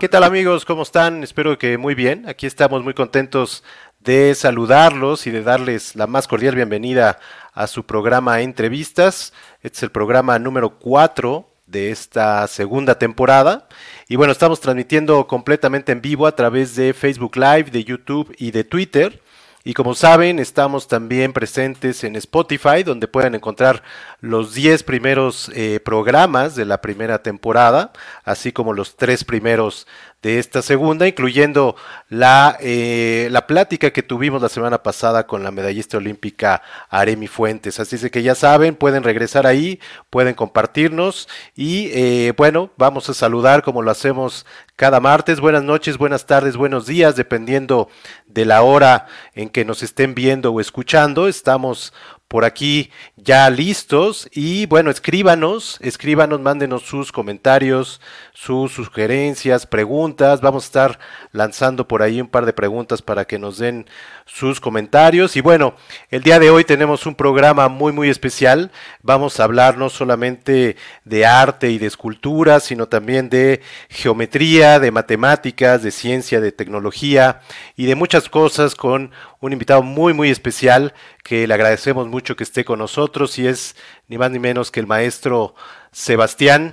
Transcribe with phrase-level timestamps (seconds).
[0.00, 0.64] ¿Qué tal amigos?
[0.64, 1.22] ¿Cómo están?
[1.22, 2.26] Espero que muy bien.
[2.26, 3.62] Aquí estamos muy contentos
[4.00, 7.18] de saludarlos y de darles la más cordial bienvenida
[7.52, 9.34] a su programa Entrevistas.
[9.62, 13.68] Este es el programa número 4 de esta segunda temporada.
[14.08, 18.52] Y bueno, estamos transmitiendo completamente en vivo a través de Facebook Live, de YouTube y
[18.52, 19.20] de Twitter.
[19.66, 23.82] Y como saben, estamos también presentes en Spotify, donde pueden encontrar
[24.20, 27.90] los 10 primeros eh, programas de la primera temporada,
[28.24, 29.86] así como los tres primeros
[30.24, 31.76] de esta segunda, incluyendo
[32.08, 37.78] la, eh, la plática que tuvimos la semana pasada con la medallista olímpica Aremi Fuentes.
[37.78, 43.14] Así es que ya saben, pueden regresar ahí, pueden compartirnos y eh, bueno, vamos a
[43.14, 44.46] saludar como lo hacemos
[44.76, 45.40] cada martes.
[45.40, 47.90] Buenas noches, buenas tardes, buenos días, dependiendo
[48.26, 51.28] de la hora en que nos estén viendo o escuchando.
[51.28, 51.92] Estamos
[52.34, 58.00] por aquí ya listos y bueno, escríbanos, escríbanos, mándenos sus comentarios,
[58.32, 60.40] sus sugerencias, preguntas.
[60.40, 60.98] Vamos a estar
[61.30, 63.86] lanzando por ahí un par de preguntas para que nos den
[64.26, 65.36] sus comentarios.
[65.36, 65.74] Y bueno,
[66.10, 68.72] el día de hoy tenemos un programa muy, muy especial.
[69.00, 74.90] Vamos a hablar no solamente de arte y de escultura, sino también de geometría, de
[74.90, 77.42] matemáticas, de ciencia, de tecnología
[77.76, 79.12] y de muchas cosas con
[79.44, 83.76] un invitado muy, muy especial que le agradecemos mucho que esté con nosotros y es
[84.08, 85.54] ni más ni menos que el maestro
[85.92, 86.72] Sebastián.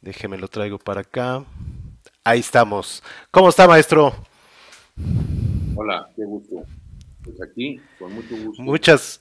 [0.00, 1.44] Déjeme lo traigo para acá.
[2.22, 3.02] Ahí estamos.
[3.32, 4.14] ¿Cómo está, maestro?
[5.74, 6.62] Hola, qué gusto.
[7.24, 8.62] Pues aquí, con mucho gusto.
[8.62, 9.20] Muchas.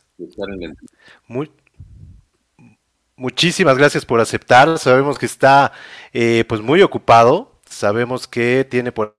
[3.15, 4.77] muchísimas gracias por aceptar.
[4.77, 5.71] Sabemos que está
[6.13, 7.59] eh, pues muy ocupado.
[7.67, 9.14] Sabemos que tiene por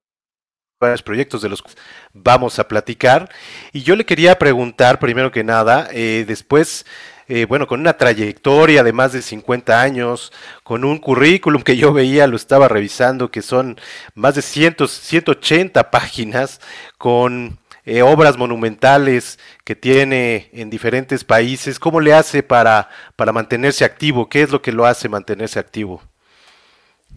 [0.78, 1.70] varios proyectos de los que
[2.12, 3.30] vamos a platicar.
[3.72, 6.84] Y yo le quería preguntar, primero que nada, eh, después,
[7.28, 11.92] eh, bueno, con una trayectoria de más de 50 años, con un currículum que yo
[11.94, 13.78] veía, lo estaba revisando, que son
[14.14, 16.60] más de 100, 180 páginas,
[16.98, 23.84] con eh, obras monumentales que tiene en diferentes países, ¿cómo le hace para, para mantenerse
[23.84, 24.28] activo?
[24.28, 26.02] ¿Qué es lo que lo hace mantenerse activo?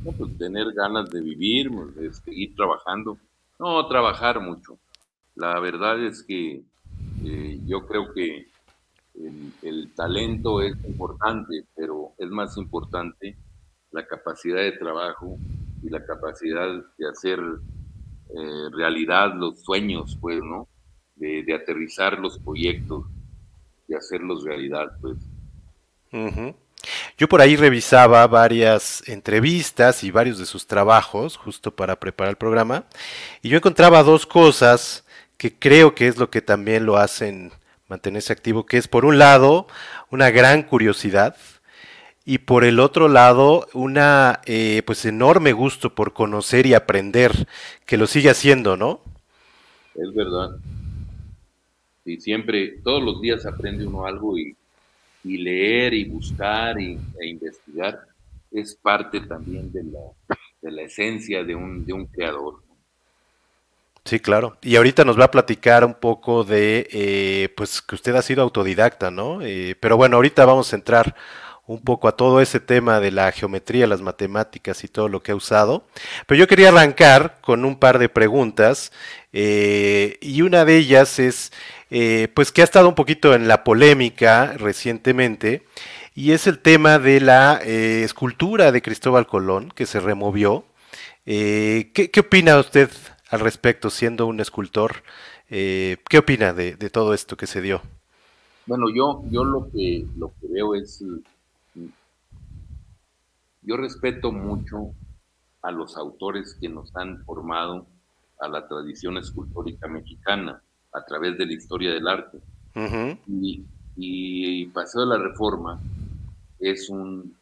[0.01, 3.17] pues tener ganas de vivir, de seguir trabajando
[3.59, 4.79] no, trabajar mucho.
[5.35, 6.63] La verdad es que
[7.23, 8.47] eh, yo creo que
[9.61, 13.37] el, talento es importante, pero es más importante
[13.91, 15.37] la capacidad de trabajo
[15.83, 20.67] y la capacidad de hacer eh, realidad los sueños, pues, ¿no?
[21.15, 23.05] De, aterrizar los proyectos,
[23.87, 25.17] de hacerlos realidad, pues.
[27.17, 32.37] Yo por ahí revisaba varias entrevistas y varios de sus trabajos, justo para preparar el
[32.37, 32.85] programa,
[33.41, 35.05] y yo encontraba dos cosas
[35.37, 37.51] que creo que es lo que también lo hacen
[37.87, 39.67] mantenerse activo, que es por un lado
[40.09, 41.35] una gran curiosidad
[42.25, 47.47] y por el otro lado una eh, pues enorme gusto por conocer y aprender,
[47.85, 49.01] que lo sigue haciendo, ¿no?
[49.95, 50.51] Es verdad.
[52.05, 54.55] Y siempre, todos los días aprende uno algo y
[55.23, 57.99] y leer y buscar y, e investigar
[58.51, 59.99] es parte también de la,
[60.61, 62.63] de la esencia de un, de un creador.
[64.05, 64.57] Sí, claro.
[64.61, 68.41] Y ahorita nos va a platicar un poco de, eh, pues que usted ha sido
[68.41, 69.41] autodidacta, ¿no?
[69.43, 71.15] Eh, pero bueno, ahorita vamos a entrar
[71.69, 75.33] un poco a todo ese tema de la geometría, las matemáticas y todo lo que
[75.33, 75.83] ha usado.
[76.25, 78.91] Pero yo quería arrancar con un par de preguntas
[79.33, 81.51] eh, y una de ellas es,
[81.91, 85.63] eh, pues que ha estado un poquito en la polémica recientemente,
[86.15, 90.65] y es el tema de la eh, escultura de Cristóbal Colón, que se removió.
[91.23, 92.89] ¿qué, opina usted
[93.29, 95.03] al respecto, siendo un escultor?
[95.47, 97.83] ¿Qué opina de, todo esto que se dio?
[98.65, 101.03] Bueno, yo, yo lo, que, lo que veo es,
[103.69, 104.95] yo respeto mucho
[105.61, 107.85] a los autores que nos han formado
[108.39, 110.59] a la tradición escultórica mexicana
[110.91, 112.39] a través de la historia del arte.
[113.27, 113.63] y,
[113.95, 115.79] y, Paseo de la Reforma
[116.59, 117.37] es un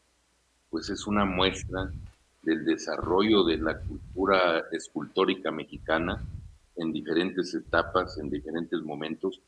[0.70, 1.90] pues es una muestra
[2.42, 6.22] del desarrollo de la cultura escultórica mexicana
[6.76, 9.40] en diferentes etapas, en diferentes momentos.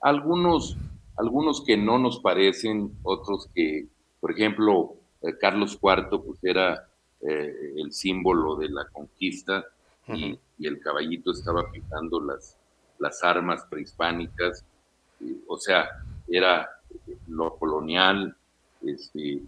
[0.00, 0.76] Algunos,
[1.16, 3.88] algunos que no nos parecen, otros que,
[4.20, 6.88] por ejemplo, eh, Carlos IV pues era
[7.20, 9.64] eh, el símbolo de la conquista
[10.06, 12.56] y, y, el caballito estaba pintando las,
[12.98, 14.64] las armas prehispánicas,
[15.46, 15.88] o sea,
[16.26, 16.68] era
[17.26, 18.34] lo colonial,
[18.82, 19.42] este,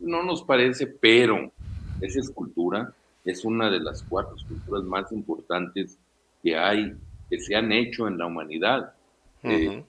[0.00, 1.52] no nos parece, pero
[2.00, 5.98] esa escultura es una de las cuatro esculturas más importantes
[6.42, 6.94] que hay,
[7.28, 8.94] que se han hecho en la humanidad.
[9.42, 9.84] Eh,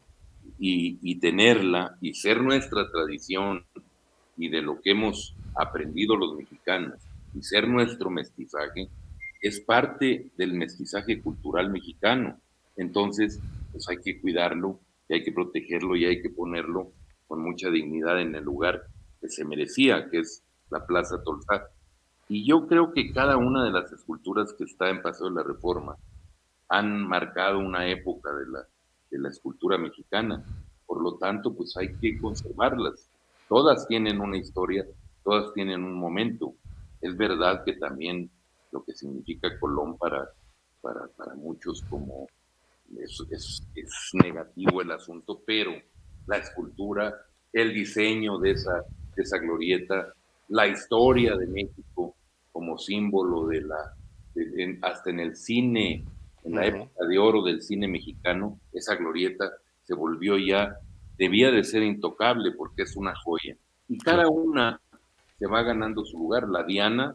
[0.60, 3.66] y, y, tenerla y ser nuestra tradición
[4.40, 7.00] y de lo que hemos aprendido los mexicanos
[7.36, 8.90] y ser nuestro mestizaje
[9.42, 12.40] es parte del mestizaje cultural mexicano.
[12.78, 13.40] Entonces,
[13.72, 16.92] pues hay que cuidarlo y hay que protegerlo y hay que ponerlo
[17.28, 18.84] con mucha dignidad en el lugar
[19.22, 21.68] que se merecía, que es la Plaza Tolzá.
[22.30, 25.44] Y yo creo que cada una de las esculturas que está en Paseo de la
[25.44, 25.98] Reforma
[26.70, 28.60] han marcado una época de la,
[29.12, 30.46] de la escultura mexicana.
[30.86, 33.10] Por lo tanto, pues hay que conservarlas.
[33.50, 34.86] Todas tienen una historia,
[35.24, 36.54] todas tienen un momento.
[37.02, 38.30] Es verdad que también
[38.72, 40.30] lo que significa Colón para,
[40.82, 42.28] para, para muchos como
[42.98, 45.72] es, es, es, negativo el asunto, pero
[46.28, 47.14] la escultura,
[47.52, 48.84] el diseño de esa,
[49.16, 50.14] de esa glorieta,
[50.50, 52.16] la historia de México
[52.52, 53.96] como símbolo de la,
[54.82, 56.06] hasta en el cine,
[56.44, 59.52] en la época de oro del cine mexicano, esa glorieta
[59.84, 60.78] se volvió ya,
[61.20, 63.56] debía de ser intocable porque es una joya.
[63.90, 64.82] Y cada una
[65.38, 66.48] se va ganando su lugar.
[66.48, 67.14] La Diana,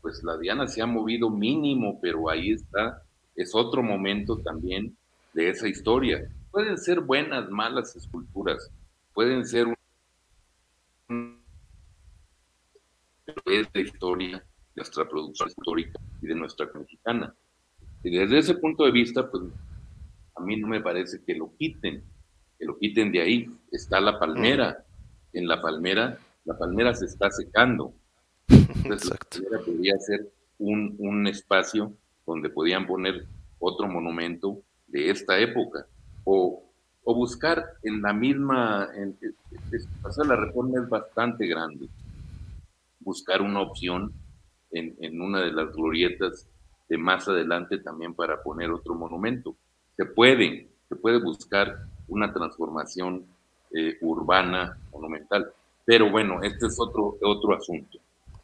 [0.00, 3.02] pues la Diana se ha movido mínimo, pero ahí está,
[3.36, 4.96] es otro momento también
[5.34, 6.26] de esa historia.
[6.50, 8.70] Pueden ser buenas, malas esculturas,
[9.12, 9.66] pueden ser
[11.08, 11.38] un...
[13.44, 14.44] es de historia, de
[14.76, 17.34] nuestra producción histórica y de nuestra mexicana.
[18.02, 19.42] Y desde ese punto de vista, pues
[20.34, 22.02] a mí no me parece que lo quiten,
[22.58, 23.50] que lo quiten de ahí.
[23.72, 24.84] Está la palmera.
[25.32, 27.92] En la palmera, la palmera se está secando.
[28.48, 31.92] Entonces, la palmera podría ser un, un espacio
[32.26, 33.26] donde podían poner
[33.58, 35.86] otro monumento de esta época,
[36.24, 36.62] o,
[37.02, 39.16] o buscar en la misma, en,
[40.28, 41.88] la reforma es bastante grande,
[43.00, 44.12] buscar una opción
[44.70, 46.48] en, en, una de las glorietas
[46.88, 49.56] de más adelante también para poner otro monumento.
[49.96, 53.24] Se puede, se puede buscar una transformación
[53.72, 55.52] eh, urbana monumental,
[55.84, 57.98] pero bueno, este es otro, otro asunto.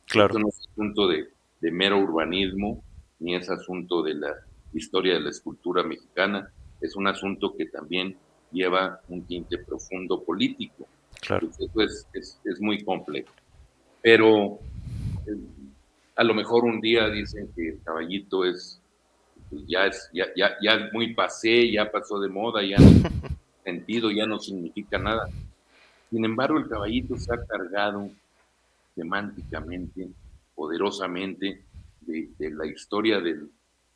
[0.06, 0.28] Claro.
[0.28, 1.28] Este no es asunto de,
[1.60, 2.82] de mero urbanismo,
[3.20, 4.34] ni es asunto de la
[4.72, 8.16] historia de la escultura mexicana, es un asunto que también
[8.50, 10.86] lleva un tinte profundo político.
[11.20, 11.48] Claro.
[11.58, 13.30] Entonces, es, es, muy complejo.
[14.02, 14.58] Pero
[15.26, 15.36] eh,
[16.16, 18.80] a lo mejor un día dicen que el caballito es,
[19.50, 22.88] pues ya es, ya, ya, ya muy pasé, ya pasó de moda, ya no
[23.64, 25.28] sentido, ya no significa nada.
[26.10, 28.10] Sin embargo, el caballito se ha cargado
[28.94, 30.08] semánticamente,
[30.54, 31.62] poderosamente,
[32.00, 33.50] de, de la historia del,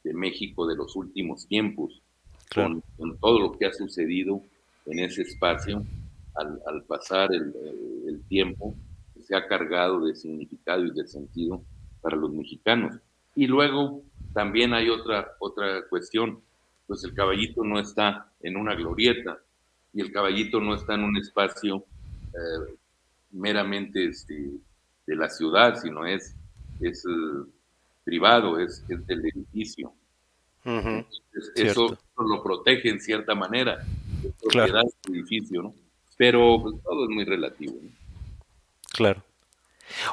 [0.05, 2.01] de México de los últimos tiempos,
[2.51, 2.81] claro.
[2.97, 4.41] con, con, todo lo que ha sucedido
[4.87, 5.85] en ese espacio
[6.35, 7.55] al, al pasar el,
[8.07, 8.75] el, tiempo,
[9.23, 11.63] se ha cargado de significado y de sentido
[12.03, 12.97] para los mexicanos.
[13.35, 14.03] Y luego
[14.35, 16.41] también hay otra, otra cuestión,
[16.87, 19.39] pues el caballito no está en una glorieta
[19.95, 21.85] y el caballito no está en un espacio
[22.33, 22.75] eh,
[23.31, 24.51] meramente este,
[25.07, 26.35] de la ciudad, sino es,
[26.81, 27.49] es uh,
[28.05, 29.93] privado, es, es del edificio.
[30.65, 31.07] Uh -huh.
[31.55, 33.85] eso, eso, lo protege en cierta manera,
[34.25, 34.89] es propiedad claro.
[35.05, 35.75] del edificio, ¿no?
[36.17, 37.75] Pero pues, todo es muy relativo.
[37.81, 37.91] ¿no?
[38.93, 39.23] Claro.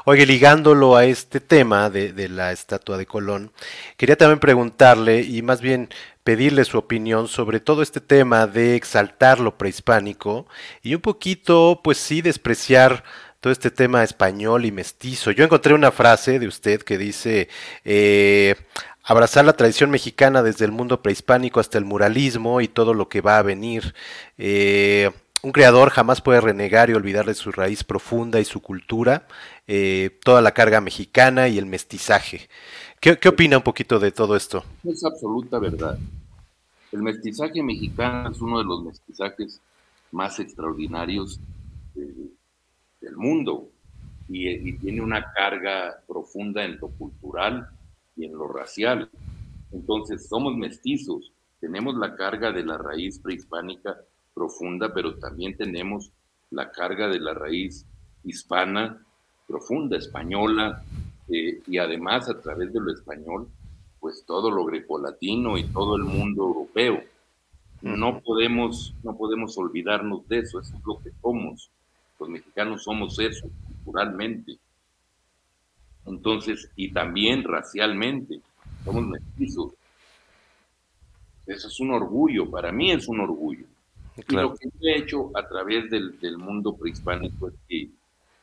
[0.04, 3.52] Oye, ligándolo a este tema de, la estatua de Colón,
[3.96, 5.88] quería también preguntarle y más bien
[6.24, 10.46] pedirle su opinión sobre todo este tema de exaltar lo prehispánico
[10.82, 13.04] y un poquito, pues sí, despreciar
[13.40, 15.32] todo este tema español y mestizo.
[15.32, 17.48] Yo encontré una frase de usted que dice,
[17.84, 18.54] eh,
[19.02, 23.20] abrazar la tradición mexicana desde el mundo prehispánico hasta el muralismo y todo lo que
[23.20, 23.94] va a venir.
[24.38, 25.10] Eh,
[25.42, 29.26] un creador jamás puede renegar y olvidar de su raíz profunda y su cultura,
[29.66, 32.48] eh, toda la carga mexicana y el mestizaje.
[33.00, 34.64] ¿Qué, ¿Qué, opina un poquito de todo esto?
[34.84, 35.98] Es absoluta verdad.
[36.92, 39.60] El mestizaje mexicano es uno de los mestizajes
[40.12, 41.40] más extraordinarios
[41.94, 42.12] de,
[43.00, 43.68] del mundo
[44.28, 47.68] y, tiene una carga profunda en lo cultural
[48.16, 49.10] y en lo racial.
[49.72, 53.96] Entonces somos mestizos, tenemos la carga de la raíz prehispánica
[54.34, 56.10] profunda, pero también tenemos
[56.50, 57.86] la carga de la raíz
[58.24, 59.04] hispana
[59.46, 60.82] profunda, española,
[61.28, 63.48] eh, y además a través de lo español,
[64.00, 67.02] pues todo lo grecolatino y todo el mundo europeo.
[67.82, 71.70] No podemos, no podemos olvidarnos de eso, eso es lo que somos.
[72.18, 74.56] Los mexicanos somos eso, culturalmente.
[76.06, 78.40] Entonces, y también racialmente,
[78.84, 79.72] somos mestizos.
[81.46, 83.66] Eso es un orgullo, para mí es un orgullo.
[84.26, 84.48] Claro.
[84.48, 87.90] Y lo que yo he hecho a través del, del mundo prehispánico es que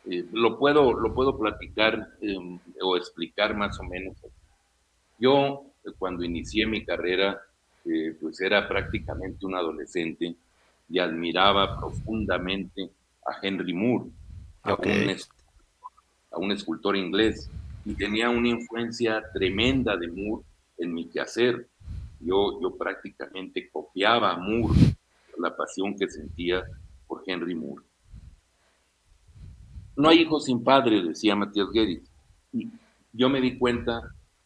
[0.05, 2.35] eh, lo, puedo, lo puedo platicar eh,
[2.81, 4.17] o explicar más o menos.
[5.19, 5.65] Yo,
[5.97, 7.39] cuando inicié mi carrera,
[7.85, 10.35] eh, pues era prácticamente un adolescente
[10.89, 12.89] y admiraba profundamente
[13.25, 14.09] a Henry Moore,
[14.63, 14.91] okay.
[14.91, 15.17] a, un,
[16.31, 17.49] a, un, escultor inglés
[17.85, 20.43] y tenía una influencia tremenda de Moore
[20.77, 21.67] en mi quehacer.
[22.21, 24.79] Yo, yo prácticamente copiaba a Moore,
[25.39, 26.63] la pasión que sentía
[27.07, 27.83] por Henry Moore.
[29.95, 32.09] No hay hijos sin padre, decía Matías Guedes.
[32.53, 32.69] Y
[33.13, 34.01] yo me di cuenta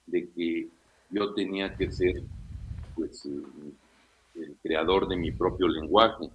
[0.08, 0.68] de que
[1.10, 2.24] yo tenía que ser
[2.96, 6.30] pues, el creador de mi propio lenguaje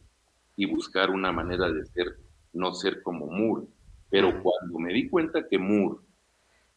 [0.56, 2.16] y buscar una manera de ser,
[2.52, 3.66] no ser como Moore.
[4.10, 6.00] Pero cuando me di cuenta que Moore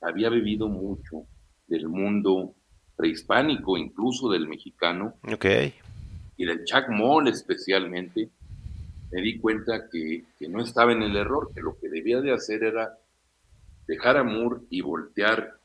[0.01, 1.25] había vivido mucho
[1.67, 2.55] del mundo
[2.95, 5.15] prehispánico, incluso del mexicano,
[6.41, 8.27] y del chacmol especialmente,
[9.11, 12.33] me di cuenta que, que, no estaba en el error, que lo que debía de
[12.33, 12.97] hacer era
[13.85, 15.59] dejar a Moore y voltear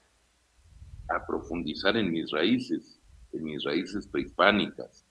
[1.09, 3.00] a profundizar en mis raíces,
[3.33, 5.06] en mis raíces prehispánicas,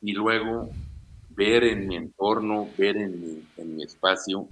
[0.00, 0.70] y luego
[1.28, 4.48] ver en mi entorno, ver en mi, en mi espacio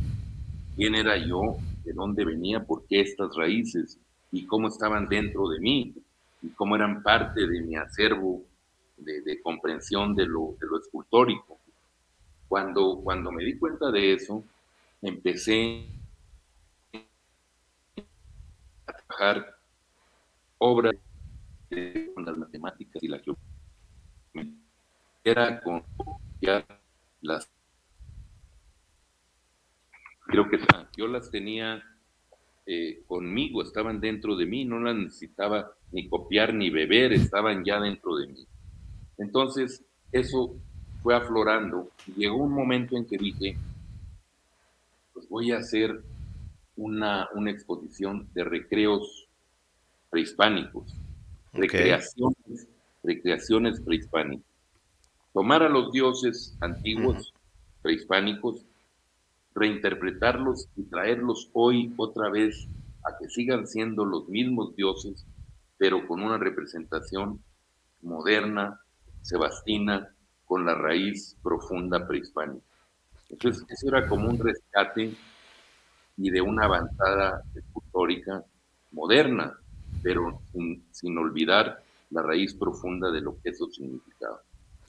[0.76, 3.98] quién era yo, de dónde venía, por qué estas raíces
[4.30, 5.94] y cómo estaban dentro de mí
[6.42, 8.42] y cómo eran parte de mi acervo
[8.98, 11.58] de, comprensión de lo, de lo escultórico.
[12.48, 14.44] Cuando, cuando me di cuenta de eso,
[15.02, 15.86] empecé
[18.86, 19.56] a trabajar
[20.58, 20.94] obras
[22.14, 23.44] con las matemáticas y la geometría.
[25.24, 25.84] Era con
[27.20, 27.48] las
[30.28, 30.58] creo que
[30.96, 31.82] yo las tenía
[32.66, 37.80] eh, conmigo, estaban dentro de mí, no las necesitaba ni copiar ni beber, estaban ya
[37.80, 38.46] dentro de mí.
[39.18, 39.82] Entonces,
[40.12, 40.54] eso
[41.02, 41.90] fue aflorando.
[42.06, 43.56] Y llegó un momento en que dije,
[45.12, 46.02] pues voy a hacer
[46.76, 49.28] una, una exposición de recreos
[50.10, 50.94] prehispánicos,
[51.52, 52.68] recreaciones,
[53.02, 54.46] recreaciones prehispánicas.
[55.32, 57.32] Tomar a los dioses antiguos,
[57.82, 58.64] prehispánicos,
[59.54, 62.66] reinterpretarlos y traerlos hoy otra vez
[63.04, 65.24] a que sigan siendo los mismos dioses,
[65.76, 67.42] pero con una representación
[68.02, 68.80] moderna,
[69.28, 70.08] sebastina,
[70.46, 72.64] con la raíz profunda prehispánica.
[73.28, 75.12] Entonces, eso era como un rescate
[76.16, 78.42] y de una avanzada escultórica
[78.92, 79.52] moderna,
[80.02, 80.40] pero
[80.90, 84.40] sin, olvidar la raíz profunda de lo que eso significaba.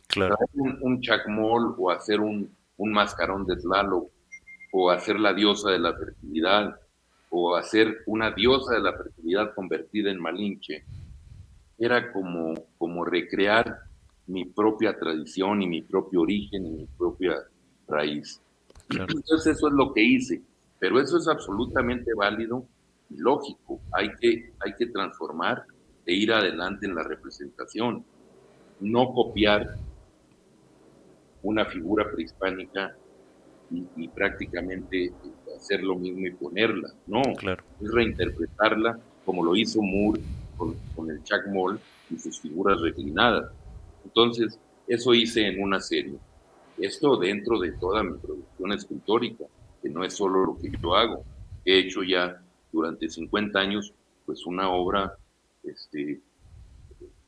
[0.07, 0.37] Claro.
[0.53, 4.09] Un, un chacmol o hacer un, un mascarón de slalo
[4.71, 6.79] o hacer la diosa de la fertilidad,
[7.31, 10.83] o hacer una diosa de la fertilidad convertida en Malinche,
[11.77, 13.88] era como, como recrear
[14.29, 17.35] mi propia tradición y mi propio origen y mi propia
[17.87, 18.39] raíz.
[18.89, 20.41] Entonces eso es lo que hice,
[20.77, 22.63] pero eso es absolutamente válido
[23.09, 23.81] y lógico.
[23.91, 25.63] Hay que, hay que transformar
[26.05, 28.05] e ir adelante en la representación,
[28.79, 29.75] no copiar
[31.41, 32.95] una figura prehispánica
[33.71, 35.11] y, prácticamente
[35.55, 36.89] hacer lo mismo y ponerla.
[37.07, 37.63] No, claro.
[37.81, 40.21] es reinterpretarla como lo hizo Moore
[40.57, 43.51] con, con el Chuck Moll y sus figuras reclinadas.
[44.03, 46.17] Entonces, eso hice en una serie.
[46.77, 49.45] Esto dentro de toda mi producción escultórica,
[49.81, 51.23] que no es solo lo que yo hago.
[51.65, 52.41] He hecho ya
[52.71, 53.93] durante 50 años,
[54.25, 55.13] pues una obra,
[55.63, 56.21] este,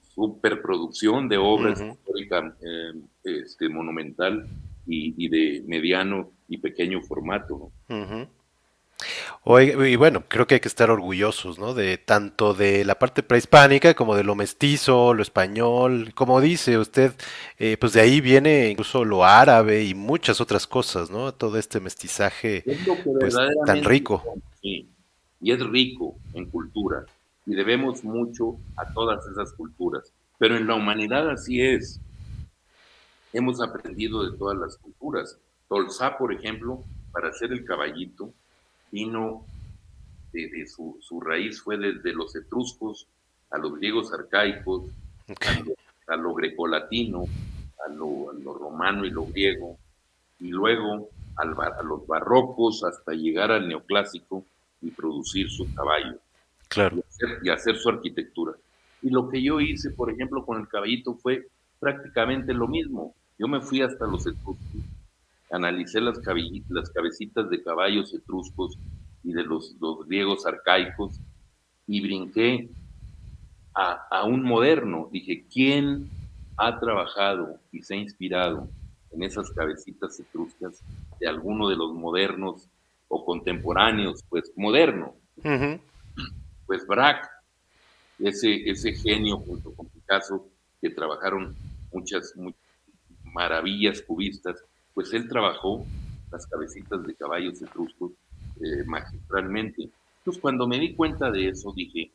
[0.01, 4.47] superproducción de obra escultórica eh, este, monumental
[4.85, 7.71] y, de mediano y pequeño formato.
[9.43, 11.73] Y bueno, creo que hay que estar orgullosos, ¿no?
[11.73, 17.13] De tanto de la parte prehispánica como de lo mestizo, lo español, como dice usted,
[17.57, 21.33] eh, pues de ahí viene incluso lo árabe y muchas otras cosas, ¿no?
[21.33, 22.63] Todo este mestizaje
[23.19, 24.23] pues, tan rico.
[24.61, 24.87] Sí,
[25.41, 27.05] y es rico en cultura
[27.45, 31.99] y debemos mucho a todas esas culturas, pero en la humanidad así es
[33.33, 35.37] hemos aprendido de todas las culturas.
[35.67, 38.33] Tolsá, por ejemplo, para hacer el caballito,
[38.91, 39.45] vino
[40.33, 43.07] de, su, raíz fue desde los etruscos
[43.49, 44.83] a los griegos arcaicos,
[46.07, 47.25] a, lo, grecolatino,
[47.85, 49.77] a lo, romano y lo griego,
[50.39, 54.45] y luego a los barrocos hasta llegar al neoclásico
[54.81, 56.17] y producir su caballo.
[56.67, 57.03] Claro.
[57.43, 58.53] y hacer su arquitectura.
[59.01, 61.47] Y lo que yo hice, por ejemplo, con el caballito fue
[61.79, 63.13] prácticamente lo mismo.
[63.37, 64.57] Yo me fui hasta los etruscos,
[65.51, 66.19] analicé las,
[66.69, 68.77] las cabecitas de caballos etruscos
[69.23, 69.75] y de los,
[70.07, 71.19] griegos arcaicos
[71.87, 72.69] y brinqué
[73.73, 75.09] a, un moderno.
[75.11, 76.09] Dije, ¿quién
[76.57, 78.69] ha trabajado y se ha inspirado
[79.11, 80.81] en esas cabecitas etruscas
[81.19, 82.67] de alguno de los modernos
[83.07, 85.15] o contemporáneos, pues moderno?
[86.65, 87.27] Pues Braque,
[88.19, 90.47] ese, ese genio junto con Picasso
[90.79, 91.55] que trabajaron
[91.91, 92.61] muchas, muchas
[93.23, 95.85] maravillas cubistas, pues él trabajó
[96.31, 98.11] las cabecitas de caballos etruscos
[98.61, 99.89] eh, magistralmente.
[100.19, 102.11] Entonces, cuando me di cuenta de eso, dije,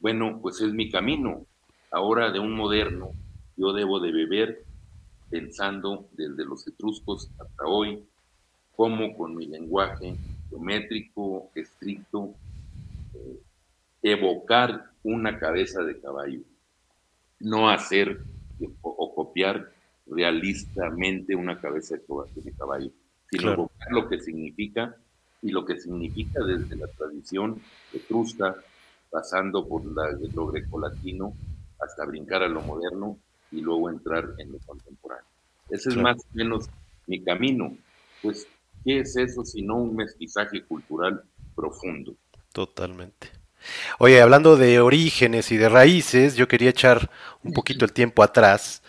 [0.00, 1.44] bueno, pues es mi camino.
[1.90, 3.10] Ahora de un moderno,
[3.56, 4.64] yo debo de beber
[5.30, 8.02] pensando desde los etruscos hasta hoy,
[8.76, 10.16] cómo con mi lenguaje
[10.48, 12.34] geométrico, estricto,
[13.14, 13.40] eh,
[14.02, 16.40] evocar una cabeza de caballo,
[17.40, 18.20] no hacer
[18.82, 19.72] o, copiar
[20.10, 22.90] realistamente una cabeza de caballo,
[23.30, 24.94] sino evocar lo que significa
[25.42, 27.60] y lo que significa desde la tradición
[27.92, 28.56] etrusca,
[29.10, 31.34] pasando por la, lo grecolatino
[31.80, 33.18] hasta brincar a lo moderno
[33.50, 35.24] y luego entrar en lo contemporáneo.
[35.70, 36.68] Ese es más o menos
[37.06, 37.76] mi camino.
[38.22, 38.46] Pues,
[38.84, 41.22] ¿qué es eso sino un mestizaje cultural
[41.54, 42.14] profundo?
[42.52, 43.28] Totalmente.
[43.98, 47.10] Oye, hablando de orígenes y de raíces, yo quería echar
[47.42, 48.82] un poquito el tiempo atrás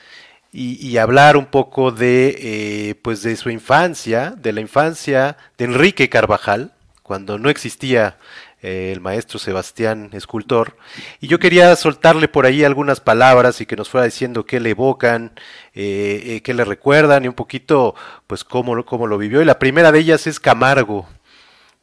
[0.51, 6.09] y, hablar un poco de, eh, pues de su infancia, de la infancia de Enrique
[6.09, 8.17] Carvajal, cuando no existía
[8.63, 10.75] eh, el maestro Sebastián Escultor.
[11.19, 14.71] Y yo quería soltarle por ahí algunas palabras y que nos fuera diciendo qué le
[14.71, 15.33] evocan,
[15.75, 17.93] eh, qué le recuerdan y un poquito,
[18.25, 19.41] pues, cómo, cómo lo vivió.
[19.43, 21.07] Y la primera de ellas es Camargo.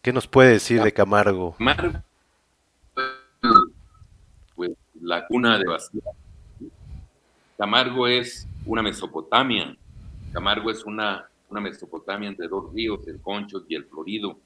[0.03, 1.55] ¿Qué nos puede decir de Camargo?
[1.57, 2.03] Camargo,
[4.57, 6.26] pues, la cuna de Bastián.
[7.59, 9.77] Camargo es una Mesopotamia.
[10.33, 14.39] Camargo es una, una Mesopotamia entre dos ríos, el Conchos y el Florido.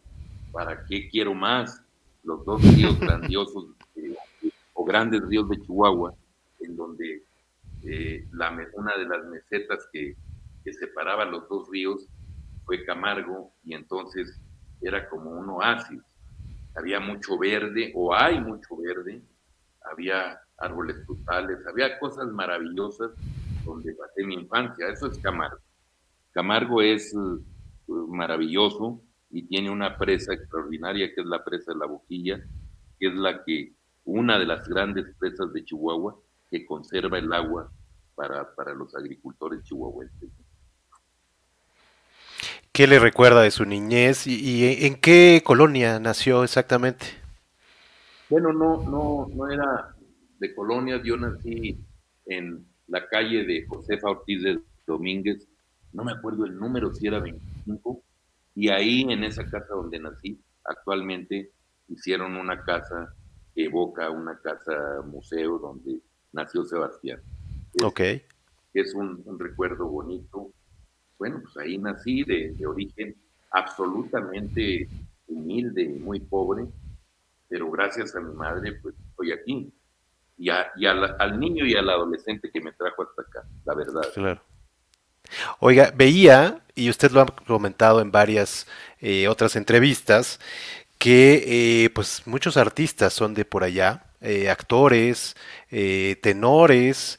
[0.52, 1.82] ¿Para qué quiero más?
[2.22, 4.14] los dos ríos grandiosos eh,
[4.74, 6.14] o grandes ríos de Chihuahua,
[6.60, 7.22] en donde
[7.82, 10.16] eh, la, una de las mesetas que,
[10.64, 12.06] que separaba los dos ríos
[12.64, 14.38] fue Camargo y entonces
[14.80, 16.02] era como un oasis.
[16.74, 19.22] Había mucho verde o hay mucho verde,
[19.90, 23.10] había árboles frutales, había cosas maravillosas
[23.64, 24.88] donde pasé mi infancia.
[24.88, 25.58] Eso es Camargo.
[26.32, 27.42] Camargo es uh,
[28.08, 29.00] maravilloso
[29.30, 32.40] y tiene una presa extraordinaria que es la presa de la Boquilla,
[32.98, 33.72] que es la que,
[34.04, 36.16] una de las grandes presas de Chihuahua
[36.50, 37.70] que conserva el agua
[38.14, 40.30] para, para los agricultores chihuahuenses.
[42.72, 47.06] ¿Qué le recuerda de su niñez y, en qué colonia nació exactamente?
[48.28, 49.94] Bueno, no, no, no era
[50.40, 51.78] de colonia, yo nací
[52.26, 55.46] en la calle de Josefa Ortiz de Domínguez,
[55.92, 58.02] no me acuerdo el número, si era 25,
[58.56, 61.52] y ahí, en esa casa donde nací, actualmente
[61.88, 63.14] hicieron una casa
[63.54, 66.00] que evoca una casa museo donde
[66.32, 67.20] nació Sebastián.
[67.82, 68.00] ok.
[68.72, 70.52] Es un, recuerdo bonito.
[71.18, 73.16] Bueno, pues ahí nací de, origen
[73.50, 74.88] absolutamente
[75.26, 76.66] humilde y muy pobre,
[77.48, 79.72] pero gracias a mi madre, pues estoy aquí.
[80.40, 84.40] Y, y al niño y al adolescente que me trajo hasta acá, la verdad.
[85.58, 88.66] Oiga, veía, y usted lo ha comentado en varias
[89.00, 90.40] eh, otras entrevistas,
[90.96, 95.36] que eh, pues muchos artistas son de por allá, eh, actores,
[96.22, 97.18] tenores,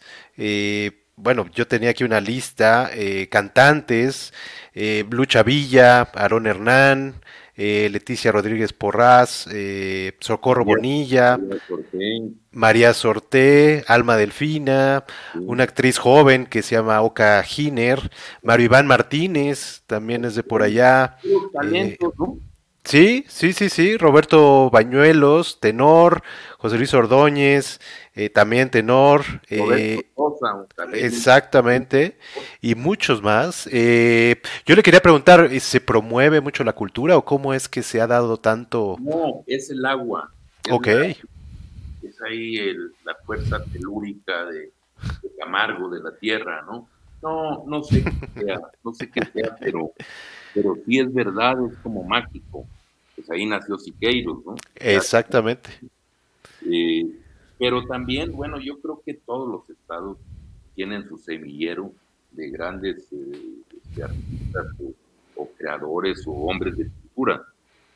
[1.15, 2.89] bueno, yo tenía aquí una lista,
[3.29, 4.33] cantantes,
[4.73, 7.21] Lucha Villa, Aarón Hernán,
[7.63, 11.39] eh, Leticia Rodríguez Porraz, eh, Socorro Bonilla,
[12.51, 18.09] María Sorté, Alma Delfina, una actriz joven que se llama Oka Giner,
[18.41, 21.17] Mario Iván Martínez, también es de por allá.
[21.71, 21.99] Eh,
[22.83, 26.23] sí, sí, sí, sí, Roberto Bañuelos, tenor,
[26.57, 27.79] José Luis Ordóñez,
[28.13, 30.01] eh, también tenor, eh,
[30.93, 32.17] exactamente,
[32.59, 33.69] y muchos más.
[33.71, 38.01] Eh, yo le quería preguntar, ¿se promueve mucho la cultura o cómo es que se
[38.01, 38.97] ha dado tanto?
[38.99, 40.29] No, es el agua.
[40.69, 40.87] ok.
[40.87, 42.73] es ahí
[43.05, 44.71] la fuerza telúrica de,
[45.39, 46.89] Camargo, de la tierra, ¿no?
[47.23, 49.93] No, no sé qué sea, no sé qué sea, pero,
[50.53, 52.67] pero sí es verdad, es como mágico.
[53.15, 54.55] Pues ahí nació Siqueiros, ¿no?
[54.75, 55.69] Exactamente.
[56.69, 57.05] Eh,
[57.61, 60.17] pero también, bueno, yo creo que todos los estados
[60.73, 61.93] tienen su semillero
[62.31, 64.65] de grandes eh, este, artistas
[65.35, 67.45] o, creadores o hombres de cultura.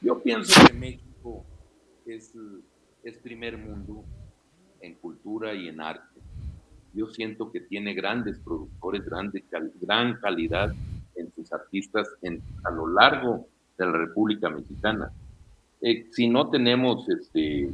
[0.01, 1.43] Yo pienso que México
[2.05, 2.31] es,
[3.03, 4.03] es primer mundo
[4.81, 6.21] en cultura y en arte.
[6.93, 9.43] Yo siento que tiene grandes productores, grande,
[9.81, 10.75] gran calidad
[11.15, 13.47] en sus artistas en, a lo largo
[13.79, 15.11] de la República Mexicana.
[15.81, 17.71] Eh, si no tenemos este,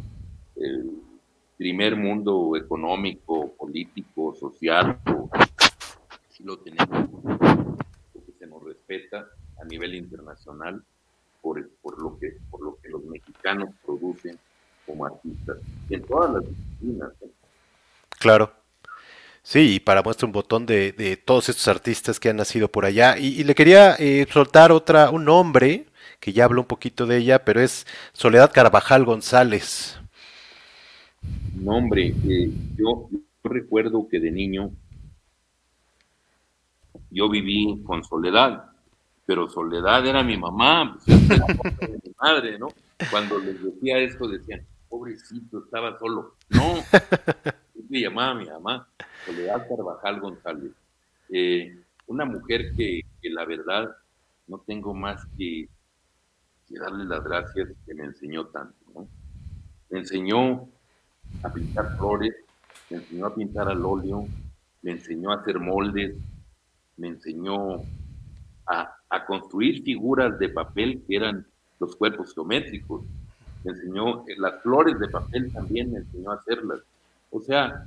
[1.62, 4.98] primer mundo económico, político, social,
[6.32, 7.08] si lo tenemos,
[8.12, 9.28] porque se nos respeta
[9.62, 10.82] a nivel internacional
[11.40, 14.40] por, por, lo que, por lo que los mexicanos producen
[14.88, 15.58] como artistas,
[15.92, 17.12] en todas las disciplinas.
[17.22, 17.30] ¿eh?
[18.18, 18.52] Claro.
[19.44, 22.86] Sí, y para muestra un botón de, de, todos estos artistas que han nacido por
[22.86, 23.20] allá.
[23.20, 25.86] Y, le quería eh, soltar otra, un nombre
[26.20, 30.01] que ya hablo un poquito de ella, pero es Soledad Carvajal González.
[31.62, 33.08] No, hombre, eh, yo,
[33.44, 34.72] recuerdo que de niño
[37.12, 38.72] yo viví con Soledad,
[39.26, 41.22] pero Soledad era mi mamá, pues,
[42.04, 42.70] mi madre, ¿no?
[43.10, 46.36] Cuando les decía esto decían, pobrecito, estaba solo.
[46.50, 46.76] No,
[47.90, 48.88] me llamaba mi mamá,
[49.26, 50.72] Soledad Carvajal González.
[51.30, 53.96] Eh, una mujer que, la verdad
[54.48, 55.70] no tengo más que,
[56.70, 58.78] darle las gracias que me enseñó tanto.
[58.96, 59.08] ¿no?
[59.90, 60.70] Me enseñó
[61.44, 62.34] a pintar flores,
[62.90, 64.28] me enseñó a pintar al óleo,
[64.82, 66.16] me enseñó a hacer moldes,
[66.98, 67.82] me enseñó
[68.68, 71.46] a, a construir figuras de papel que eran
[71.80, 73.04] los cuerpos geométricos,
[73.64, 76.80] me enseñó eh, las flores de papel también, me enseñó a hacerlas.
[77.30, 77.86] O sea,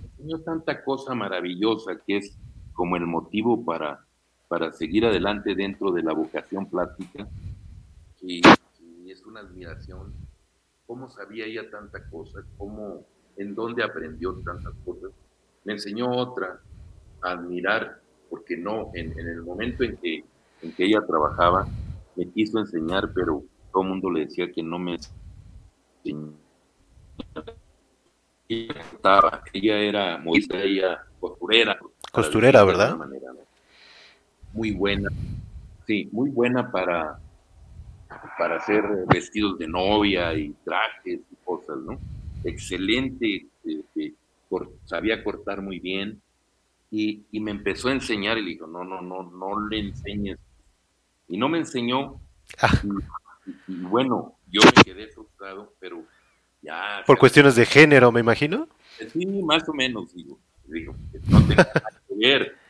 [0.00, 2.36] me enseñó tanta cosa maravillosa que es
[2.72, 4.00] como el motivo para,
[4.48, 7.28] para seguir adelante dentro de la vocación plástica.
[8.20, 8.40] Y,
[9.06, 10.14] es una admiración.
[10.92, 12.44] ¿Cómo sabía ella tanta cosa?
[12.58, 13.06] ¿Cómo,
[13.38, 15.10] en dónde aprendió tantas cosas?
[15.64, 16.60] Me enseñó otra,
[17.22, 20.22] a admirar, porque no, en, en el momento en que,
[20.60, 21.66] en que ella trabajaba,
[22.14, 24.98] me quiso enseñar, pero todo el mundo le decía que no me
[26.04, 26.36] enseñaba.
[29.54, 31.78] Ella, era modista, ella costurera,
[32.12, 32.98] Costurera, ¿verdad?
[34.52, 35.08] Muy buena,
[35.86, 37.18] sí, muy buena para,
[38.38, 41.98] para hacer vestidos de novia y trajes y cosas, ¿no?
[42.44, 44.14] Excelente, este,
[44.84, 46.20] sabía cortar muy bien
[46.90, 50.38] y, me empezó a enseñar y le dijo, no, no, no, no le enseñes.
[51.26, 52.20] Y no me enseñó.
[52.60, 52.70] Ah.
[53.66, 56.04] Y, bueno, yo me quedé frustrado, pero
[56.60, 57.02] ya...
[57.06, 58.68] Por cuestiones de género, me imagino.
[59.10, 60.38] Sí, más o menos, digo.
[60.66, 60.94] digo
[61.28, 61.62] no tengo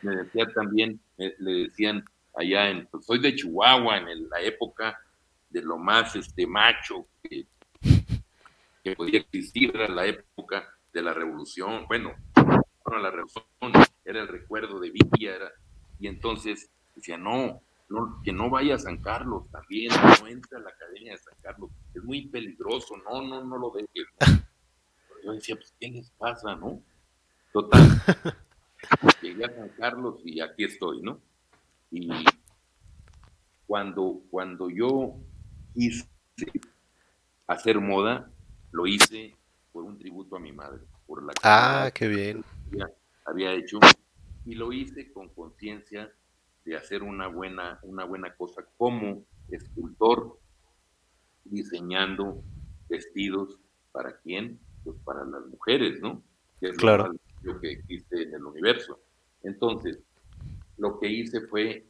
[0.02, 4.98] me decía también, le decían allá en, pues soy de Chihuahua, en la época
[5.53, 7.47] de lo más este macho que,
[8.97, 13.45] podía existir, era la época de la revolución, bueno, la revolución
[14.05, 15.38] era el recuerdo de Villa,
[16.01, 20.61] y entonces decía, no, no, que no vaya a San Carlos también, no entre a
[20.61, 24.09] la academia de San Carlos, es muy peligroso, no, no, no lo dejes.
[25.25, 26.83] Yo decía, pues, ¿qué les pasa, no?
[27.53, 27.81] Total,
[29.23, 31.21] llegué a San Carlos y aquí estoy, ¿no?
[31.91, 32.11] Y
[33.67, 35.17] cuando, cuando yo
[35.75, 36.07] quise
[37.47, 38.31] hacer moda,
[38.71, 39.37] lo hice
[39.73, 42.45] por un tributo a mi madre, por la ah, qué bien.
[43.25, 43.79] Había, hecho
[44.45, 46.13] y lo hice con conciencia
[46.65, 50.39] de hacer una buena, una buena cosa como escultor,
[51.45, 52.43] diseñando
[52.89, 53.59] vestidos
[53.93, 56.23] para quién, pues para las mujeres, ¿no?
[56.77, 59.01] claro lo que existe en el universo.
[59.43, 59.99] Entonces,
[60.79, 61.85] lo que hice fue,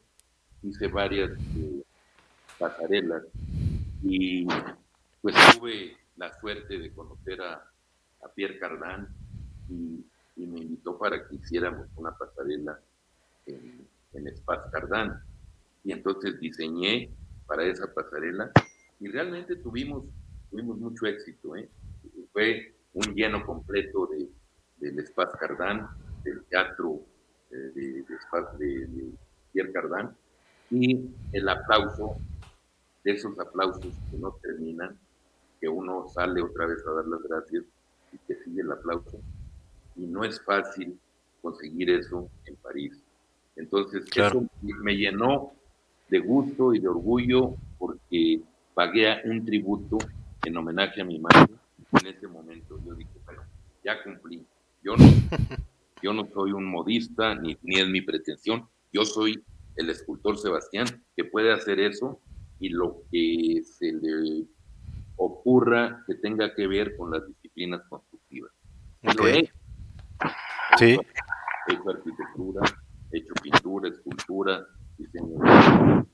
[0.62, 1.83] hice varias eh,
[2.59, 3.23] pasarelas
[4.02, 4.46] y
[5.20, 7.68] pues tuve la suerte de conocer a,
[8.34, 9.08] Pierre Cardin
[9.68, 10.04] y,
[10.36, 12.80] me invitó para que hiciéramos una pasarela
[13.46, 15.12] en, en Espace Cardin.
[15.84, 17.10] Y entonces diseñé
[17.46, 18.50] para esa pasarela
[19.00, 20.04] y realmente tuvimos,
[20.50, 21.56] tuvimos mucho éxito.
[21.56, 21.68] ¿eh?
[22.32, 24.28] Fue un lleno completo de,
[24.78, 25.88] del Espace Cardán,
[26.24, 27.00] del teatro
[27.50, 29.12] eh, de, de,
[29.52, 30.16] Pierre Cardán,
[30.70, 32.16] y el aplauso,
[33.04, 34.98] de esos aplausos que no terminan,
[35.60, 37.64] que uno sale otra vez a dar las gracias
[38.12, 39.20] y que sigue el aplauso.
[39.96, 40.98] Y no es fácil
[41.40, 43.00] conseguir eso en París.
[43.56, 45.52] Entonces, eso me llenó
[46.08, 48.40] de gusto y de orgullo porque
[48.74, 49.98] pagué un tributo
[50.44, 51.54] en homenaje a mi madre
[52.00, 52.78] en ese momento.
[52.84, 53.42] Yo dije, bueno,
[53.84, 54.46] ya cumplí.
[54.82, 55.04] Yo no,
[56.02, 58.66] yo no soy un modista, ni, ni es mi pretensión.
[58.92, 59.42] Yo soy
[59.76, 60.86] el escultor Sebastián,
[61.16, 62.20] que puede hacer eso
[62.62, 64.46] y lo que se le
[65.16, 68.53] ocurra que tenga que ver con las disciplinas constructivas.
[69.03, 69.53] Hecho.
[70.79, 70.96] Sí.
[71.66, 72.61] He hecho arquitectura,
[73.11, 74.64] he hecho pintura, escultura,
[74.96, 76.05] diseño de,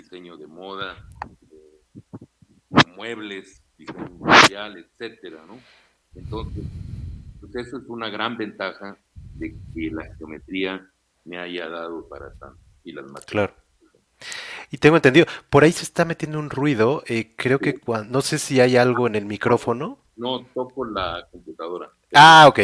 [0.00, 0.96] diseño de moda,
[1.50, 5.58] eh, muebles, diseño industrial, etcétera, ¿no?
[6.14, 6.64] Entonces,
[7.38, 8.96] pues eso es una gran ventaja
[9.34, 10.90] de que la geometría
[11.26, 13.52] me haya dado para tanto y las Claro.
[14.70, 18.20] Y tengo entendido, por ahí se está metiendo un ruido, eh, creo que cuando, no
[18.20, 19.98] sé si hay algo en el micrófono.
[20.16, 21.90] No, toco la computadora.
[22.12, 22.60] Ah, ok,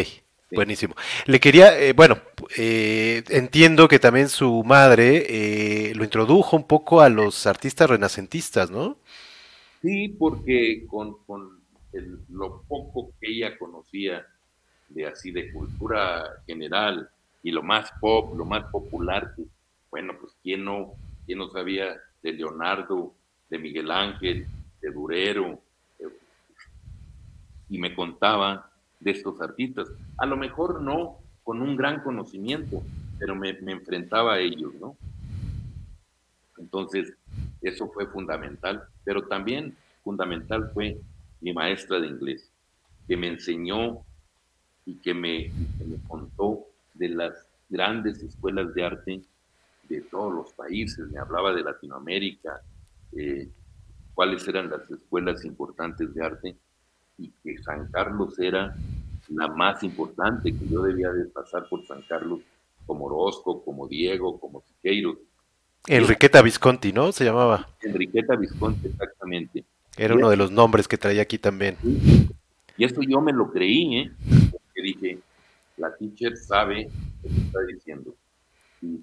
[0.53, 0.95] buenísimo.
[1.25, 2.19] Le quería, eh, bueno,
[2.59, 8.99] eh, entiendo que también su madre lo introdujo un poco a los artistas renacentistas, ¿no?
[9.81, 11.17] Sí, porque con,
[12.31, 14.27] lo poco que ella conocía
[14.89, 17.09] de así de cultura general
[17.43, 19.35] y lo más pop, lo más popular,
[19.91, 20.95] bueno, pues quién no,
[21.27, 23.15] quién no sabía de Leonardo
[23.51, 24.47] de Miguel Ángel,
[24.81, 25.61] de Durero,
[27.69, 29.89] y me contaba de estos artistas.
[30.19, 32.83] A lo mejor no con un gran conocimiento,
[33.19, 34.97] pero me, enfrentaba a ellos, ¿no?
[36.59, 37.15] Entonces,
[37.61, 41.01] eso fue fundamental, pero también fundamental fue
[41.41, 42.51] mi maestra de inglés,
[43.07, 44.05] que me enseñó
[44.87, 45.51] y que me
[46.09, 49.23] contó de las grandes escuelas de arte
[49.89, 52.61] de todos los países, me hablaba de Latinoamérica,
[53.13, 53.49] eh,
[54.15, 56.57] cuáles eran las escuelas importantes de arte
[57.19, 58.75] y que San Carlos era
[59.29, 62.41] la más importante, que yo debía de pasar por San Carlos
[62.87, 65.17] como Orozco, como Diego, como Siqueiros.
[65.87, 67.13] Enriqueta Visconti, ¿no?
[67.13, 67.69] Se llamaba.
[67.83, 69.65] Enriqueta Visconti, exactamente.
[69.97, 71.77] Era uno de los nombres que traía aquí también.
[72.77, 74.13] Y eso yo me lo creí, ¿eh?
[74.51, 75.19] Porque dije,
[75.77, 76.91] la teacher sabe
[77.23, 78.15] lo que está diciendo.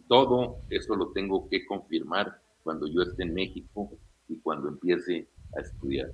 [0.08, 3.92] Todo eso lo tengo que confirmar cuando yo esté en México
[4.28, 6.12] y cuando empiece a estudiar.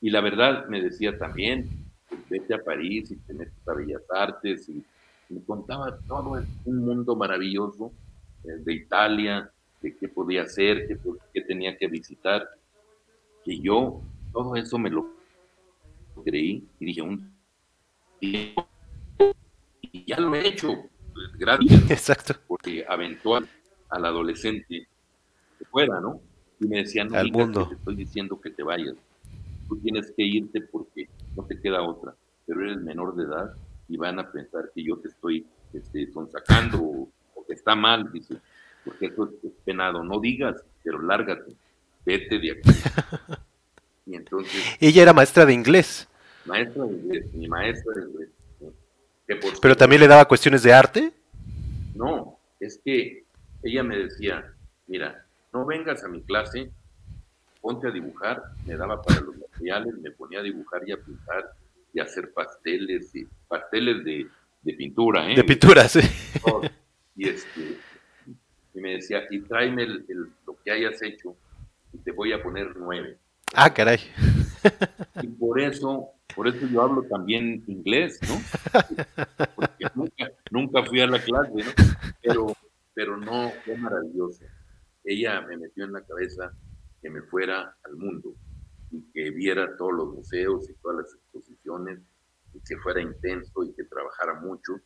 [0.00, 1.68] Y la verdad me decía también,
[2.28, 4.84] vete a París y te metes a Bellas Artes y
[5.28, 7.92] me contaba todo un mundo maravilloso
[8.44, 9.50] eh, de Italia,
[9.80, 10.98] de qué podía hacer, qué,
[11.32, 12.48] qué tenía que visitar,
[13.44, 14.02] que yo
[14.32, 15.08] todo eso me lo
[16.24, 17.36] creí y dije, un
[18.20, 18.54] y
[20.06, 20.74] ya lo he hecho,
[21.34, 21.90] gracias.
[21.90, 22.34] Exacto.
[22.46, 23.46] Porque aventó al,
[23.90, 24.86] adolescente
[25.58, 26.20] que fuera, ¿no?
[26.60, 27.68] Y me decían, no al mundo.
[27.68, 28.94] te estoy diciendo que te vayas.
[29.68, 32.14] Tú tienes que irte porque no te queda otra.
[32.46, 33.54] Pero eres menor de edad
[33.88, 37.08] y van a pensar que yo te estoy este, sonsacando o,
[37.46, 38.36] que está mal, dice.
[38.84, 40.02] Porque eso es penado.
[40.02, 41.54] No digas, pero lárgate.
[42.04, 42.70] Vete de aquí.
[44.08, 46.06] Y entonces, Ella era maestra de inglés.
[46.44, 48.28] Maestra de inglés, mi maestra de inglés.
[49.26, 51.12] ¿Pero también le daba cuestiones de arte?
[51.94, 53.24] No, es que
[53.62, 54.44] ella me decía,
[54.86, 56.70] mira, no vengas a mi clase,
[57.60, 61.52] ponte a dibujar, me daba para los materiales, me ponía a dibujar y a pintar
[61.92, 64.28] y a hacer pasteles, y pasteles de,
[64.74, 65.34] pintura, ¿eh?
[65.34, 66.00] De pintura, sí.
[67.16, 67.78] Y, este,
[68.74, 71.34] y me decía, y tráeme lo que hayas hecho
[71.94, 73.16] y te voy a poner nueve.
[73.54, 74.00] Ah, caray.
[75.22, 78.36] Y por eso, por eso yo hablo también inglés, ¿no?
[79.54, 79.86] Porque
[80.50, 81.72] nunca, fui a la clase, ¿no?
[82.22, 82.46] Pero,
[82.94, 84.44] pero no, fue maravilloso.
[85.04, 86.52] Ella me metió en la cabeza
[87.00, 88.34] que me fuera al mundo
[88.90, 92.00] y que viera todos los museos y todas las exposiciones
[92.54, 94.80] y que fuera intenso y que trabajara mucho.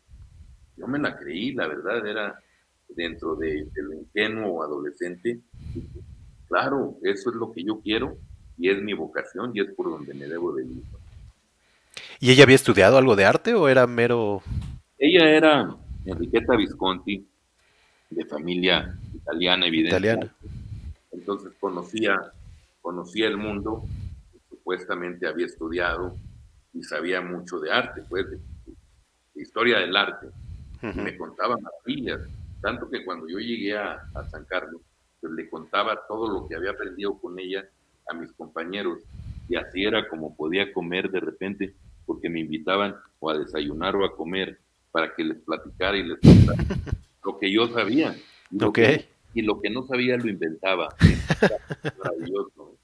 [0.76, 2.38] Yo me la creí, la verdad, era
[2.88, 5.40] dentro de, de lo ingenuo adolescente.
[6.48, 8.18] claro, eso es lo que yo quiero
[8.60, 10.82] y es mi vocación y es por donde me debo de ir.
[12.20, 14.42] ¿Y ella había estudiado algo de arte o era mero...?
[14.98, 17.26] Ella era Enriqueta Visconti,
[18.10, 20.26] de familia italiana, evidentemente.
[20.26, 20.34] Italiana.
[21.10, 22.20] Entonces conocía,
[22.82, 23.84] conocía el mundo,
[24.50, 26.14] supuestamente había estudiado
[26.74, 28.38] y sabía mucho de arte, pues, de,
[29.34, 30.26] historia del arte.
[30.82, 32.20] Me contaba maravillas,
[32.60, 34.82] tanto que cuando yo llegué a, San Carlos,
[35.18, 37.66] pues, le contaba todo lo que había aprendido con ella
[38.10, 38.98] a mis compañeros
[39.48, 41.74] y así era como podía comer de repente
[42.06, 44.58] porque me invitaban o a desayunar o a comer
[44.90, 46.64] para que les platicara y les contara
[47.24, 48.16] lo que yo sabía.
[48.50, 50.88] Y lo, que, y lo que no sabía lo inventaba.
[51.98, 52.76] Maravilloso.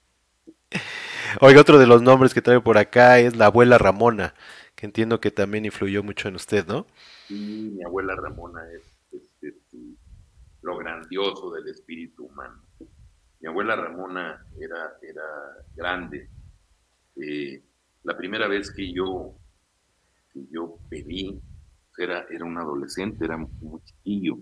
[1.41, 4.33] Oiga, otro de los nombres que traigo por acá es la abuela Ramona,
[4.75, 6.87] que entiendo que también influyó mucho en usted, ¿no?
[7.27, 9.57] Sí, mi abuela Ramona es, es
[10.61, 12.66] lo grandioso del espíritu humano.
[13.39, 15.23] Mi abuela Ramona era, era
[15.75, 16.29] grande.
[17.15, 17.61] Eh,
[18.03, 19.35] la primera vez que yo,
[20.33, 21.39] que yo pedí,
[21.97, 24.37] era, era un adolescente, era muy chiquillo.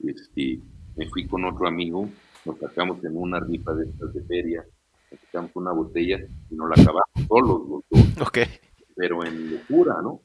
[0.00, 0.60] Este,
[0.96, 2.08] me fui con otro amigo,
[2.44, 4.64] nos sacamos en una rifa de estas de feria,
[5.10, 6.18] nos sacamos una botella
[6.50, 8.20] y nos la acabamos solos los dos.
[8.28, 8.38] Ok.
[8.96, 10.20] Pero en locura, ¿no?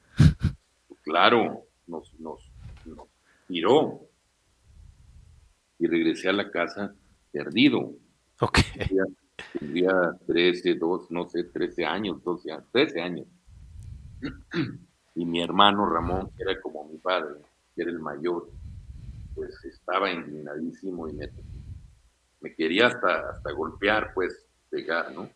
[1.03, 2.51] Claro, nos, nos,
[2.85, 3.07] nos
[3.47, 4.01] tiró.
[5.79, 6.93] Y regresé a la casa
[7.35, 7.93] perdido.
[8.39, 8.59] Ok.
[9.59, 9.93] Tendría,
[10.25, 13.27] 13, 2, no sé, 13 años, 12 años, 13 años.
[15.15, 17.35] Y mi hermano Ramón, que era como mi padre,
[17.75, 18.49] que era el mayor,
[19.33, 21.29] pues estaba indignadísimo y me,
[22.41, 25.29] me quería hasta, hasta golpear, pues, pegar, ¿no?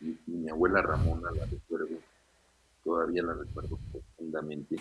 [0.00, 1.98] Y, mi abuela Ramona, la recuerdo,
[2.82, 4.76] todavía la recuerdo profundamente,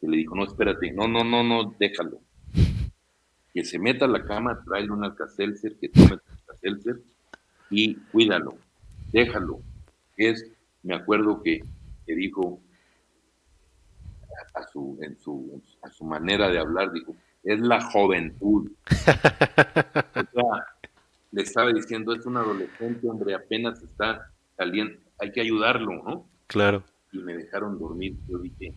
[0.00, 2.20] que le dijo, no, espérate, no, no, no, no, déjalo
[3.52, 7.00] que se meta a la cama, tráele un alcacelser, que tome el alcacelser
[7.70, 8.56] y cuídalo,
[9.12, 9.60] déjalo.
[10.16, 10.50] Es,
[10.82, 11.60] me acuerdo que,
[12.06, 12.60] que dijo
[14.54, 18.70] a, su, en su, a su manera de hablar, dijo, es la juventud.
[18.90, 20.66] o sea,
[21.32, 26.26] le estaba diciendo, es un adolescente, hombre, apenas está saliendo, hay que ayudarlo, ¿no?
[26.46, 26.84] Claro.
[27.12, 28.16] Y me dejaron dormir.
[28.28, 28.74] Yo dije,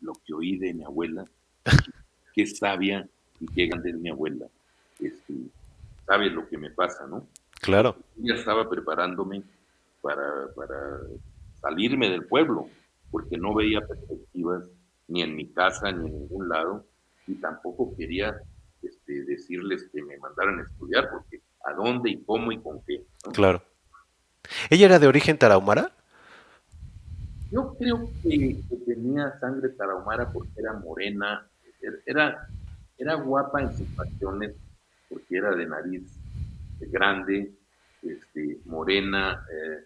[0.00, 1.24] lo que oí de mi abuela,
[2.34, 3.08] qué sabia
[3.40, 4.46] y grande es mi abuela.
[4.98, 5.34] Este,
[6.06, 7.26] sabe lo que me pasa, ¿no?
[7.60, 7.96] Claro.
[8.16, 9.42] Ya estaba preparándome
[10.02, 10.48] para,
[11.60, 12.68] salirme del pueblo,
[13.10, 14.68] porque no veía perspectivas
[15.08, 16.86] ni en mi casa ni en ningún lado,
[17.26, 18.34] y tampoco quería
[18.82, 23.04] este, decirles que me mandaran a estudiar, porque a dónde y cómo y con qué.
[23.32, 23.62] Claro.
[24.70, 25.92] ¿Ella era de origen tarahumara?
[27.50, 31.46] Yo creo que, tenía sangre tarahumara porque era morena,
[32.06, 32.48] era,
[33.00, 34.54] era guapa en sus facciones,
[35.08, 36.02] porque era de nariz
[36.80, 37.52] grande,
[38.02, 39.84] este, morena, eh,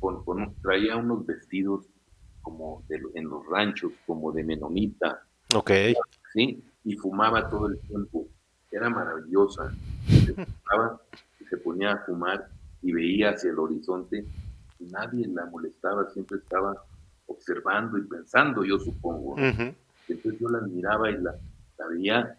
[0.00, 1.86] con, traía unos vestidos
[2.42, 5.22] como en los ranchos, como de menonita.
[5.54, 5.70] Ok.
[6.32, 8.26] Sí, y fumaba todo el tiempo.
[8.70, 9.72] Era maravillosa.
[10.06, 10.34] Se,
[11.48, 12.48] se ponía a fumar
[12.82, 14.26] y veía hacia el horizonte
[14.90, 16.74] nadie la molestaba, siempre estaba
[17.26, 19.36] observando y pensando, yo supongo.
[19.38, 21.34] Entonces yo la miraba y la,
[21.78, 22.38] la veía,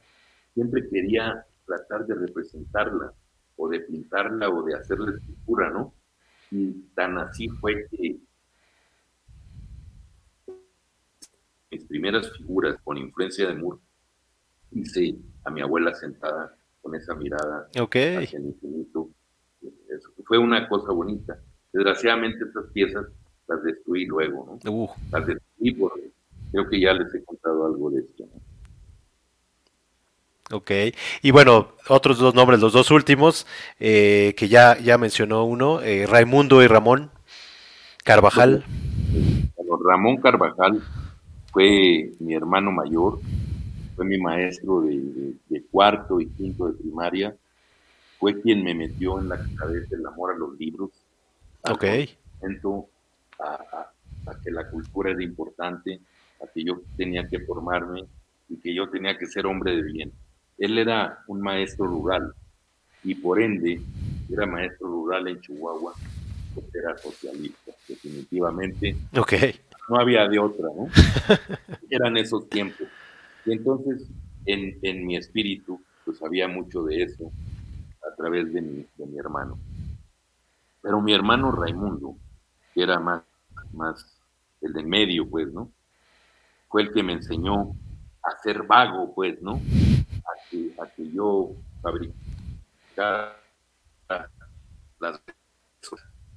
[0.54, 3.14] siempre quería tratar de representarla
[3.58, 5.94] o de pintarla o de hacerle escultura, ¿no?
[6.52, 8.18] Y tan así fue que
[11.72, 13.80] mis primeras figuras con influencia de Moore
[14.72, 19.10] hice a mi abuela sentada con esa mirada hacia el infinito.
[20.26, 21.40] fue una cosa bonita.
[21.74, 23.06] Desgraciadamente esas piezas
[23.48, 24.72] las destruí luego, ¿no?
[24.72, 24.90] Uh.
[25.12, 26.12] Las destruí porque
[26.52, 28.55] creo que ya les he contado algo de esto, ¿no?
[30.52, 30.70] Ok,
[31.24, 33.48] y bueno, otros dos nombres, los dos últimos,
[33.80, 37.10] eh, que ya, ya mencionó uno, eh, Raimundo y Ramón
[38.04, 38.64] Carvajal.
[39.58, 40.84] Bueno, Ramón Carvajal
[41.52, 43.20] fue mi hermano mayor,
[43.96, 47.36] fue mi maestro de, cuarto y quinto de primaria,
[48.20, 50.92] fue quien me metió en la cabeza el amor a los libros.
[51.64, 51.86] Ok.
[53.40, 53.90] A,
[54.28, 56.00] a que la cultura era importante,
[56.42, 58.06] a que yo tenía que formarme
[58.48, 60.14] y que yo tenía que ser hombre de bien
[60.58, 62.34] él era un maestro rural
[63.04, 63.82] y por ende
[64.32, 65.94] era maestro rural en Chihuahua,
[66.54, 68.96] porque era socialista, definitivamente.
[69.18, 69.34] Ok.
[69.90, 70.88] No había de otra, ¿no?
[71.90, 72.88] Eran esos tiempos.
[73.46, 74.08] Y entonces,
[74.46, 77.32] en, en, mi espíritu, pues había mucho de eso
[78.12, 79.60] a través de mi, de mi hermano.
[80.82, 82.16] Pero mi hermano Raimundo,
[82.74, 83.22] que era más,
[83.74, 84.20] más
[84.62, 85.72] el de medio, pues, ¿no?
[86.70, 87.76] Fue el que me enseñó
[88.24, 89.62] a ser vago, pues, ¿no?
[90.80, 93.36] A que yo fabricara
[95.00, 95.22] las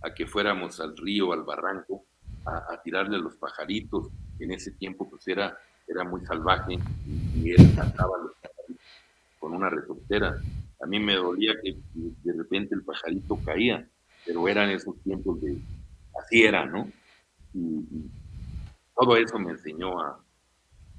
[0.02, 2.04] a que fuéramos al río, al barranco,
[2.44, 4.08] a, tirarle a los pajaritos.
[4.38, 6.78] En ese tiempo pues era, era muy salvaje
[7.34, 8.86] y, él cantaba los pajaritos
[9.38, 10.36] con una resortera.
[10.80, 13.88] A mí me dolía que de repente el pajarito caía,
[14.24, 15.58] pero eran esos tiempos de,
[16.20, 16.88] así era, ¿no?
[17.54, 17.84] Y,
[18.94, 20.20] todo eso me enseñó a,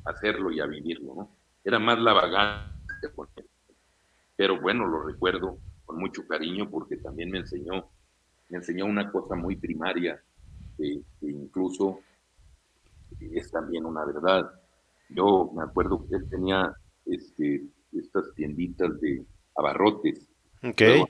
[0.05, 1.29] a hacerlo y a vivirlo, ¿no?
[1.65, 2.78] Era más la vagancia
[4.39, 7.89] pero bueno, lo recuerdo con mucho cariño porque también me enseñó,
[8.47, 10.23] me enseñó una cosa muy primaria,
[10.77, 11.99] que, incluso
[13.19, 14.49] es también una verdad.
[15.09, 16.73] Yo me acuerdo que él tenía
[17.05, 19.25] este, estas tienditas de
[19.57, 20.25] abarrotes.
[20.63, 21.03] Okay.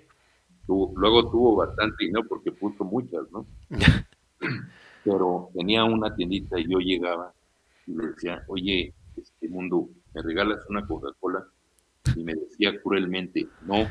[0.67, 3.45] Luego, tuvo, bastante dinero porque puso muchas, ¿no?
[5.03, 7.31] Pero tenía una tiendita y yo llegaba
[7.85, 11.45] y le decía, oye, este mundo, ¿me regalas una Coca-Cola?
[12.15, 13.87] Y me decía cruelmente, no,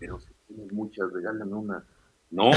[0.00, 1.84] pero si tienes muchas, regálame una.
[2.30, 2.50] No.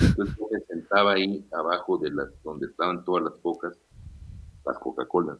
[0.00, 3.78] Entonces yo me sentaba ahí abajo de las, donde estaban todas las cocas,
[4.66, 5.38] las Coca-Colas.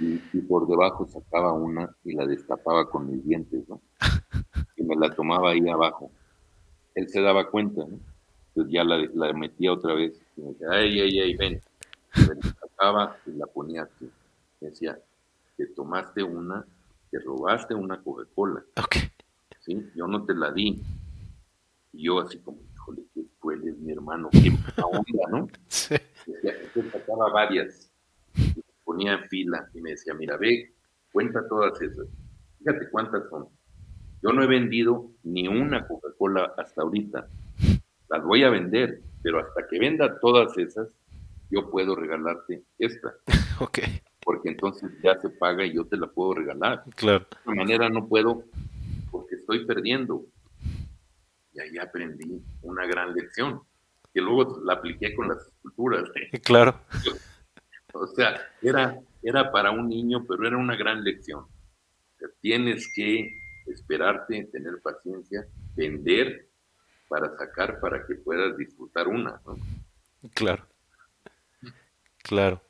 [0.00, 3.80] Y, por debajo sacaba una y la destapaba con mis dientes, ¿no?
[4.76, 6.10] Y me la tomaba ahí abajo.
[6.96, 8.00] Él se daba cuenta, ¿no?
[8.48, 11.62] Entonces ya la, metía otra vez y me decía, ay, ay, ay, ven.
[12.16, 14.10] la sacaba y la ponía aquí
[14.66, 14.98] decía,
[15.56, 16.64] te tomaste una,
[17.10, 18.64] te robaste una Coca-Cola.
[19.60, 19.90] ¿sí?
[19.94, 20.82] Yo no te la di.
[21.92, 24.50] Y yo así como, híjole, qué cruel es mi hermano, qué
[24.82, 25.48] onda, ¿no?
[25.68, 25.94] Sí.
[26.26, 26.54] Decía,
[26.90, 27.90] sacaba varias,
[28.34, 30.72] y ponía en fila y me decía, mira, ve,
[31.12, 32.06] cuenta todas esas.
[32.58, 33.48] Fíjate cuántas son.
[34.22, 37.28] Yo no he vendido ni una Coca-Cola hasta ahorita.
[38.08, 40.88] Las voy a vender, pero hasta que venda todas esas,
[41.50, 43.14] yo puedo regalarte esta.
[43.60, 43.78] Ok
[44.24, 46.82] porque entonces ya se paga y yo te la puedo regalar.
[46.96, 47.26] Claro.
[47.30, 48.44] De esta manera no puedo
[49.10, 50.24] porque estoy perdiendo.
[51.52, 53.60] Y ahí aprendí una gran lección,
[54.12, 56.04] que luego la apliqué con las esculturas.
[56.16, 56.40] ¿eh?
[56.42, 56.80] Claro.
[57.96, 61.46] O sea, era, era para un niño, pero era una gran lección.
[62.40, 63.30] tienes que
[63.66, 65.46] esperarte, tener paciencia,
[65.76, 66.48] vender
[67.08, 69.40] para sacar para que puedas disfrutar una.
[70.34, 70.66] Claro,
[72.24, 72.60] claro.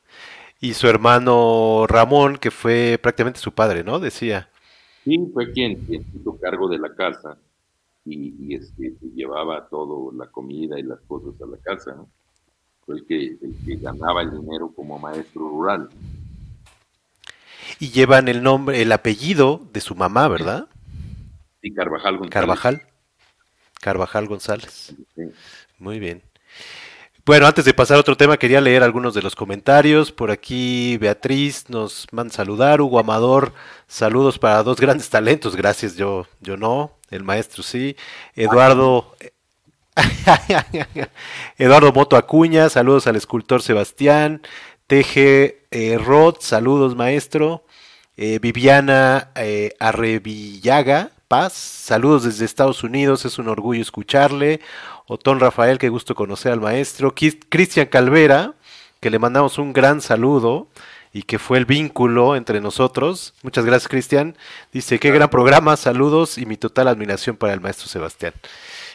[0.65, 4.01] Y su hermano Ramón, que fue prácticamente su padre, ¿no?
[4.01, 4.49] Decía.
[5.05, 7.37] Sí, fue quien, quien hizo cargo de la casa
[8.07, 12.09] y, este, llevaba todo, la comida y las cosas a la casa, ¿no?
[12.87, 15.91] Fue el que, el que ganaba el dinero como maestro rural.
[17.79, 20.69] Y llevan el nombre, el apellido de su mamá, ¿verdad?
[21.61, 22.33] Sí, Carvajal González.
[22.33, 22.83] Carvajal.
[23.83, 24.95] Carvajal González.
[25.79, 26.23] Muy bien.
[27.27, 30.13] Bueno, antes de pasar a otro tema, quería leer algunos de los comentarios.
[30.13, 32.83] Por aquí Beatriz nos manda saludar.
[32.83, 33.55] Hugo Amador,
[33.89, 35.57] saludos para dos grandes talentos.
[35.57, 37.97] Gracias, yo, yo no, el maestro sí.
[38.37, 39.17] Eduardo,
[41.57, 44.43] Eduardo Moto Acuña, saludos al escultor Sebastián.
[44.87, 45.99] Teje eh,
[46.41, 47.65] saludos maestro.
[48.19, 54.61] Eh, Viviana eh, Arrevillaga, Paz, saludos desde Estados Unidos, es un orgullo escucharle.
[55.07, 57.15] Otón Rafael, qué gusto conocer al maestro.
[57.15, 58.55] Cristian Calvera,
[59.01, 60.69] que le mandamos un gran saludo
[61.13, 63.35] y que fue el vínculo entre nosotros.
[63.43, 64.37] Muchas gracias, Cristian.
[64.73, 68.35] Dice, qué gran programa, saludos y mi total admiración para el maestro Sebastián.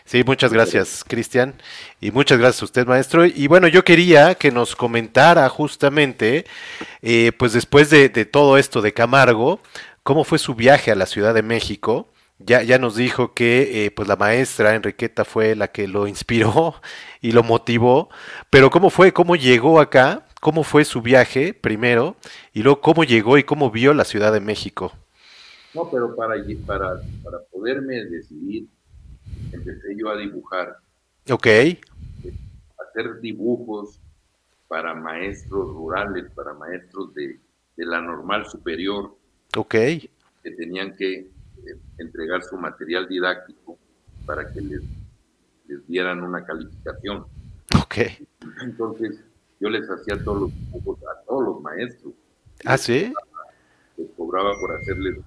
[0.05, 1.55] Sí, muchas gracias, Cristian.
[2.01, 3.25] Y muchas gracias a usted, maestro.
[3.25, 6.45] Y bueno, yo quería que nos comentara justamente,
[7.01, 9.61] eh, pues después de, de, todo esto de Camargo,
[10.03, 12.07] cómo fue su viaje a la Ciudad de México
[12.39, 16.75] ya, ya nos dijo que eh, pues la maestra Enriqueta fue la que lo inspiró
[17.21, 18.09] y lo motivó,
[18.49, 19.11] pero ¿cómo fue?
[19.11, 20.25] ¿Cómo llegó acá?
[20.41, 22.15] ¿Cómo fue su viaje primero?
[22.53, 24.93] Y luego, ¿cómo llegó y cómo vio la Ciudad de México?
[25.73, 26.35] No, pero para,
[26.65, 28.67] para, para poderme decidir,
[29.51, 30.77] empecé yo a dibujar.
[31.29, 31.45] Ok.
[31.45, 33.99] Hacer dibujos
[34.69, 37.39] para maestros rurales, para maestros de,
[37.75, 39.15] de la normal superior.
[39.57, 39.71] Ok.
[39.71, 41.27] Que tenían que
[42.00, 43.78] entregar su material didáctico
[44.26, 44.82] para que les,
[45.68, 47.26] les dieran una calificación.
[47.82, 47.95] Ok.
[48.62, 49.24] Entonces,
[49.60, 52.14] yo les hacía todos los dibujos a todos los maestros.
[52.66, 53.14] ¿Ah, sí?
[53.97, 55.18] Les cobraba por hacerles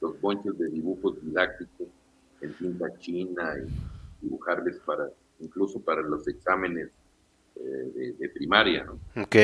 [0.00, 1.88] los bonches de dibujos didácticos
[2.40, 5.08] en tinta china y dibujarles para,
[5.40, 6.88] incluso para los exámenes
[7.56, 8.98] eh, de, primaria, ¿no?
[9.22, 9.36] Ok.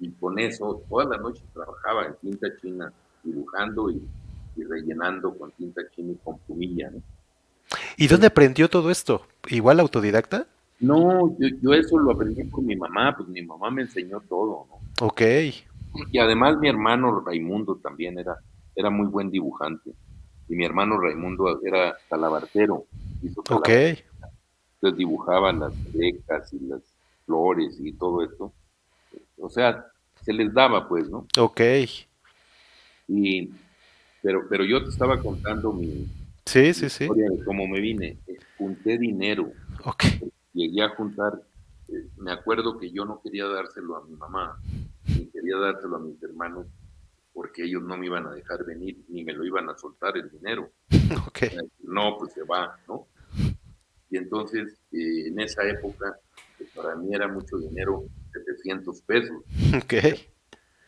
[0.00, 4.02] Y con eso, toda la noche trabajaba en tinta china, dibujando y
[4.56, 6.90] y rellenando con tinta y con pumilla.
[6.90, 7.02] ¿no?
[7.96, 9.26] ¿Y dónde aprendió todo esto?
[9.48, 10.46] ¿Igual autodidacta?
[10.80, 15.06] No, yo, eso lo aprendí con mi mamá, pues mi mamá me enseñó todo, ¿no?
[15.06, 15.22] Ok.
[16.10, 18.36] Y además mi hermano Raimundo también era,
[18.74, 19.92] era muy buen dibujante.
[20.48, 22.86] Y mi hermano Raimundo era talabartero.
[23.22, 23.68] Hizo ok.
[23.68, 26.82] Entonces dibujaba las becas y las
[27.26, 28.52] flores y todo esto.
[29.38, 29.86] O sea,
[30.22, 31.26] se les daba, pues, ¿no?
[31.38, 31.60] Ok.
[33.06, 33.50] Y
[34.22, 36.06] pero, pero yo te estaba contando mi,
[36.46, 38.18] sí, sí, historia de cómo me vine.
[38.26, 39.52] Eh, junté dinero.
[39.84, 40.20] Okay.
[40.52, 41.42] Llegué a juntar.
[41.88, 44.58] Eh, me acuerdo que yo no quería dárselo a mi mamá,
[45.08, 46.66] ni quería dárselo a mis hermanos,
[47.34, 50.30] porque ellos no me iban a dejar venir, ni me lo iban a soltar el
[50.30, 50.70] dinero.
[51.26, 51.50] Okay.
[51.82, 53.06] No, pues se va, ¿no?
[54.08, 56.16] Y entonces, eh, en esa época,
[56.74, 59.36] para mí era mucho dinero, 700 pesos.
[59.76, 59.94] Ok.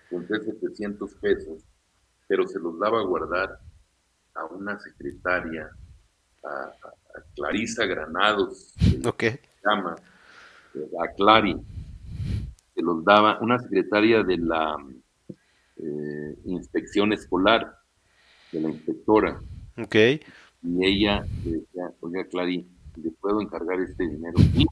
[0.08, 1.62] Junté 700 pesos
[2.26, 3.58] pero se los daba a guardar
[4.34, 5.70] a una secretaria,
[6.44, 6.72] a,
[7.36, 8.74] Clarisa Granados,
[9.06, 9.30] okay.
[9.30, 9.94] se llama,
[11.00, 11.56] a Clary,
[12.74, 14.76] se los daba una secretaria de la
[15.76, 17.78] eh, inspección escolar,
[18.50, 19.40] de la inspectora.
[19.78, 19.94] Ok.
[20.62, 22.66] Y ella decía, oiga, Clary,
[22.96, 24.38] ¿le puedo encargar este dinero?
[24.38, 24.66] Sí,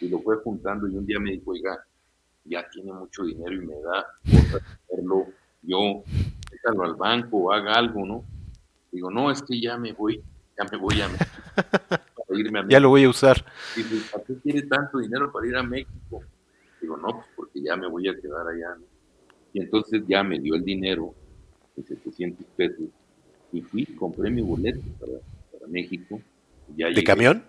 [0.00, 1.84] Y lo fue juntando y un día me dijo, oiga,
[2.44, 5.26] ya tiene mucho dinero y me da cosa hacerlo
[5.62, 6.02] yo,
[6.50, 8.24] déjalo al banco, haga algo, ¿no?
[8.90, 10.22] Digo, no, es que ya me voy,
[10.58, 11.08] ya me voy a,
[12.34, 12.68] irme a México.
[12.70, 13.44] Ya lo voy a usar.
[13.76, 16.22] Y ¿para qué quiere tanto dinero para ir a México?
[16.80, 18.76] Digo, no, pues porque ya me voy a quedar allá.
[18.78, 18.84] ¿no?
[19.52, 21.14] Y entonces ya me dio el dinero,
[21.76, 22.88] de 700 pesos,
[23.52, 25.12] y fui, compré mi boleto para,
[25.68, 26.20] México.
[26.68, 27.44] ¿De camión?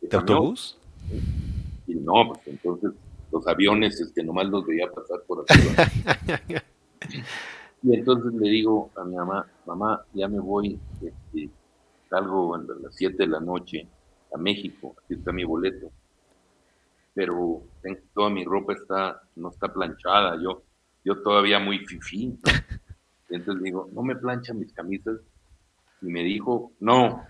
[0.00, 0.78] ¿De, autobús?
[1.86, 2.92] Y no, pues entonces
[3.30, 6.54] los aviones, es que nomás los veía pasar por aquí.
[7.82, 11.50] Y entonces le digo a mi mamá, mamá, ya me voy, este,
[12.08, 13.88] salgo a las 7 de la noche
[14.32, 15.90] a México, aquí está mi boleto.
[17.14, 17.62] Pero
[18.14, 20.62] toda mi ropa está, no está planchada, yo,
[21.04, 22.38] yo todavía muy fifí.
[23.28, 25.18] Entonces le digo, no me planchan mis camisas.
[26.00, 27.26] Y me dijo, no.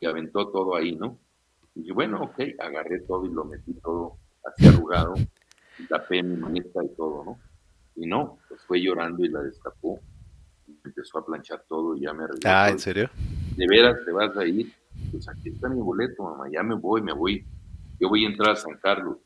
[0.00, 1.18] Y aventó todo ahí, ¿no?
[1.74, 5.14] Y dije, bueno, ok, agarré todo y lo metí todo así arrugado,
[5.88, 7.38] tapé mi manita y todo, ¿no?
[8.00, 10.00] Y no, pues fue llorando y la destapó.
[10.82, 12.40] empezó a planchar todo y ya me arregló.
[12.50, 13.10] Ah, ¿en serio?
[13.56, 14.72] ¿De veras te vas a ir?
[15.10, 17.44] Pues aquí está mi boleto, mamá, ya me voy, me voy.
[18.00, 19.18] Yo voy a entrar a San Carlos.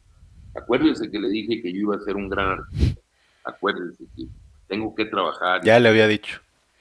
[0.57, 3.01] Acuérdese que le dije que yo iba a ser un gran artista.
[3.45, 4.27] Acuérdese que
[4.66, 5.62] tengo que trabajar.
[5.62, 6.41] Ya le había dicho.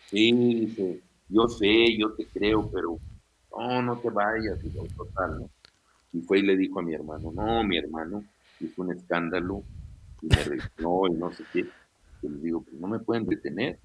[0.10, 2.98] Sí, dice, yo sé, yo te creo, pero
[3.56, 5.50] no, no te vayas, y total, ¿no?
[6.12, 8.24] Y fue y le dijo a mi hermano, no, mi hermano
[8.60, 9.64] hizo un escándalo
[10.24, 11.68] y me registró y no sé qué.
[12.24, 13.80] Y le digo, pues no me pueden detener.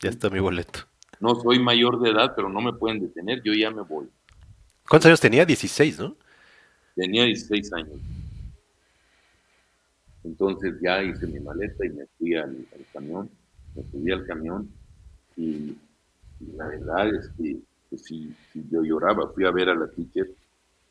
[0.00, 0.80] Ya está mi boleto.
[1.20, 4.08] No soy mayor de edad, pero no me pueden detener, yo ya me voy.
[4.88, 5.44] ¿Cuántos años tenía?
[5.44, 6.16] 16, ¿no?
[6.96, 7.98] Tenía 16 años.
[10.24, 13.30] Entonces ya hice mi maleta y me fui al, camión,
[13.74, 14.68] me subí al camión
[15.36, 15.76] y,
[16.56, 17.58] la verdad es que
[17.98, 18.34] si,
[18.70, 20.30] yo lloraba, fui a ver a la teacher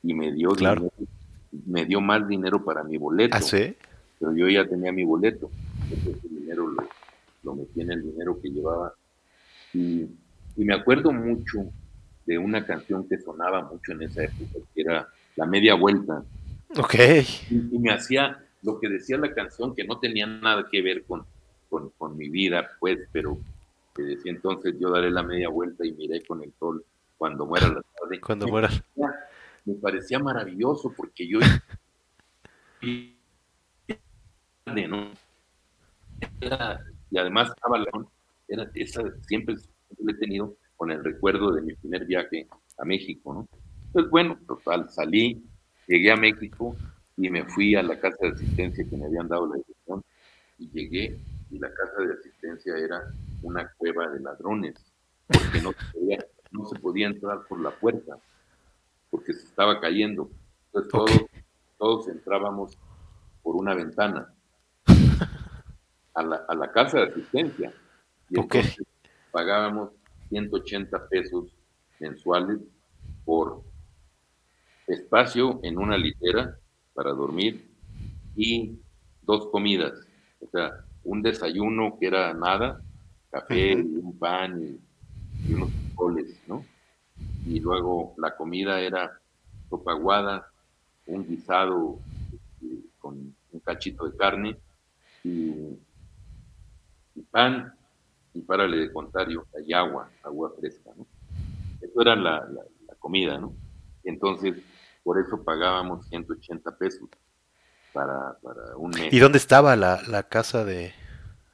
[0.03, 0.91] y me dio dinero,
[1.65, 3.35] me dio más dinero para mi boleto.
[3.35, 3.75] ¿Ah, sí?
[4.19, 5.49] Pero yo ya tenía mi boleto,
[5.91, 6.18] entonces
[7.43, 8.93] lo metí en el dinero que llevaba.
[9.73, 10.07] Y,
[10.55, 11.71] me acuerdo mucho
[12.25, 16.23] de una canción que sonaba mucho en esa época, que era La Media Vuelta.
[16.75, 16.95] Ok.
[17.49, 21.25] Y, me hacía lo que decía la canción, que no tenía nada que ver con,
[21.69, 23.37] con, con mi vida, pues, pero
[23.95, 26.83] que decía entonces yo daré la media vuelta y miré con el sol
[27.17, 28.19] cuando muera la tarde.
[28.25, 28.69] Cuando muera.
[29.65, 31.39] Me parecía maravilloso porque yo
[34.87, 35.11] ¿no?
[37.11, 37.83] y además estaba
[38.47, 39.55] era esa siempre
[40.07, 42.47] he tenido con el recuerdo de mi primer viaje
[42.77, 43.47] a México, ¿no?
[43.91, 45.43] Pues bueno, total, salí,
[45.87, 46.75] llegué a México
[47.17, 50.03] y me fui a la casa de asistencia que me habían dado la dirección
[50.57, 51.19] y llegué
[51.51, 53.01] y la casa de asistencia era
[53.41, 54.75] una cueva de ladrones,
[55.27, 58.17] porque no se podía, no se podía entrar por la puerta,
[59.09, 60.29] porque se estaba cayendo.
[60.67, 61.25] Entonces todos,
[61.77, 62.77] todos entrábamos
[63.41, 64.33] por una ventana
[66.19, 67.73] a la, a la casa de asistencia.
[68.29, 68.77] Y entonces
[69.31, 69.91] pagábamos
[70.29, 71.55] 180 pesos
[71.99, 72.59] mensuales
[73.25, 73.63] por
[74.87, 76.57] espacio en una litera
[76.93, 77.69] para dormir
[78.35, 78.79] y
[79.21, 79.93] dos comidas.
[80.41, 80.71] O sea,
[81.03, 82.81] un desayuno que era nada,
[83.31, 86.65] café, un pan y, unos frijoles, ¿no?
[87.45, 89.19] Y luego la comida era
[89.69, 90.47] sopa aguada,
[91.05, 91.99] un guisado
[92.33, 94.57] este, con un cachito de carne
[95.23, 95.77] y,
[97.23, 97.73] pan
[98.33, 101.05] y párale de contario, hay agua, agua fresca, ¿no?
[101.81, 102.47] Eso era la,
[102.87, 103.53] la comida, ¿no?
[104.03, 104.55] Entonces,
[105.03, 107.09] por eso pagábamos 180 pesos
[107.93, 109.11] para, para un mes.
[109.11, 110.93] ¿Y dónde estaba la, la casa de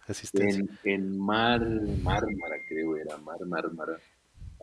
[0.08, 0.66] asistencia?
[0.84, 1.62] En, Mar
[2.04, 3.98] Mármara, creo era, Mar Mármara,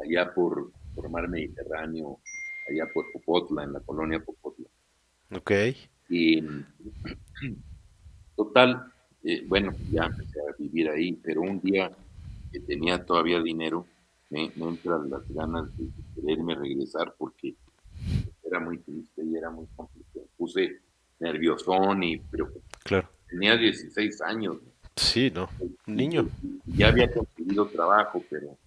[0.02, 2.20] allá por, por Mar Mediterráneo,
[2.68, 4.68] allá por Popotla, en la colonia Popotla.
[5.34, 5.50] Ok.
[6.08, 6.44] Y
[8.36, 8.91] total,
[9.24, 11.90] eh, bueno, ya empecé a vivir ahí, pero un día
[12.50, 13.86] que tenía todavía dinero,
[14.30, 17.54] me, me entran las ganas de quererme regresar porque
[18.44, 20.26] era muy triste y era muy complicado.
[20.36, 20.80] Puse
[21.20, 22.52] nerviosón y pero
[22.82, 23.08] claro.
[23.28, 24.56] tenía 16 años.
[24.96, 25.48] Sí, ¿no?
[25.86, 26.28] niño.
[26.66, 28.58] Ya había conseguido trabajo, pero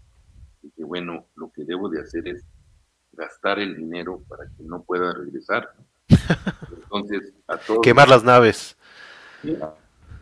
[0.61, 2.43] dije, bueno, lo que debo de hacer es
[3.13, 5.73] gastar el dinero para que no pueda regresar.
[6.83, 7.81] Entonces, a todos...
[7.83, 8.75] Quemar las naves.
[9.61, 9.73] A,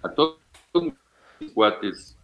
[0.10, 0.40] todos
[1.40, 2.18] mis cuates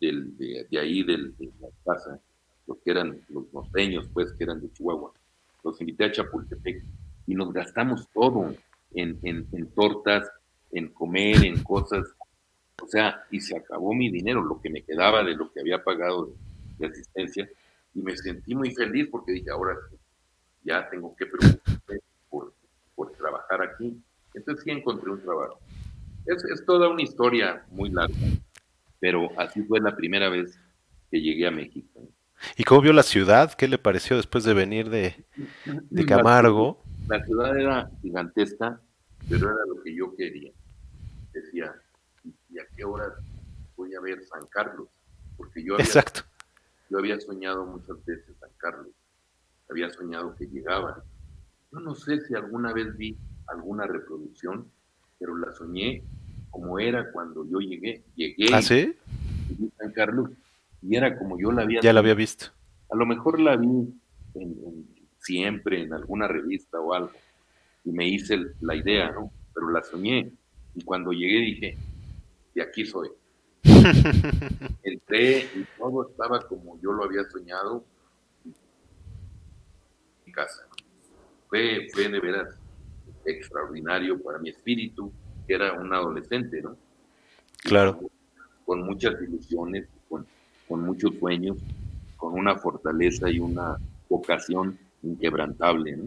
[0.00, 2.20] del, de, ahí, del, de la casa,
[2.66, 5.12] los que eran los norteños, pues, que eran de Chihuahua,
[5.64, 6.84] los invité a Chapultepec
[7.26, 8.54] y nos gastamos todo
[8.92, 10.30] en, en, tortas,
[10.72, 12.06] en comer, en cosas.
[12.82, 15.84] O sea, y se acabó mi dinero, lo que me quedaba de lo que había
[15.84, 16.32] pagado
[16.78, 17.48] de, asistencia.
[17.94, 19.76] Y me sentí muy feliz porque dije, ahora
[20.62, 22.54] ya tengo que preocuparme por,
[22.94, 24.00] por trabajar aquí.
[24.34, 25.58] Entonces sí encontré un trabajo.
[26.26, 28.16] Es, es toda una historia muy larga,
[29.00, 30.58] pero así fue la primera vez
[31.10, 32.08] que llegué a México.
[32.56, 33.52] ¿Y cómo vio la ciudad?
[33.54, 35.26] ¿Qué le pareció después de venir de,
[35.64, 36.82] de Camargo?
[37.08, 38.80] La, ciudad era gigantesca,
[39.28, 40.52] pero era lo que yo quería.
[41.32, 41.74] Decía,
[42.48, 43.14] ¿y a qué hora
[43.76, 44.88] voy a ver San Carlos?
[45.36, 46.22] Porque yo había, Exacto.
[46.88, 48.88] yo había soñado muchas veces San Carlos.
[49.68, 51.02] Había soñado que llegaba.
[51.72, 53.16] Yo no sé si alguna vez vi
[53.48, 54.70] alguna reproducción,
[55.20, 56.02] pero la soñé
[56.50, 58.02] como era cuando yo llegué.
[58.16, 58.96] Llegué ¿Ah, sí?
[59.78, 60.30] San Carlos
[60.82, 62.46] y era como yo la había Ya la había visto.
[62.90, 63.94] A lo mejor la vi
[65.18, 67.12] siempre en alguna revista o algo
[67.84, 69.30] y me hice la idea, ¿no?
[69.54, 70.32] Pero la soñé
[70.74, 71.76] y cuando llegué dije,
[72.54, 73.10] de aquí soy.
[74.82, 77.84] Entré y todo estaba como yo lo había soñado
[78.44, 78.54] en
[80.24, 80.66] mi casa.
[81.48, 82.56] Fue, fue de veras
[83.24, 85.12] extraordinario para mi espíritu,
[85.46, 86.76] que era un adolescente, ¿no?
[87.62, 88.00] Claro.
[88.64, 90.24] con muchas ilusiones, con
[90.70, 91.58] con muchos sueños,
[92.16, 93.76] con una fortaleza y una
[94.08, 95.98] vocación inquebrantable.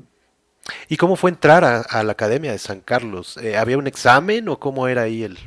[0.87, 3.35] ¿Y cómo fue entrar a, la Academia de San Carlos?
[3.35, 5.37] Eh, ¿Había un examen o cómo era ahí el,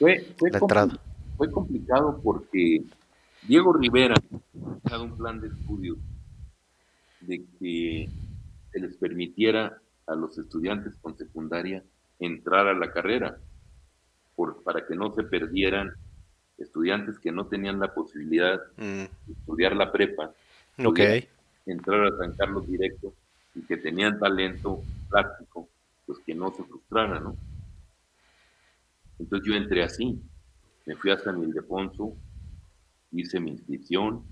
[0.00, 0.98] fue, fue la entrada?
[1.36, 2.82] Fue complicado porque
[3.42, 5.96] Diego Rivera ha dado un plan de estudio
[7.20, 8.08] de que
[8.72, 11.82] se les permitiera a los estudiantes con secundaria
[12.18, 13.38] entrar a la carrera,
[14.34, 15.92] por, para que no se perdieran
[16.58, 18.82] estudiantes que no tenían la posibilidad mm.
[18.82, 20.32] de estudiar la prepa,
[20.84, 21.28] okay.
[21.66, 23.12] entrar a San Carlos directo
[23.54, 25.68] y que tenían talento práctico,
[26.06, 27.36] pues que no se frustraran, ¿no?
[29.18, 30.20] Entonces yo entré así,
[30.84, 32.14] me fui a San Ildefonso,
[33.12, 34.22] hice mi inscripción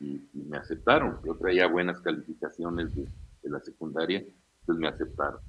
[0.00, 1.18] y, me aceptaron.
[1.24, 3.06] Yo traía buenas calificaciones de,
[3.42, 4.22] la secundaria,
[4.70, 5.40] entonces me aceptaron.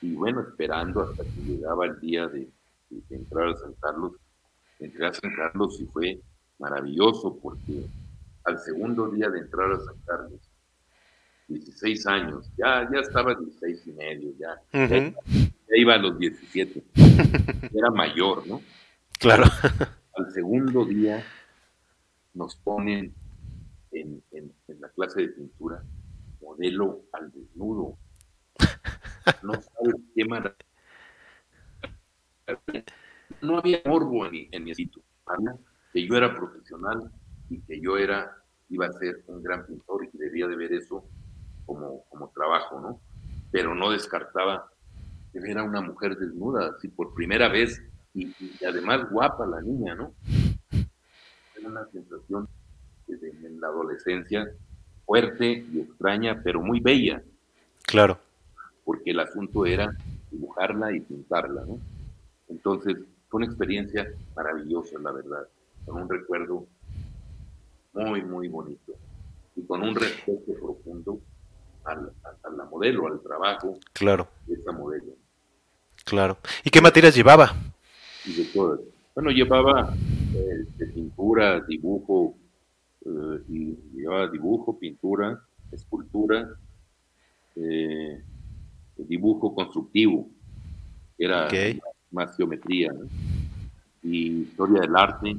[0.00, 2.50] Y bueno, esperando hasta que llegaba el día de,
[2.90, 4.12] de entrar a San Carlos,
[4.80, 6.20] entré a San Carlos y fue
[6.58, 7.86] maravilloso porque
[8.44, 10.40] al segundo día de entrar a San Carlos,
[11.48, 15.14] 16 años, ya, ya estaba 16 y medio, ya, ya,
[15.76, 16.82] iba a los 17,
[17.72, 18.60] era mayor, ¿no?
[19.18, 19.44] Claro.
[20.14, 21.24] Al segundo día
[22.34, 23.14] nos ponen
[23.92, 25.82] en, en, la clase de pintura
[26.42, 27.96] modelo al desnudo.
[29.42, 30.56] No sabes qué maravilla.
[33.40, 35.02] No había morbo en en mi sitio.
[35.92, 37.10] Que yo era profesional
[37.48, 38.36] y que yo era,
[38.68, 41.04] iba a ser un gran pintor y debía de ver eso
[41.66, 43.00] como, como trabajo, ¿no?
[43.50, 44.70] Pero no descartaba
[45.32, 47.82] que ver a una mujer desnuda, así por primera vez,
[48.14, 50.14] y, además guapa la niña, ¿no?
[51.56, 52.48] Era una sensación
[53.08, 54.46] en la adolescencia
[55.04, 57.22] fuerte y extraña, pero muy bella.
[57.82, 58.18] Claro.
[58.84, 59.96] Porque el asunto era
[60.30, 61.78] dibujarla y pintarla, ¿no?
[62.48, 62.96] Entonces,
[63.28, 64.06] fue una experiencia
[64.36, 65.48] maravillosa, la verdad,
[65.86, 66.66] con un recuerdo
[67.92, 68.94] muy, muy bonito
[69.56, 71.20] y con un respeto profundo
[71.84, 71.94] a,
[72.50, 74.28] la modelo, al trabajo claro.
[74.46, 75.12] de esa modelo.
[76.04, 76.38] Claro.
[76.64, 77.54] ¿Y qué materias llevaba?
[78.24, 78.80] Y de todas.
[79.14, 79.94] Bueno, llevaba
[80.34, 82.34] eh, de pintura, dibujo,
[83.04, 86.48] eh, y llevaba dibujo, pintura, escultura,
[87.56, 88.22] eh,
[88.96, 90.28] dibujo constructivo,
[91.18, 91.48] era
[92.10, 92.92] más geometría,
[94.02, 95.36] y historia del arte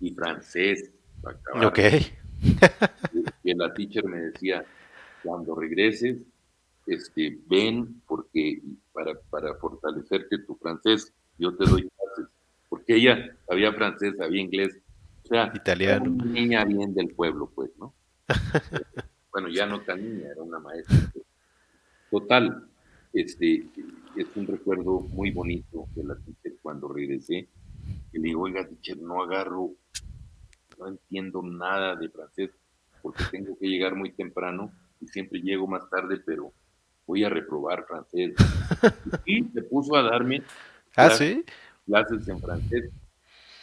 [0.00, 0.90] y francés.
[1.62, 1.78] Ok.
[3.44, 4.64] y la teacher me decía,
[5.22, 6.18] cuando regreses,
[6.86, 12.32] este, ven porque para, para fortalecerte tu francés, yo te doy clases,
[12.68, 14.78] porque ella sabía francés, sabía inglés,
[15.24, 16.10] o sea, italiano.
[16.10, 17.92] Una niña bien del pueblo, pues, ¿no?
[19.32, 20.96] bueno, ya no tan niña, era una maestra.
[22.10, 22.66] Total,
[23.20, 23.66] este,
[24.16, 27.48] es un recuerdo muy bonito de la teacher cuando regresé,
[28.12, 29.72] le digo, oiga, teacher, no agarro,
[30.78, 32.50] no entiendo nada de francés,
[33.02, 36.52] porque tengo que llegar muy temprano y siempre llego más tarde, pero
[37.06, 38.34] voy a reprobar francés.
[39.26, 40.42] Y se puso a darme
[40.96, 41.08] ¿Ah,
[41.86, 42.90] clases, en francés.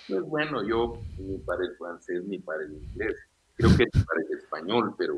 [0.07, 3.15] Pues bueno, yo ni para el francés ni para el inglés.
[3.55, 5.17] Creo que para el español, pero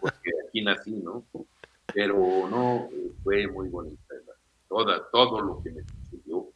[0.00, 1.24] porque aquí nací, ¿no?
[1.94, 2.88] Pero no,
[3.22, 4.14] fue muy bonita.
[4.68, 6.48] Toda, todo lo que me sucedió.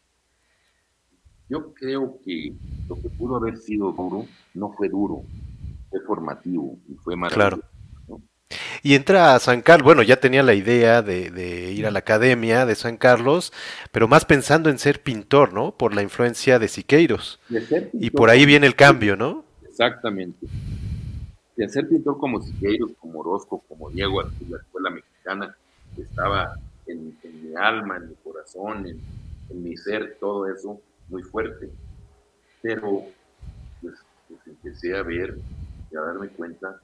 [1.49, 2.53] Yo creo que
[2.89, 5.23] lo que pudo haber sido duro no fue duro,
[5.89, 7.57] fue formativo y fue maravilloso.
[7.57, 7.79] Claro.
[8.83, 12.65] Y entra a San Carlos, bueno, ya tenía la idea de, ir a la academia
[12.67, 13.53] de San Carlos,
[13.93, 15.77] pero más pensando en ser pintor, ¿no?
[15.77, 17.41] Por la influencia de Siqueiros.
[17.93, 19.45] y por ahí viene el cambio, ¿no?
[19.69, 20.47] Exactamente.
[21.57, 25.08] De ser pintor como Siqueiros, como Orozco, como Diego, la escuela mexicana,
[25.97, 26.55] estaba
[26.87, 29.01] en, mi alma, en mi corazón, en,
[29.51, 31.71] en, mi ser, todo eso muy fuerte.
[32.63, 33.05] Pero
[33.81, 33.95] pues,
[34.29, 35.39] pues empecé a ver
[35.91, 36.81] y a darme cuenta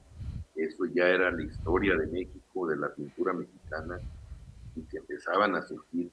[0.55, 3.99] eso ya era la historia de México, de la pintura mexicana,
[4.75, 6.09] y que empezaban a surgir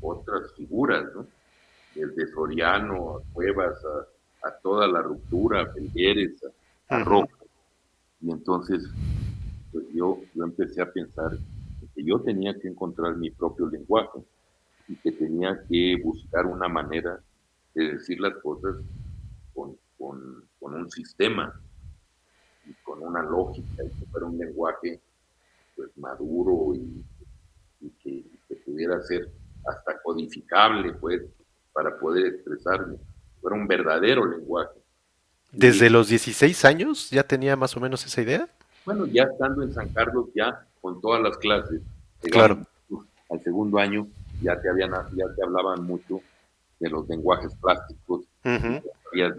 [0.00, 1.26] otras figuras, ¿no?
[1.94, 3.78] Desde Soriano, a Cuevas,
[4.42, 6.34] a, toda la ruptura, a Pelgueres,
[6.88, 7.34] a, Roca.
[8.20, 8.84] Y entonces,
[9.72, 11.38] pues yo, yo empecé a pensar
[11.96, 14.20] que yo tenía que encontrar mi propio lenguaje
[14.86, 17.20] y que tenía que buscar una manera
[17.74, 18.76] de decir las cosas
[19.52, 21.52] con, con un sistema,
[22.66, 25.00] y con una lógica y que fuera un lenguaje
[25.74, 27.04] pues maduro y,
[28.02, 28.24] que,
[28.64, 29.30] pudiera ser
[29.66, 31.22] hasta codificable pues
[31.72, 32.96] para poder expresarme,
[33.40, 34.80] fuera un verdadero lenguaje.
[35.52, 38.48] ¿Desde los 16 años ya tenía más o menos esa idea?
[38.84, 41.82] Bueno, ya estando en San Carlos, ya con todas las clases,
[42.30, 42.64] claro.
[43.28, 44.06] al segundo año
[44.40, 46.20] ya te, habían, ya te hablaban mucho
[46.78, 49.34] de los lenguajes plásticos, ya,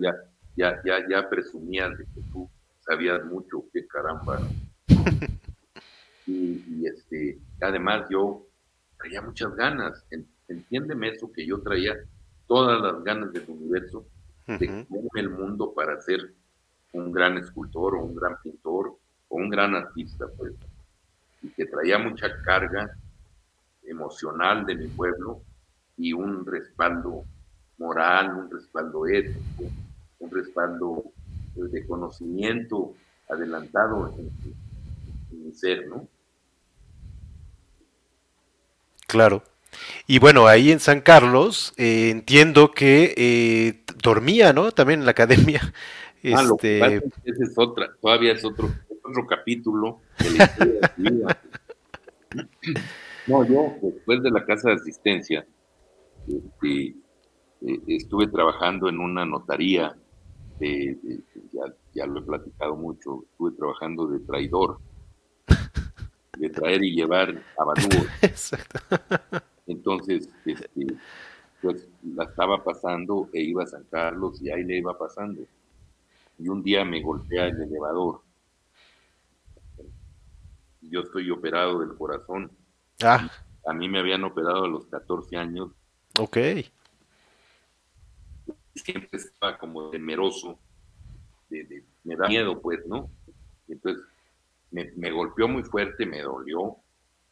[0.58, 2.50] ya, ya, ya presumías de que tú
[2.82, 4.42] sabías mucho, qué caramba.
[6.28, 8.46] y, este, además yo
[8.98, 10.06] traía muchas ganas,
[10.50, 11.96] entiéndeme eso que yo traía
[12.46, 14.06] todas las ganas del universo
[14.48, 16.34] de comerme el mundo para ser
[16.92, 18.98] un gran escultor o un gran pintor
[19.30, 20.52] o un gran artista, pues,
[21.42, 22.90] y que traía mucha carga
[23.84, 25.42] emocional de mi pueblo
[25.98, 27.24] y un respaldo
[27.78, 29.64] moral, un respaldo ético,
[30.20, 31.04] un respaldo
[31.56, 32.94] pues, de conocimiento
[33.30, 34.32] adelantado en,
[35.44, 36.08] mi ser, ¿no?
[39.08, 39.44] Claro.
[40.08, 44.72] Y bueno, ahí en San Carlos eh, entiendo que eh, dormía, ¿no?
[44.72, 45.62] También en la academia.
[46.36, 46.98] Ah, este...
[47.24, 48.70] es otra, todavía es otro,
[49.08, 51.42] otro capítulo de la historia de vida.
[53.28, 55.46] No, yo después de la casa de asistencia,
[56.28, 56.96] este,
[57.62, 59.96] eh, estuve trabajando en una notaría,
[61.94, 64.80] ya, lo he platicado mucho, estuve trabajando de traidor,
[66.38, 67.42] de traer y llevar.
[68.22, 68.80] Exacto.
[69.68, 70.98] Entonces, este,
[71.62, 75.42] pues la estaba pasando e iba a San Carlos y ahí le iba pasando.
[76.40, 78.22] Y un día me golpea el elevador.
[80.90, 82.52] Yo estoy operado del corazón.
[83.04, 83.30] Ah.
[83.66, 85.72] A mí me habían operado a los 14 años.
[86.20, 86.38] Ok
[88.78, 90.60] siempre estaba como temeroso,
[91.50, 93.10] de, me da miedo, pues, ¿no?
[93.68, 94.04] Entonces,
[94.72, 96.78] me, golpeó muy fuerte, me dolió.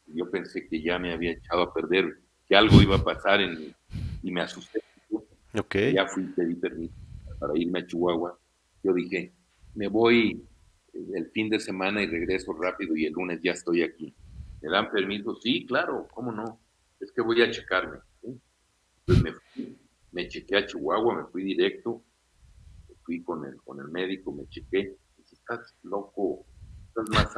[0.08, 3.76] Yo pensé que ya me había echado a perder, que algo iba a pasar en
[4.22, 4.82] y me asusté.
[5.58, 5.94] Okay.
[5.94, 6.94] Ya fui, pedí permiso
[7.40, 8.38] para irme a Chihuahua.
[8.84, 9.32] Yo dije,
[9.74, 10.44] me voy
[10.96, 14.16] el fin de semana y regreso rápido y el lunes ya estoy aquí.
[14.62, 15.36] ¿Me dan permiso?
[15.36, 16.60] Sí, claro, ¿cómo no?
[17.00, 18.00] Es que voy a checarme.
[18.24, 19.78] Entonces me fui
[20.16, 22.02] me chequé a Chihuahua, me fui directo,
[23.04, 24.98] fui con el, con el médico, me chequé,
[25.30, 26.46] estás loco,
[26.88, 27.36] estás más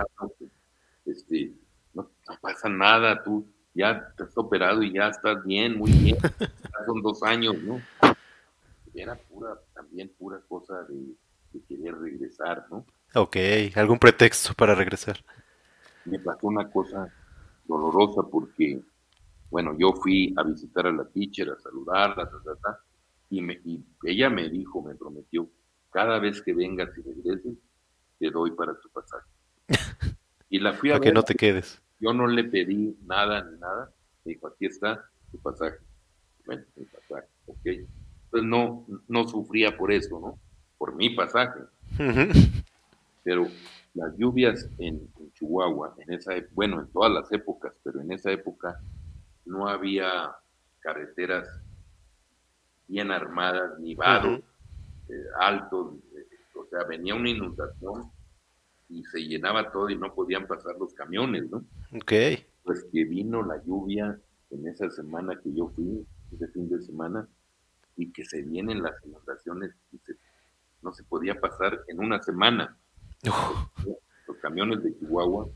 [1.06, 1.54] este,
[1.96, 6.18] no, pasa nada, tú ya te has operado y ya estás bien, muy bien,
[6.86, 7.82] son dos años, ¿no?
[8.94, 12.86] Era pura, también pura cosa de querer regresar, ¿no?
[13.14, 13.38] Ok,
[13.76, 15.18] algún pretexto para regresar.
[16.06, 17.12] Me pasó una cosa
[17.66, 18.82] dolorosa porque
[19.50, 22.30] bueno, yo fui a visitar a la teacher, a saludarla,
[23.30, 25.50] y, me, y ella me dijo, me prometió,
[25.92, 27.58] cada vez que vengas y regreses,
[28.20, 29.28] te doy para tu pasaje.
[30.50, 31.82] Y la fui a para que no te quedes.
[32.00, 33.92] Yo no le pedí nada ni nada.
[34.24, 35.76] Me dijo, aquí está tu pasaje.
[36.46, 37.66] Bueno, mi pasaje, ok.
[37.66, 40.40] Entonces no, no sufría por eso, ¿no?
[40.78, 41.60] Por mi pasaje.
[43.28, 43.46] Pero
[43.94, 48.32] las lluvias en, en, Chihuahua, en esa, bueno, en todas las épocas, pero en esa
[48.32, 48.80] época
[49.44, 50.34] no había
[50.80, 51.46] carreteras
[52.88, 54.40] bien armadas, ni vados
[55.10, 56.26] eh, altos, eh,
[56.56, 58.10] o sea, venía una inundación
[58.88, 61.66] y se llenaba todo y no podían pasar los camiones, ¿no?
[61.98, 62.14] Ok.
[62.64, 64.18] Pues que vino la lluvia
[64.52, 67.28] en esa semana que yo fui, ese fin de semana,
[67.98, 70.00] y que se vienen las inundaciones y
[70.82, 72.78] no se podía pasar en una semana
[73.24, 75.48] los, camiones de Chihuahua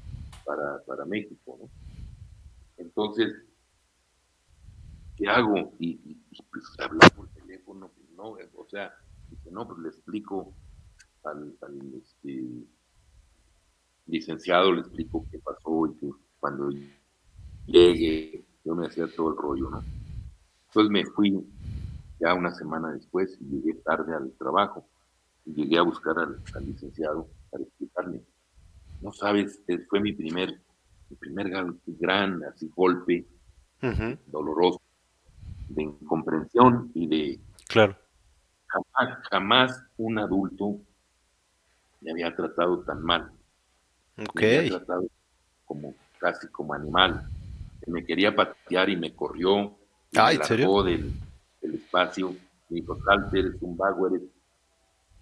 [0.45, 1.69] para, para México, ¿no?
[2.77, 3.31] Entonces,
[5.15, 5.73] ¿qué hago?
[5.79, 6.15] Y,
[6.49, 8.93] pues hablar por teléfono, pues, no, o sea,
[9.51, 10.53] no, pues le explico
[11.23, 11.55] al,
[11.95, 12.43] este,
[14.07, 16.09] licenciado, le explico qué pasó y que
[16.39, 16.69] cuando
[17.65, 19.83] llegue yo me hacía todo el rollo, ¿no?
[20.67, 21.45] Entonces me fui
[22.19, 24.87] ya una semana después y llegué tarde al trabajo
[25.45, 27.27] y llegué a buscar al, licenciado.
[29.01, 30.61] No sabes, fue mi primer,
[31.09, 33.25] mi primer gran, así golpe
[34.27, 34.81] doloroso
[35.69, 37.39] de incomprensión y de...
[37.67, 37.97] Claro.
[38.67, 40.79] Jamás, jamás un adulto
[42.01, 43.31] me había tratado tan mal.
[44.17, 44.41] Ok.
[44.41, 45.07] Me había tratado
[45.65, 47.27] como, casi como animal.
[47.87, 49.77] Me quería patear y me corrió.
[50.11, 51.11] me largó del,
[51.61, 52.35] espacio.
[52.69, 54.21] Me dijo, salte, eres un vago, eres...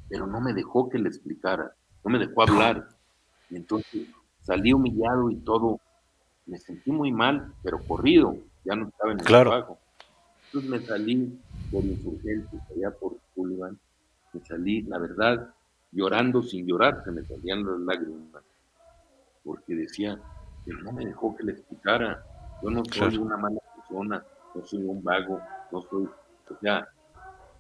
[0.10, 1.72] Pero no me dejó que le explicara.
[2.04, 2.88] No me dejó hablar.
[3.50, 4.08] Y entonces
[4.42, 5.80] salí humillado y todo.
[6.46, 8.38] Me sentí muy mal, pero corrido.
[8.66, 9.80] Ya no estaba en el trabajo.
[10.46, 11.40] Entonces me salí
[11.72, 13.78] por insurgentes, allá por Sullivan,
[14.34, 15.54] me salí, la verdad,
[15.92, 18.44] llorando sin llorar, se me salían las lágrimas,
[19.44, 20.20] porque decía,
[20.66, 22.24] pero no me dejó que le explicara,
[22.64, 24.24] yo no soy una mala persona,
[24.56, 25.40] no soy un vago,
[25.72, 26.88] no soy, o sea,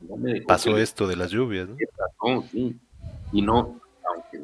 [0.02, 0.48] no me dejó.
[0.48, 2.42] Pasó esto de las lluvias, ¿no?
[2.44, 2.76] Sí,
[3.32, 3.80] y no,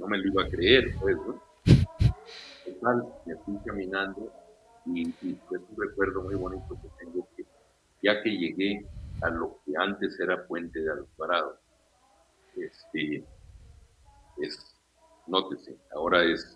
[0.06, 1.42] no me lo iba a creer, pues, ¿no?
[2.66, 4.32] Total, me fui caminando
[4.86, 7.28] y, y pues un recuerdo muy bonito que tengo
[8.04, 8.86] ya que llegué
[9.22, 11.60] a lo que antes era Puente de Alvarado.
[12.56, 13.24] este,
[14.38, 14.76] es,
[15.26, 16.56] nótese, ahora es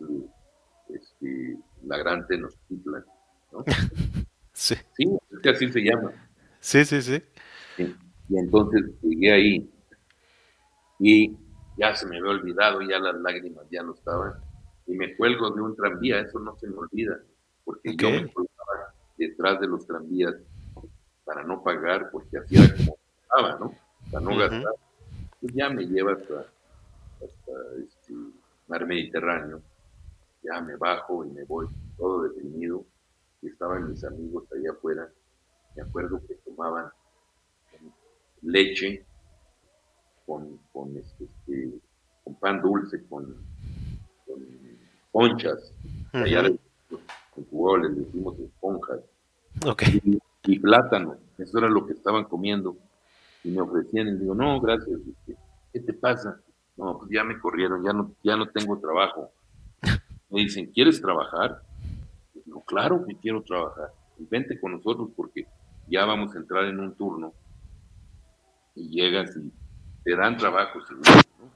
[0.90, 3.04] este, la Gran Tenochtitlan,
[3.52, 3.64] ¿no?
[4.54, 4.76] sí.
[4.94, 6.14] Sí, es que así se llama.
[6.60, 7.24] Sí, sí, sí.
[7.78, 9.74] Y entonces llegué ahí
[11.00, 11.36] y
[11.80, 14.34] ya se me había olvidado, ya las lágrimas ya no estaban,
[14.86, 17.18] y me cuelgo de un tranvía, eso no se me olvida,
[17.64, 20.36] porque yo me colgaba detrás de los tranvías
[21.24, 23.76] para no pagar, porque así era como estaba, ¿no?
[24.12, 24.74] Para no gastar.
[25.40, 26.40] Pues ya me lleva hasta,
[27.24, 27.52] hasta
[27.82, 28.14] este
[28.68, 29.62] mar Mediterráneo,
[30.44, 31.68] ya me bajo y me voy
[31.98, 32.84] todo deprimido,
[33.42, 35.08] y estaban mis amigos allá afuera,
[35.78, 36.92] me acuerdo que tomaban
[38.42, 39.06] leche
[40.30, 41.80] con, con, este, este
[42.24, 43.36] con pan dulce, con,
[44.28, 44.46] con
[45.12, 45.74] conchas,
[46.14, 46.60] allá en
[47.50, 49.00] Cuba les decimos esponjas,
[49.66, 50.00] okay.
[50.44, 52.78] y, plátano, eso era lo que estaban comiendo,
[53.44, 55.36] y me ofrecían, y digo, no, gracias, este,
[55.74, 56.40] ¿qué te pasa?
[56.78, 59.32] No, pues ya me corrieron, ya no, ya no tengo trabajo.
[60.30, 61.64] Me dicen, ¿quieres trabajar?
[62.46, 63.92] Digo, claro que quiero trabajar.
[64.30, 65.48] vente con nosotros porque
[65.88, 67.34] ya vamos a entrar en un turno
[68.76, 69.52] y llegas y
[70.10, 71.52] te dan trabajo seguro, ¿no?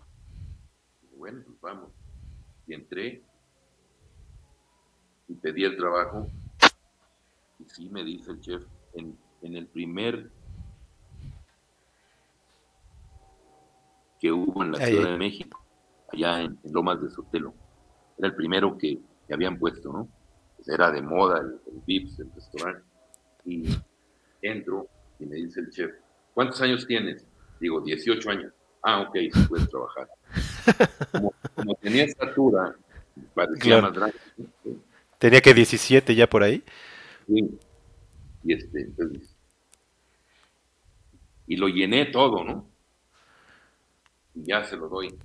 [1.18, 1.90] bueno, pues vamos.
[2.68, 3.24] Y entré
[5.28, 6.28] y pedí el trabajo.
[7.58, 10.30] Y sí, me dice el chef, en, el primer
[14.20, 15.66] que hubo en la Ciudad de México,
[16.12, 17.56] allá en, Lomas de Sotelo.
[18.20, 19.02] Era el primero que,
[19.34, 20.08] habían puesto, ¿no?
[20.58, 22.84] Pues era de moda el, el Vips, el restaurante.
[23.46, 23.64] Y
[24.44, 24.88] entro
[25.18, 25.92] y me dice el chef,
[26.36, 27.26] ¿cuántos años tienes?
[27.64, 28.52] Digo, 18 años.
[28.84, 30.10] Ah, ok, se puede trabajar.
[31.56, 32.76] Como, tenía estatura,
[33.34, 34.18] parecía más grande.
[35.18, 36.62] Tenía que 17 ya por ahí.
[37.26, 37.58] Sí.
[38.44, 39.34] Y este, entonces,
[41.48, 42.70] y lo llené todo, ¿no?
[44.36, 45.18] Y ya se lo doy.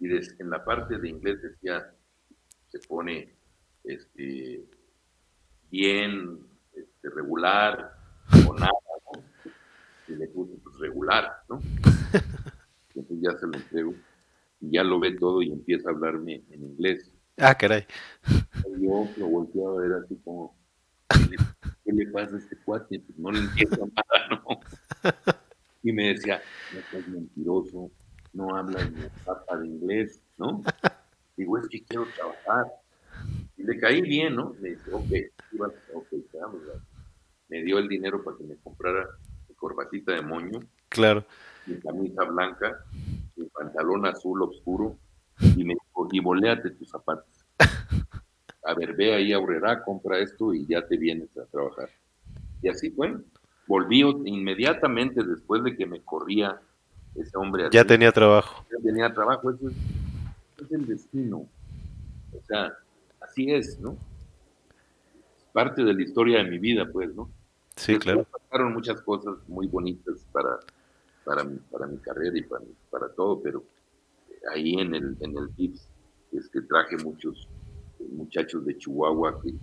[0.00, 1.92] Y en la parte de inglés decía,
[2.70, 3.34] se pone
[3.84, 4.64] este,
[5.70, 6.38] bien,
[6.72, 7.98] este, regular,
[8.48, 8.72] o nada,
[9.12, 9.22] ¿no?
[10.08, 11.60] Y le puse regular, ¿no?
[12.94, 13.94] Entonces ya se lo entrego
[14.60, 17.10] y ya lo ve todo y empieza a hablarme en inglés.
[17.36, 17.86] Ah, caray.
[18.80, 20.56] Yo lo volteé a ver así como,
[21.08, 23.00] ¿qué le, pasa a este cuate?
[23.00, 24.60] Pues no le entiendo nada, ¿no?
[25.82, 26.40] Y me decía,
[26.72, 27.90] no estás mentiroso,
[28.32, 30.62] no hablas ni papa de inglés, ¿no?
[31.36, 32.72] Digo, es que quiero trabajar.
[33.56, 34.54] Y le caí bien, ¿no?
[34.60, 35.10] Me dice, ok,
[35.94, 36.06] ok,
[37.48, 39.06] Me dio el dinero para que me comprara
[39.56, 40.60] corbatita de moño.
[40.88, 41.24] Claro.
[41.66, 42.84] Mi camisa blanca,
[43.36, 44.96] mi pantalón azul oscuro
[45.40, 47.46] y me dijo, y boleate tus zapatos.
[48.66, 51.90] A ver, ve ahí a Aurrera, compra esto y ya te vienes a trabajar.
[52.62, 53.14] Y así fue.
[53.66, 56.60] Volví inmediatamente después de que me corría
[57.14, 57.68] ese hombre.
[57.72, 58.64] Ya tenía trabajo.
[58.70, 61.46] Ya tenía trabajo, eso es, el destino.
[62.32, 62.72] O sea,
[63.20, 63.96] así es, ¿no?
[65.54, 67.30] parte de la historia de mi vida, pues, ¿no?
[67.76, 68.23] Sí, claro.
[68.54, 70.60] Pasaron muchas cosas muy bonitas para,
[71.24, 73.64] para, mi, para mi carrera y para, para todo, pero
[74.52, 75.88] ahí en el, en el TIPS
[76.30, 77.48] es que traje muchos
[78.12, 79.54] muchachos de Chihuahua que,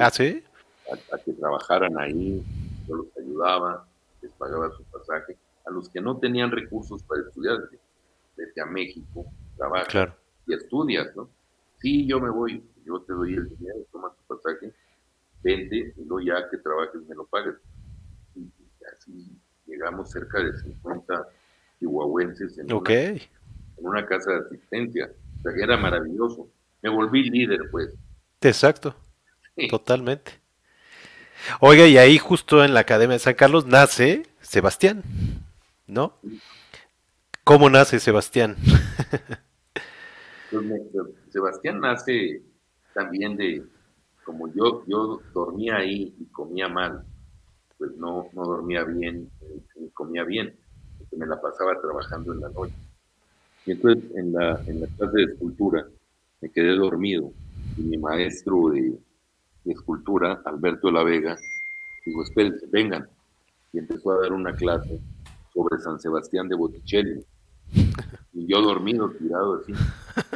[0.00, 2.42] ¿Ah, a, que trabajaran ahí,
[2.88, 3.86] yo los ayudaba,
[4.20, 5.36] les pagaba su pasaje.
[5.64, 7.70] A los que no tenían recursos para estudiar,
[8.36, 9.26] vete a México,
[9.56, 10.12] trabaja
[10.48, 11.30] y estudias, ¿no?
[11.80, 14.72] Sí, yo me voy, yo te doy el dinero, toma tu pasaje,
[15.40, 17.54] vente y luego ya que trabajes me lo pagues.
[19.06, 21.28] Y así llegamos cerca de 50
[21.78, 23.20] chihuahuenses en, en
[23.78, 25.10] una casa de asistencia.
[25.38, 26.48] O sea, que era maravilloso.
[26.82, 27.94] Me volví líder, pues.
[28.40, 28.94] Exacto.
[29.70, 30.32] Totalmente.
[31.60, 35.02] Oiga, y ahí justo en la Academia de San Carlos nace Sebastián,
[35.86, 36.18] ¿no?
[37.44, 38.56] ¿Cómo nace Sebastián?
[40.50, 40.64] Pues
[41.30, 42.42] Sebastián nace
[42.94, 43.64] también de,
[44.24, 47.04] como yo, yo dormía ahí y comía mal,
[47.84, 49.30] pues no, no dormía bien
[49.76, 50.54] ni comía bien,
[51.16, 52.74] me la pasaba trabajando en la noche.
[53.66, 55.86] Y entonces en la, en la clase de escultura
[56.40, 57.32] me quedé dormido
[57.76, 58.98] y mi maestro de,
[59.64, 61.36] escultura, Alberto de la Vega,
[62.04, 63.08] dijo, espérense, vengan.
[63.72, 65.00] Y empezó a dar una clase
[65.54, 67.24] sobre San Sebastián de Botticelli.
[68.34, 69.72] Y yo dormido, tirado así.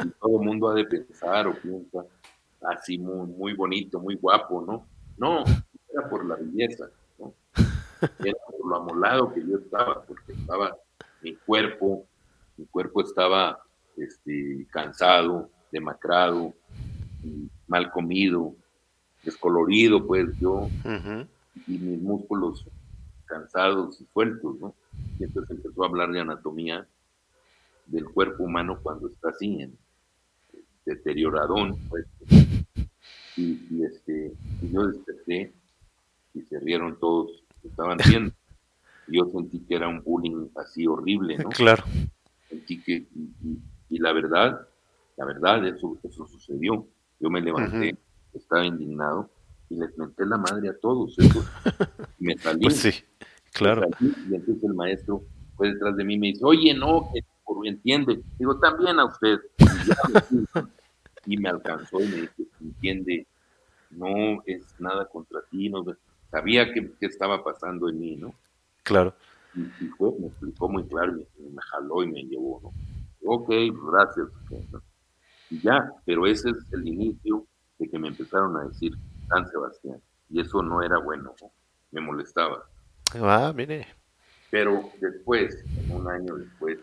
[0.03, 2.03] Y todo el mundo ha de pensar o piensa,
[2.61, 4.87] así muy, muy bonito, muy guapo, ¿no?
[5.17, 5.43] No,
[5.93, 6.89] era por la belleza.
[8.01, 10.77] Era por lo amolado que yo estaba, porque estaba
[11.21, 12.05] mi cuerpo,
[12.57, 13.61] mi cuerpo estaba
[13.97, 16.53] este, cansado, demacrado,
[17.67, 18.55] mal comido,
[19.23, 20.69] descolorido, pues yo,
[21.67, 22.65] y mis músculos
[23.25, 24.73] cansados y sueltos, ¿no?
[25.19, 26.87] Y entonces empezó a hablar de anatomía
[27.85, 29.77] del cuerpo humano cuando está así, en
[30.85, 32.05] deterioradón, pues.
[33.37, 35.53] Y, este, yo desperté
[36.33, 38.33] y se rieron todos, estaban viendo.
[39.07, 41.49] Yo sentí que era un bullying así horrible, ¿no?
[41.49, 41.83] Claro.
[42.47, 43.07] Sentí que,
[43.89, 44.67] y, la verdad,
[45.17, 46.87] la verdad, eso, eso sucedió.
[47.19, 47.97] Yo me levanté,
[48.33, 49.29] estaba indignado
[49.69, 51.17] y les menté la madre a todos.
[51.17, 51.43] Eso.
[52.19, 52.61] Y me salí.
[52.61, 52.91] Pues sí,
[53.51, 53.87] claro.
[53.99, 55.23] y entonces el maestro
[55.55, 57.23] fue detrás de mí y me dice, oye, no, que
[57.65, 58.21] entiende.
[58.37, 59.39] Digo, también a usted.
[61.25, 63.27] Y, me alcanzó y me dice, entiende,
[63.91, 65.83] no es nada contra ti, no,
[66.31, 68.33] sabía que, estaba pasando en mí, ¿no?
[68.83, 69.13] Claro.
[69.55, 72.71] Y, fue, me explicó muy claro, me, me, jaló y me llevó, ¿no?
[73.25, 73.49] Ok,
[73.91, 74.27] gracias.
[75.49, 77.45] Y ya, pero ese es el inicio
[77.77, 78.93] de que me empezaron a decir
[79.27, 80.01] San Sebastián.
[80.29, 81.33] Y eso no era bueno,
[81.91, 82.63] me molestaba.
[83.15, 83.87] Ah, mire.
[84.51, 86.79] Pero después, un año después,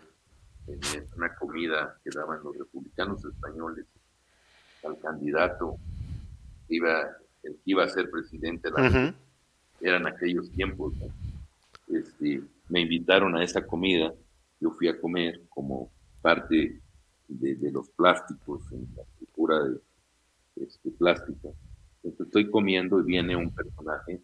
[0.67, 0.81] en
[1.17, 3.87] una comida que daban los republicanos españoles
[4.85, 5.77] al candidato
[6.69, 7.03] iba,
[7.43, 8.71] el que iba a ser presidente,
[9.81, 10.95] eran aquellos tiempos.
[11.89, 14.13] Este, me invitaron a esa comida,
[14.61, 16.81] yo fui a comer como parte
[17.29, 19.81] de, los plásticos en la cultura de
[20.57, 21.49] este, plástica.
[22.03, 24.21] Entonces estoy comiendo y viene un personaje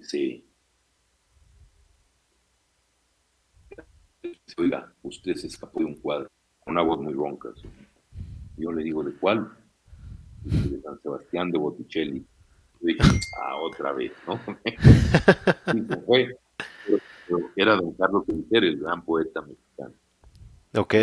[0.00, 0.42] se
[4.58, 6.30] oiga, usted se escapó de un cuadro,
[6.66, 7.50] una voz muy ronca.
[8.56, 9.52] Yo le digo, ¿de cuál?
[10.42, 12.24] de San Sebastián de Botticelli.
[12.80, 13.00] Dije,
[13.42, 14.38] ah, otra vez, ¿no?
[16.06, 16.38] fue.
[17.56, 19.94] era don Carlos Quinter, el gran poeta mexicano.
[20.76, 20.94] Ok.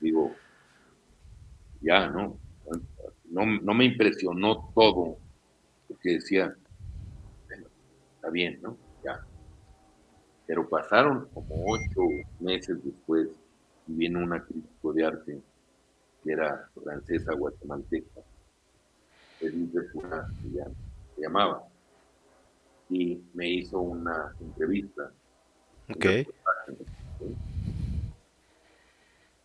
[0.00, 0.34] Digo,
[1.80, 2.38] ya, ¿no?
[3.30, 5.18] No, no me impresionó todo,
[5.86, 6.54] porque decía,
[7.46, 7.66] bueno,
[8.16, 8.76] está bien, ¿no?
[9.04, 9.24] Ya.
[10.46, 12.00] Pero pasaron como ocho
[12.40, 13.28] meses después
[13.86, 15.40] y viene una crítico de arte
[16.22, 18.20] que era francesa guatemalteca,
[19.40, 19.88] Edith de
[21.14, 21.64] se llamaba,
[22.88, 25.12] y me hizo una entrevista.
[25.94, 26.26] Okay.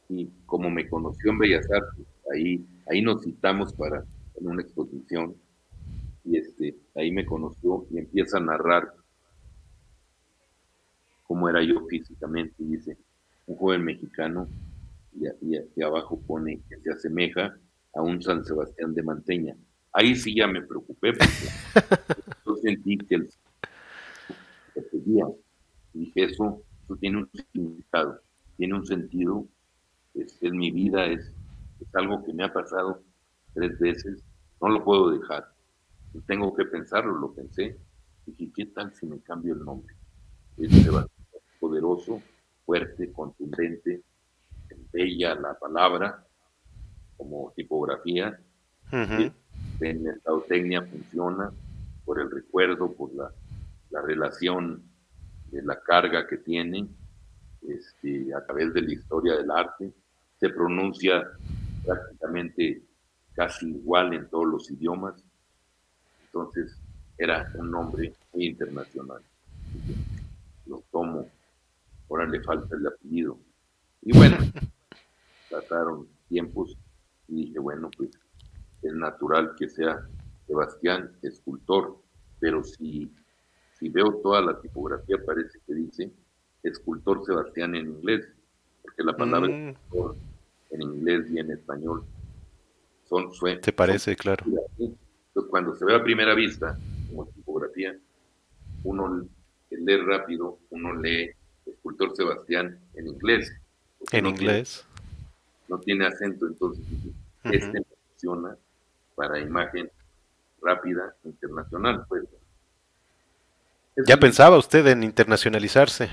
[0.10, 4.04] Y como me conoció en Bellas Artes, ahí, ahí nos citamos para
[4.36, 5.36] en una exposición,
[6.24, 8.94] y este, ahí me conoció y empieza a narrar
[11.24, 12.56] cómo era yo físicamente.
[12.60, 12.98] Y dice,
[13.48, 14.48] un joven mexicano,
[15.14, 17.58] y, aquí abajo pone que se asemeja
[17.94, 19.56] a un San Sebastián de Manteña.
[19.98, 21.48] Ahí sí ya me preocupé porque
[22.46, 23.30] yo sentí que el
[25.94, 28.20] dije eso, eso tiene un significado,
[28.58, 29.48] tiene un sentido,
[30.14, 31.32] es, es mi vida, es,
[31.80, 33.02] es algo que me ha pasado
[33.54, 34.22] tres veces,
[34.62, 35.48] no lo puedo dejar,
[36.28, 37.78] tengo que pensarlo, lo pensé,
[38.26, 39.96] dije, ¿qué tal si me cambio el nombre?
[40.58, 40.70] Es
[41.60, 42.22] poderoso,
[42.66, 44.04] fuerte, contundente,
[44.92, 46.26] bella la palabra
[47.18, 48.38] como tipografía.
[49.80, 51.52] En mercadotecnia funciona
[52.06, 53.32] por el recuerdo, por la,
[54.02, 54.84] relación
[55.52, 56.86] de la carga que tiene
[57.62, 59.94] este, a través de la historia del arte.
[60.38, 61.26] Se pronuncia
[61.86, 62.82] prácticamente
[63.34, 65.16] casi igual en todos los idiomas.
[66.26, 66.78] Entonces
[67.18, 69.22] era un nombre muy internacional.
[70.66, 71.26] Lo tomo
[72.10, 73.38] ahora le falta el apellido.
[74.02, 74.38] Y bueno,
[75.50, 76.78] pasaron tiempos
[77.28, 78.12] y dije, bueno, pues
[78.88, 80.08] es natural que sea
[80.48, 81.98] Sebastián escultor,
[82.40, 83.12] pero si,
[83.80, 86.12] si veo toda la tipografía parece que dice
[86.64, 88.28] escultor Sebastián en inglés,
[88.82, 89.70] porque la palabra mm.
[89.70, 90.16] escultor
[90.72, 92.04] en inglés y en español
[93.08, 93.62] son sueños.
[93.62, 94.46] ¿Te parece, claro?
[95.50, 96.78] cuando se ve a primera vista
[97.10, 97.96] como tipografía,
[98.84, 99.28] uno
[99.70, 101.32] lee rápido, uno lee
[101.66, 103.52] escultor Sebastián en inglés.
[104.12, 104.86] En inglés.
[105.68, 106.86] no tiene acento, entonces
[107.44, 108.58] este funciona
[109.16, 109.90] para imagen
[110.62, 112.06] rápida internacional.
[112.08, 112.24] Pues.
[114.08, 116.10] ¿Ya pensaba usted en internacionalizarse?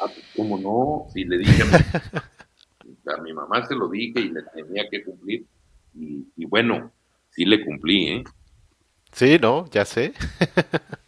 [0.00, 1.12] Ah, pues, ¿Cómo no?
[1.12, 1.62] Si le dije
[3.06, 5.44] a mi, mamá se lo dije y le tenía que cumplir.
[5.94, 6.90] Y, y bueno,
[7.30, 8.24] sí le cumplí, ¿eh?
[9.12, 10.12] Sí, no, ya sé.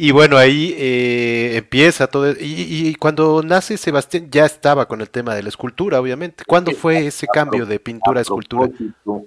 [0.00, 2.30] Y bueno, ahí eh, empieza todo.
[2.38, 6.44] Y, cuando nace Sebastián ya estaba con el tema de la escultura, obviamente.
[6.46, 8.70] ¿Cuándo fue ese cambio de pintura a, escultura?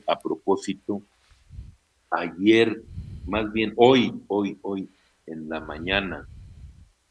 [0.08, 1.02] a propósito,
[2.12, 2.82] ayer,
[3.26, 4.90] más bien hoy, hoy, hoy,
[5.26, 6.28] en la mañana,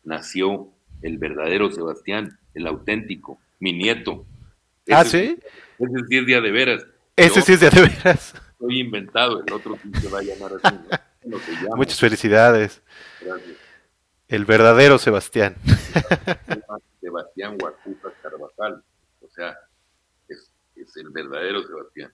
[0.04, 0.68] nació
[1.02, 4.26] el verdadero Sebastián, el auténtico, mi nieto.
[4.90, 5.38] ¿Ah, sí?
[5.78, 6.86] Ese sí es día de veras.
[7.16, 8.34] Ese sí es día de veras.
[8.52, 10.76] Estoy inventado, el otro sí se va a llamar así.
[11.76, 12.82] Muchas felicidades.
[14.28, 15.56] El verdadero Sebastián.
[15.64, 16.62] Se
[17.00, 18.82] Sebastián Huacuta Carvajal.
[19.20, 19.56] O sea,
[20.28, 20.50] es,
[20.96, 22.12] el verdadero Sebastián.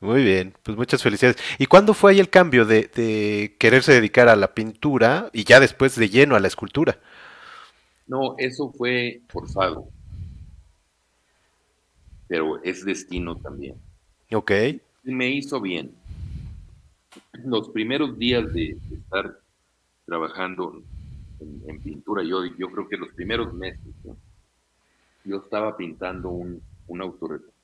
[0.00, 1.36] Muy bien, pues muchas felicidades.
[1.58, 5.60] ¿Y cuándo fue ahí el cambio de, de, quererse dedicar a la pintura y ya
[5.60, 6.98] después de lleno a la escultura?
[8.06, 9.88] No, eso fue forzado.
[12.28, 13.76] Pero es destino también.
[14.32, 14.52] Ok.
[15.02, 15.92] Me hizo bien.
[17.44, 19.38] Los primeros días de, estar
[20.06, 20.82] trabajando
[21.40, 23.94] en, pintura, yo, yo creo que los primeros meses,
[25.24, 27.59] yo estaba pintando un, un autorretrato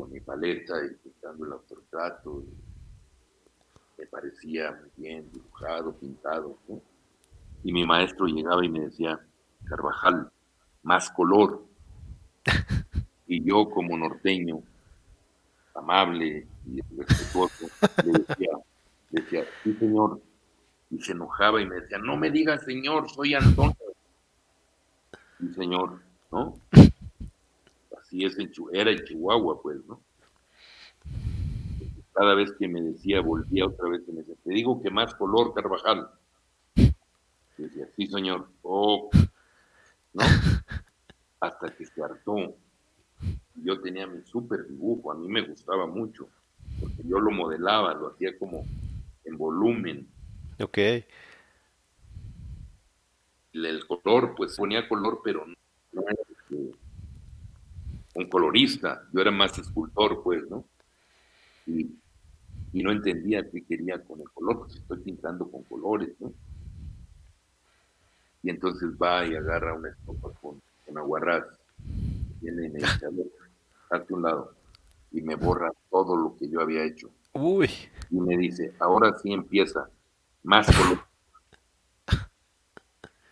[0.00, 2.42] con mi paleta y pintando el autorretrato.
[3.98, 6.58] Me parecía muy bien dibujado, pintado.
[7.62, 9.20] Y mi maestro llegaba y me decía,
[9.64, 10.30] Carvajal,
[10.82, 11.66] más color.
[13.26, 14.62] y yo como norteño,
[15.74, 17.66] amable y respetuoso,
[18.04, 18.50] le decía,
[19.10, 20.20] decía, sí señor,
[20.88, 23.76] y se enojaba y me decía, no me digas señor, soy Antonio.
[25.38, 26.00] Sí señor,
[26.32, 26.54] ¿no?
[28.10, 30.02] Así es, en, era en Chihuahua, pues, ¿no?
[32.12, 35.14] Cada vez que me decía, volvía otra vez y me decía, te digo que más
[35.14, 36.10] color, Carvajal.
[36.74, 36.92] Y
[37.56, 39.10] decía, sí señor, oh,
[40.12, 40.24] ¿no?
[41.38, 42.56] Hasta que se hartó
[43.62, 46.28] yo tenía mi súper dibujo, a mí me gustaba mucho,
[46.80, 48.66] porque yo lo modelaba, lo hacía como
[49.24, 50.08] en volumen.
[50.60, 50.78] Ok.
[53.52, 55.46] El color, pues ponía color, pero
[55.92, 56.02] no,
[58.14, 60.64] un colorista, yo era más escultor, pues, ¿no?
[61.66, 61.96] Y,
[62.72, 66.32] no entendía qué quería con el color, pues estoy pintando con colores, ¿no?
[68.42, 71.44] Y entonces va y agarra una estopa con, con aguarrás,
[72.40, 73.06] viene y me dice,
[73.90, 74.54] hazte un lado.
[75.10, 77.10] Y me borra todo lo que yo había hecho.
[77.32, 77.68] Uy.
[78.08, 79.88] Y me dice, ahora sí empieza,
[80.42, 81.04] más color.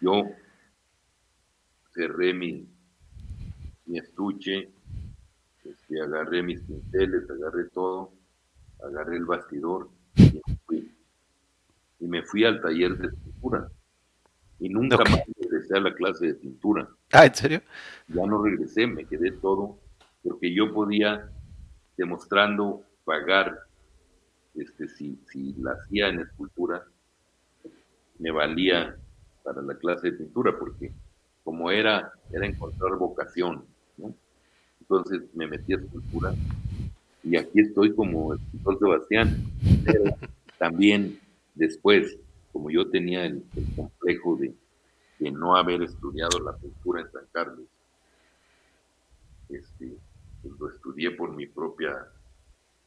[0.01, 0.24] Yo
[1.95, 2.68] cerré mi,
[3.89, 4.70] mi estuche,
[5.64, 8.12] este, agarré mis pinceles, agarré todo,
[8.84, 10.95] agarré el bastidor y me fui.
[12.01, 13.68] Y me fui al taller de pintura.
[14.61, 16.89] Y nunca más regresé a la clase de pintura.
[17.12, 17.62] Ah, ¿en serio?
[18.09, 19.78] Ya no regresé, me quedé todo
[20.22, 21.30] porque yo podía,
[21.97, 23.61] demostrando pagar,
[24.55, 26.84] este, si, si la hacía en escultura,
[28.18, 28.97] me valía
[29.43, 30.93] para la clase de pintura, porque
[31.45, 33.64] como era, era encontrar vocación,
[34.89, 36.34] entonces me metí a escultura
[37.22, 39.36] y aquí estoy como escultor Sebastián,
[39.84, 40.05] pero
[40.59, 41.18] también
[41.55, 42.16] después,
[42.53, 43.45] como yo tenía el,
[43.76, 44.55] complejo de,
[45.18, 47.66] de, no haber estudiado la pintura en San Carlos,
[49.51, 49.99] este,
[50.59, 51.93] lo estudié por mi propia,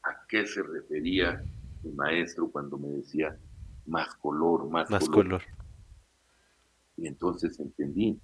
[0.04, 1.44] a qué se refería
[1.84, 3.38] mi maestro cuando me decía
[3.86, 5.44] más color, más, color.
[6.98, 8.20] Y entonces entendí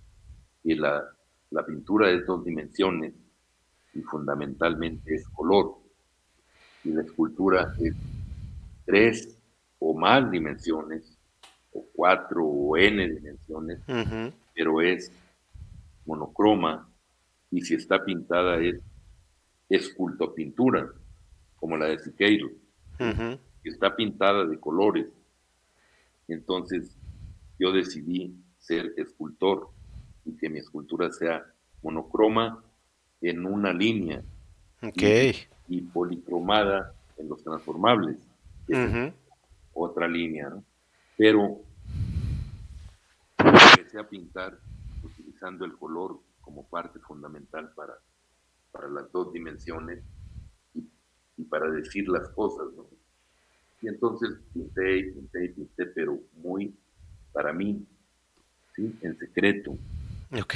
[0.64, 1.04] que la,
[1.52, 3.14] la pintura es dos dimensiones
[3.98, 5.78] y fundamentalmente es color.
[6.84, 7.96] Y la escultura es
[8.86, 9.38] tres
[9.80, 11.18] o más dimensiones,
[11.74, 13.80] o cuatro o n dimensiones,
[14.54, 15.12] pero es
[16.06, 16.90] monocroma
[17.52, 18.80] y si está pintada es
[19.70, 20.90] escultopintura,
[21.58, 22.50] como la de Siqueiro,
[22.98, 25.08] que está pintada de colores.
[26.28, 26.96] Entonces
[27.60, 29.70] yo decidí ser escultor
[30.26, 31.44] y que mi escultura sea
[31.84, 32.64] monocroma
[33.22, 34.22] en una línea
[35.68, 38.18] y, policromada en los transformables.
[39.74, 40.64] Otra línea, ¿no?
[41.18, 41.62] Pero
[43.38, 44.58] empecé a pintar
[45.04, 47.94] utilizando el color como parte fundamental para
[48.78, 50.04] para las dos dimensiones
[50.74, 52.86] y, para decir las cosas, ¿no?
[53.82, 56.76] Y entonces pinté y pinté y pinté, pero muy
[57.32, 57.86] para mí,
[58.76, 58.98] ¿sí?
[59.02, 59.78] En secreto.
[60.32, 60.56] Ok.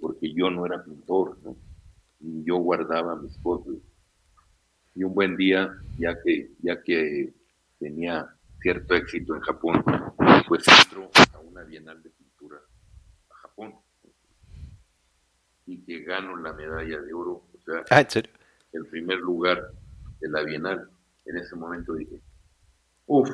[0.00, 1.56] Porque yo no era pintor, ¿no?
[2.20, 3.74] Y yo guardaba mis cosas.
[4.94, 7.32] Y un buen día, ya que, ya que
[7.78, 8.28] tenía
[8.60, 9.84] cierto éxito en Japón,
[10.48, 12.58] pues entro a una bienal de pintura
[13.30, 13.74] a Japón.
[15.66, 17.50] Y que gano la medalla de oro
[17.90, 18.06] Ah,
[18.72, 19.70] el primer lugar
[20.20, 20.88] de la Bienal.
[21.24, 22.20] En ese momento dije,
[23.06, 23.30] uff,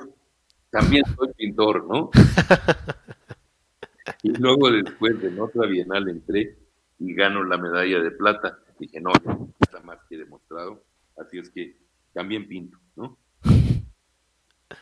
[0.71, 2.11] también soy pintor, ¿no?
[4.23, 6.59] y luego después de otra Bienal entré
[6.99, 8.59] y gano la medalla de plata.
[8.79, 9.13] Dije, no,
[9.61, 10.85] está más que demostrado.
[11.17, 11.77] Así es que
[12.13, 13.19] también pinto, ¿no?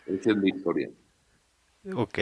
[0.07, 0.91] Esa es la historia.
[1.95, 2.19] Ok.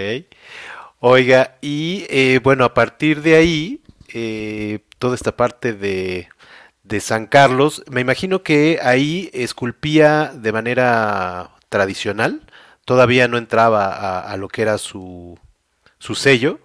[1.00, 3.82] Oiga, y eh, bueno, a partir de ahí,
[4.12, 6.28] eh, toda esta parte de,
[6.84, 12.42] de San Carlos, me imagino que ahí esculpía de manera tradicional,
[12.84, 15.38] todavía no entraba a, lo que era su,
[15.98, 16.60] su sello.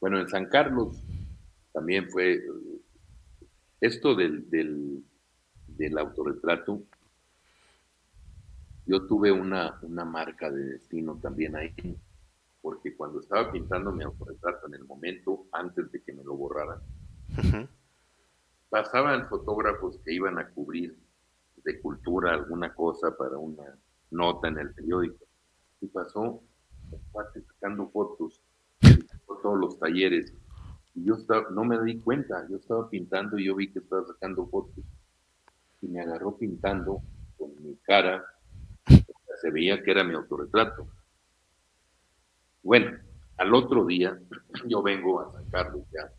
[0.00, 0.96] Bueno, en San Carlos
[1.74, 2.40] también fue
[3.80, 5.04] esto del, del,
[5.66, 6.84] del autorretrato.
[8.86, 11.74] Yo tuve una, una marca de destino también ahí,
[12.62, 16.80] porque cuando estaba pintando mi autorretrato en el momento antes de que me lo borraran,
[18.70, 20.96] pasaban fotógrafos que iban a cubrir
[21.64, 23.64] de cultura alguna cosa para una
[24.12, 25.26] nota en el periódico.
[25.80, 26.40] Y pasó
[27.48, 28.40] sacando fotos
[29.26, 30.32] por todos los talleres.
[30.94, 34.06] Y yo estaba, no me di cuenta, yo estaba pintando y yo vi que estaba
[34.06, 34.84] sacando fotos.
[35.82, 37.02] Y me agarró pintando
[37.36, 38.24] con mi cara.
[39.40, 40.86] Se veía que era mi autorretrato.
[42.62, 42.96] Bueno,
[43.36, 44.18] al otro día
[44.66, 46.10] yo vengo a sacarlo ya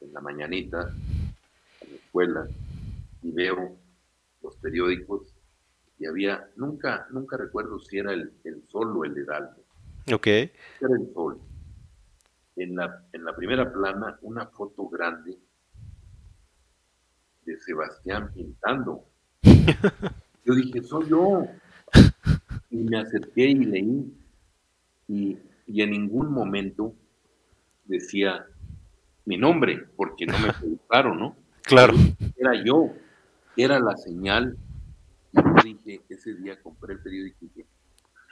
[0.00, 2.48] en la mañanita a la escuela
[3.22, 3.76] y veo
[4.42, 5.34] los periódicos
[5.98, 9.62] y había, nunca, nunca recuerdo si era el, el Sol o el Heraldo.
[10.12, 10.26] Ok.
[10.26, 11.40] Era el Sol.
[12.58, 15.38] En la, en la primera plana, una foto grande
[17.44, 19.04] de Sebastián pintando.
[20.44, 21.46] Yo dije, soy yo.
[22.70, 24.14] Y me acerqué y leí.
[25.08, 26.94] Y, y en ningún momento
[27.84, 28.46] decía
[29.26, 31.36] mi nombre, porque no me preguntaron, ¿no?
[31.62, 31.94] Claro.
[32.36, 32.92] Era yo,
[33.56, 34.56] era la señal
[35.32, 37.66] yo dije, ese día compré el periódico y dije,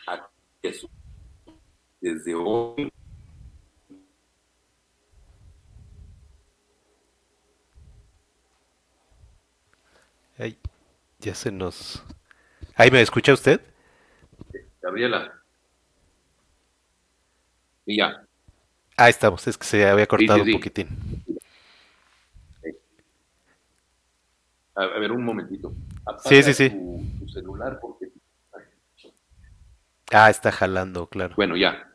[0.06, 0.28] ah,
[0.62, 0.88] eso,
[2.00, 2.90] desde hoy.
[10.38, 10.58] Ay,
[11.18, 12.02] ya se nos...
[12.74, 13.60] ¿Ahí me escucha usted?
[14.82, 15.32] Gabriela.
[17.86, 18.22] Y ya.
[18.96, 20.88] Ahí estamos, es que se había cortado un poquitín.
[24.74, 25.72] A ver, un momentito.
[26.24, 26.70] sí, sí, sí.
[26.70, 28.08] Tu, celular porque...
[30.12, 31.34] Ah, está jalando, claro.
[31.34, 31.90] Bueno, ya.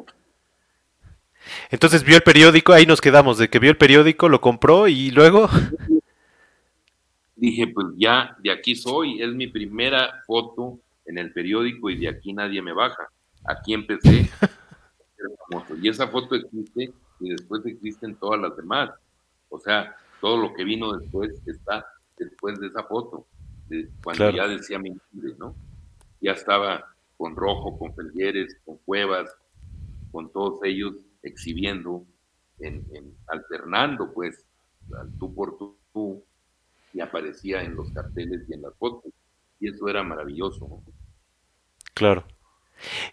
[1.69, 5.11] Entonces vio el periódico, ahí nos quedamos, de que vio el periódico, lo compró y
[5.11, 5.47] luego...
[7.41, 10.77] Dije, pues ya, de aquí soy, es mi primera foto
[11.07, 13.09] en el periódico y de aquí nadie me baja.
[13.45, 14.30] Aquí empecé.
[15.81, 18.91] y esa foto existe y después existen todas las demás.
[19.49, 21.84] O sea, todo lo que vino después está
[22.15, 23.26] después de esa foto,
[24.03, 25.55] cuando ya decía mi nombre, ¿no?
[26.19, 29.35] Ya estaba con Rojo, con Felgueres, con Cuevas,
[30.11, 30.93] con todos ellos
[31.23, 32.05] exhibiendo,
[32.59, 32.85] en,
[33.26, 34.45] alternando, pues,
[35.18, 35.57] tú por
[35.91, 36.23] tú,
[36.93, 39.11] y aparecía en los carteles y en las fotos.
[39.59, 40.68] Y eso era maravilloso.
[40.68, 40.84] ¿no?
[41.93, 42.26] Claro.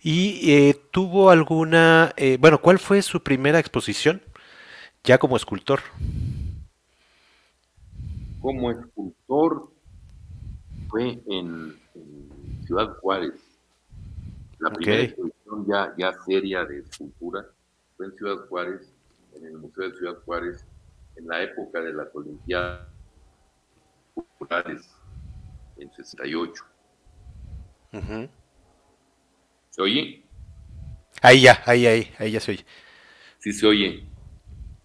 [0.02, 4.22] ¿Y eh, tuvo alguna, eh, bueno, cuál fue su primera exposición
[5.04, 5.80] ya como escultor?
[8.40, 9.70] como escultor
[10.88, 11.76] fue en,
[12.64, 13.32] Ciudad Juárez.
[14.58, 17.46] La primera exposición ya, ya seria de escultura
[17.96, 18.92] fue en Ciudad Juárez,
[19.34, 20.64] en el Museo de Ciudad Juárez,
[21.16, 22.88] en la época de las Olimpiadas
[25.76, 26.64] En 68.
[29.70, 30.24] ¿Se oye?
[31.22, 32.66] Ahí ya, ahí, ahí, ahí ya se oye.
[33.38, 34.04] Sí se oye.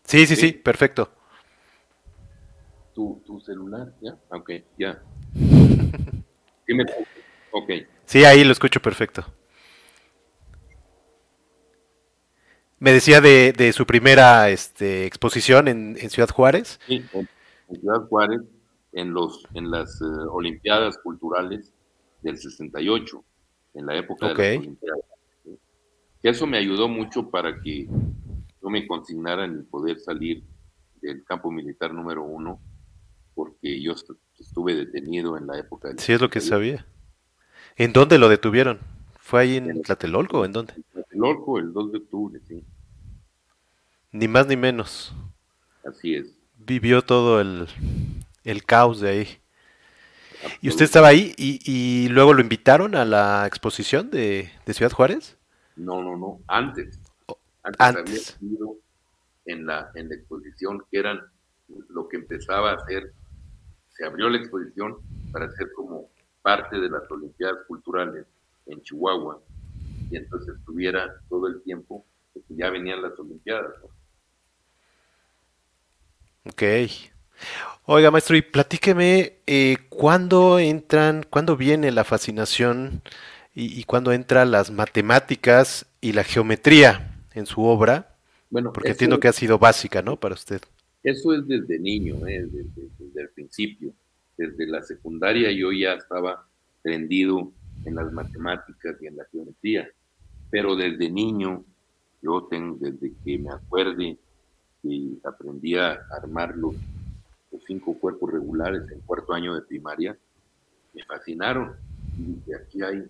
[0.04, 1.12] Sí, sí, sí, perfecto
[2.94, 4.16] tu, tu celular, ¿ya?
[4.30, 5.02] Ok, ya.
[6.66, 6.84] ¿Qué me
[7.52, 7.70] Ok.
[8.06, 9.26] Sí, ahí lo escucho perfecto.
[12.80, 16.80] Me decía de, de su primera este, exposición en, en, Ciudad Juárez.
[16.88, 18.42] Sí, en, Ciudad Juárez,
[18.94, 21.74] en, los, en las uh, Olimpiadas Culturales
[22.22, 23.24] del 68,
[23.74, 25.02] en la época de las Olimpiadas.
[26.22, 30.44] Eso me ayudó mucho para que yo me consignara en el poder salir
[31.02, 32.62] del campo militar número uno
[33.36, 33.94] porque yo
[34.40, 36.00] estuve detenido en la época del...
[36.00, 36.86] Sí, es lo que sabía.
[37.76, 38.80] ¿En dónde lo detuvieron?
[39.18, 40.74] ¿Fue ahí en, Tlatelolco o en dónde?
[40.76, 42.64] En Tlatelolco, el 2 de octubre, sí.
[44.12, 45.14] Ni más ni menos.
[45.84, 46.38] Así es.
[46.58, 47.68] Vivió todo el,
[48.44, 49.40] el caos de ahí.
[50.62, 54.92] ¿Y usted estaba ahí y, y, luego lo invitaron a la exposición de, de Ciudad
[54.92, 55.38] Juárez?
[55.76, 57.00] No, no, no, antes.
[57.80, 58.76] Antes, había ido
[59.46, 61.22] en la, en la exposición que eran
[61.90, 63.14] lo que empezaba a hacer
[63.96, 64.98] se abrió la exposición
[65.32, 66.10] para ser como
[66.42, 68.26] parte de las Olimpiadas Culturales
[68.66, 69.42] en Chihuahua
[70.10, 73.74] y entonces estuviera todo el tiempo que ya venían las Olimpiadas.
[76.46, 76.64] Ok.
[77.86, 83.02] Oiga, maestro, y platíqueme, eh, ¿cuándo entran, cuándo viene la fascinación
[83.54, 88.16] y, y cuándo entran las matemáticas y la geometría en su obra?
[88.50, 90.16] Bueno, porque entiendo que ha sido básica, ¿no?
[90.16, 90.62] Para usted.
[91.04, 92.46] Eso es desde niño, ¿eh?
[92.46, 93.94] desde, el principio.
[94.38, 96.48] Desde la secundaria yo ya estaba
[96.82, 97.52] prendido
[97.86, 99.90] en las matemáticas y en la geometría,
[100.50, 101.66] pero desde niño
[102.22, 104.18] Yo tengo, desde que me acuerde
[104.82, 106.76] y aprendí a armar los,
[107.66, 110.18] cinco cuerpos regulares en cuarto año de primaria,
[110.94, 111.76] me fascinaron.
[112.18, 113.08] Y aquí hay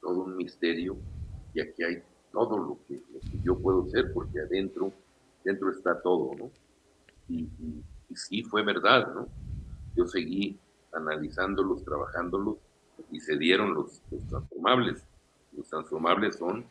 [0.00, 0.96] todo un misterio
[1.54, 2.02] y aquí hay
[2.32, 3.02] todo lo que,
[3.42, 4.92] yo puedo ser, porque adentro,
[5.44, 6.50] dentro está todo, ¿no?
[7.28, 7.48] Y,
[8.14, 9.28] sí fue verdad, ¿no?
[9.94, 10.58] Yo seguí
[10.92, 12.56] analizándolos, trabajándolos
[13.12, 15.04] y se dieron los, los transformables.
[15.56, 16.64] Los transformables son,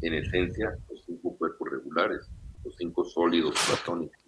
[0.00, 2.28] en esencia, los cinco cuerpos regulares,
[2.64, 4.27] los cinco sólidos platónicos.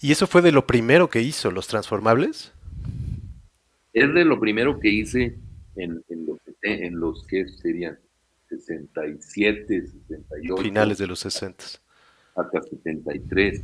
[0.00, 2.52] ¿Y eso fue de lo primero que hizo, los transformables?
[3.92, 5.38] Es de lo primero que hice
[5.76, 7.98] en, los, en los que serían
[8.48, 10.56] 67, 68.
[10.58, 11.64] Finales de los 60.
[12.36, 13.62] Hasta 73.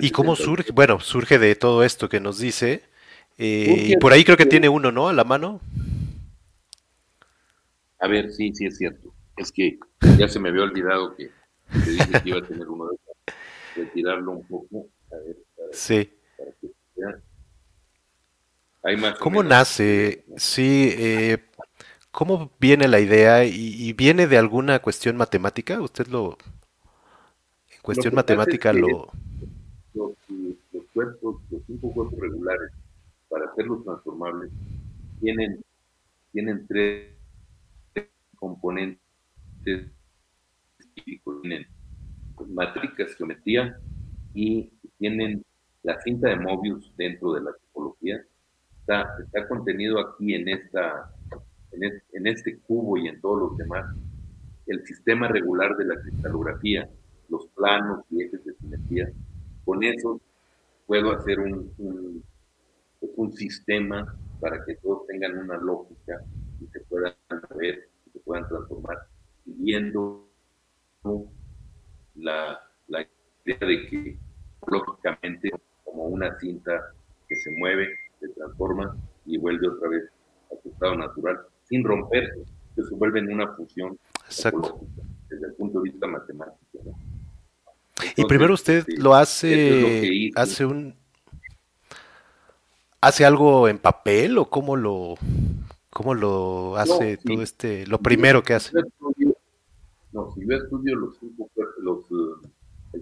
[0.00, 0.72] ¿Y cómo surge?
[0.72, 2.82] Bueno, surge de todo esto que nos dice.
[3.38, 5.08] Eh, y por ahí creo que tiene uno, ¿no?
[5.08, 5.60] A la mano.
[7.98, 9.14] A ver, sí, sí es cierto.
[9.36, 9.78] Es que
[10.18, 11.30] ya se me había olvidado que
[11.72, 13.11] te dije que iba a tener uno de esos.
[13.76, 14.86] Retirarlo un poco.
[15.10, 15.36] A ver,
[15.72, 16.12] sí.
[19.20, 20.24] ¿Cómo nace?
[20.36, 21.38] Sí, eh,
[22.10, 23.44] ¿cómo viene la idea?
[23.44, 25.80] ¿Y, viene de alguna cuestión matemática?
[25.80, 26.36] ¿Usted lo...
[27.70, 29.08] En cuestión matemática lo...
[29.94, 30.12] Los,
[30.72, 32.72] los, cuerpos, los cinco cuerpos regulares,
[33.28, 34.50] para hacerlos transformables,
[35.20, 35.62] tienen,
[36.32, 37.12] tienen tres
[38.36, 38.98] componentes
[40.94, 41.66] tienen
[42.48, 43.78] matrícas, geometría
[44.34, 45.44] y tienen
[45.82, 48.22] la cinta de Mobius dentro de la topología.
[48.80, 51.12] Está, está contenido aquí en, esta,
[51.72, 53.84] en, este cubo y en todos los demás
[54.66, 56.88] el sistema regular de la cristalografía,
[57.28, 59.12] los planos y ejes de simetría.
[59.64, 60.20] Con eso
[60.86, 62.24] puedo hacer un, un,
[63.00, 66.22] un sistema para que todos tengan una lógica
[66.60, 67.14] y se puedan
[67.56, 68.98] ver se puedan transformar,
[69.44, 70.28] siguiendo
[72.14, 73.06] la, la
[73.44, 74.16] idea de que
[74.66, 75.50] lógicamente
[75.84, 76.92] como una cinta
[77.28, 77.88] que se mueve,
[78.20, 80.04] se transforma y vuelve otra vez
[80.50, 82.44] a su estado natural, sin romperse,
[82.74, 83.98] que se vuelve en una fusión
[84.28, 86.78] desde el punto de vista matemático.
[88.16, 90.94] y primero usted lo hace, hace un,
[93.00, 95.16] hace algo en papel o cómo lo,
[95.92, 98.72] ¿Cómo lo hace todo este, lo primero que hace?
[100.12, 101.50] no, si yo estudio los cinco,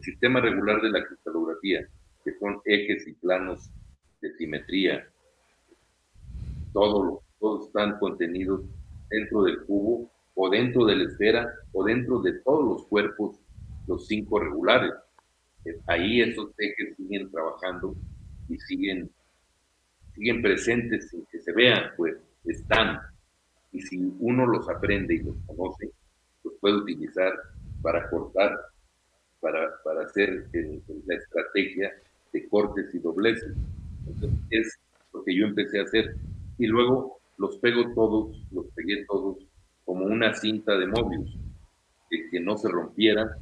[0.02, 1.86] sistema regular de la cristalografía,
[2.24, 3.70] que son ejes y planos
[4.20, 5.08] de simetría,
[6.72, 8.62] todos, todos están contenidos
[9.10, 13.36] dentro del cubo o dentro de la esfera o dentro de todos los cuerpos,
[13.86, 14.92] los cinco regulares.
[15.86, 17.94] Ahí esos ejes siguen trabajando
[18.48, 19.10] y siguen,
[20.14, 22.98] siguen presentes sin que se vean, pues están.
[23.72, 25.90] Y si uno los aprende y los conoce,
[26.44, 27.32] los puede utilizar
[27.82, 28.58] para cortar,
[29.40, 30.46] para, para hacer
[31.06, 31.92] la estrategia
[32.32, 33.54] de cortes y dobleces.
[34.06, 34.78] Entonces, es
[35.12, 36.16] lo que yo empecé a hacer.
[36.58, 39.38] Y luego los pego todos, los pegué todos
[39.84, 41.36] como una cinta de Mobius,
[42.08, 43.36] que, que no se rompiera,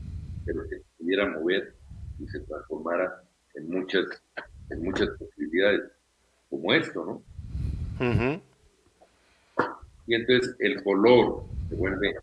[0.44, 1.74] pero que se pudiera mover
[2.18, 3.22] y se transformara
[3.54, 4.06] en muchas,
[4.70, 5.82] en muchas posibilidades,
[6.48, 7.22] como esto, ¿no?
[10.06, 12.14] Y entonces el color se vuelve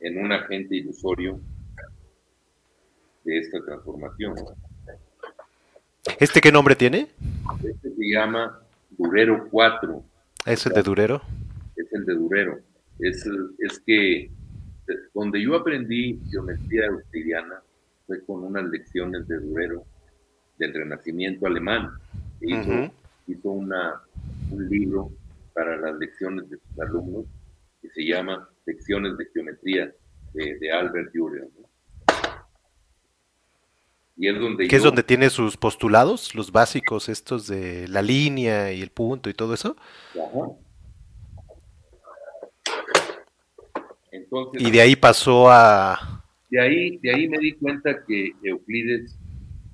[0.00, 1.38] en un agente ilusorio
[3.26, 4.34] de esta transformación.
[6.20, 7.08] ¿Este qué nombre tiene?
[7.64, 10.04] Este se llama Durero 4.
[10.46, 11.20] ¿Es el de Durero?
[11.76, 12.60] Es el de Durero.
[13.00, 13.28] Es,
[13.58, 14.30] es que
[15.12, 17.60] donde yo aprendí geometría euclidiana
[18.06, 19.84] fue con unas lecciones de Durero
[20.58, 21.90] del Renacimiento alemán.
[22.40, 22.92] Hizo,
[23.26, 24.00] hizo una,
[24.52, 25.10] un libro
[25.52, 27.24] para las lecciones de sus alumnos,
[27.82, 29.92] que se llama Lecciones de Geometría
[30.32, 31.48] de, Albert Dürer.
[34.16, 38.72] Y es donde ¿Qué es donde tiene sus postulados, los básicos, estos de la línea
[38.72, 39.76] y el punto y todo eso?
[44.54, 46.22] y de ahí pasó a...
[46.48, 49.18] De ahí, de ahí me di cuenta que Euclides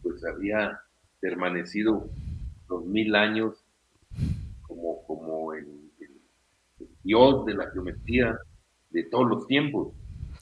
[0.03, 0.81] pues había
[1.21, 2.11] permanecido
[2.67, 3.65] dos mil años
[4.63, 5.69] como, como el,
[7.05, 8.39] dios de la geometría
[8.91, 9.95] de todos los tiempos.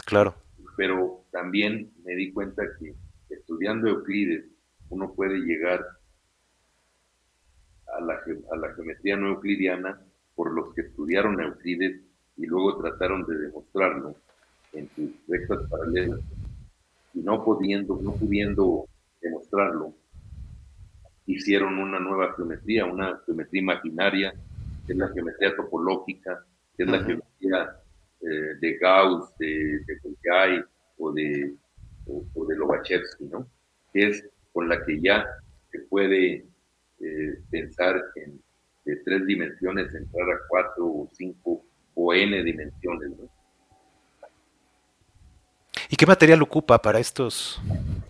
[0.06, 0.34] Claro.
[0.76, 2.94] Pero también me di cuenta que
[3.30, 4.44] estudiando Euclides
[4.90, 5.84] uno puede llegar
[7.96, 10.00] a la, a la geometría no euclidiana
[10.34, 12.00] por los que estudiaron Euclides
[12.36, 14.16] y luego trataron de demostrarlo
[14.72, 16.20] en sus rectas paralelas.
[17.14, 18.86] Y no pudiendo, no pudiendo
[19.20, 19.94] demostrarlo,
[21.26, 24.34] hicieron una nueva geometría, una geometría imaginaria,
[24.86, 26.44] que es la geometría topológica,
[26.76, 27.76] que es la geometría
[28.20, 30.64] eh, de Gauss, de, de
[30.98, 31.54] o de,
[32.34, 33.46] o, de Lobachevsky, ¿no?
[33.92, 35.26] Que es con la que ya
[35.70, 36.44] se puede
[37.00, 38.40] eh, pensar en
[38.84, 41.62] de tres dimensiones entrar a cuatro o cinco
[41.94, 43.28] o n dimensiones, ¿no?
[45.88, 47.60] ¿Y qué material ocupa para estos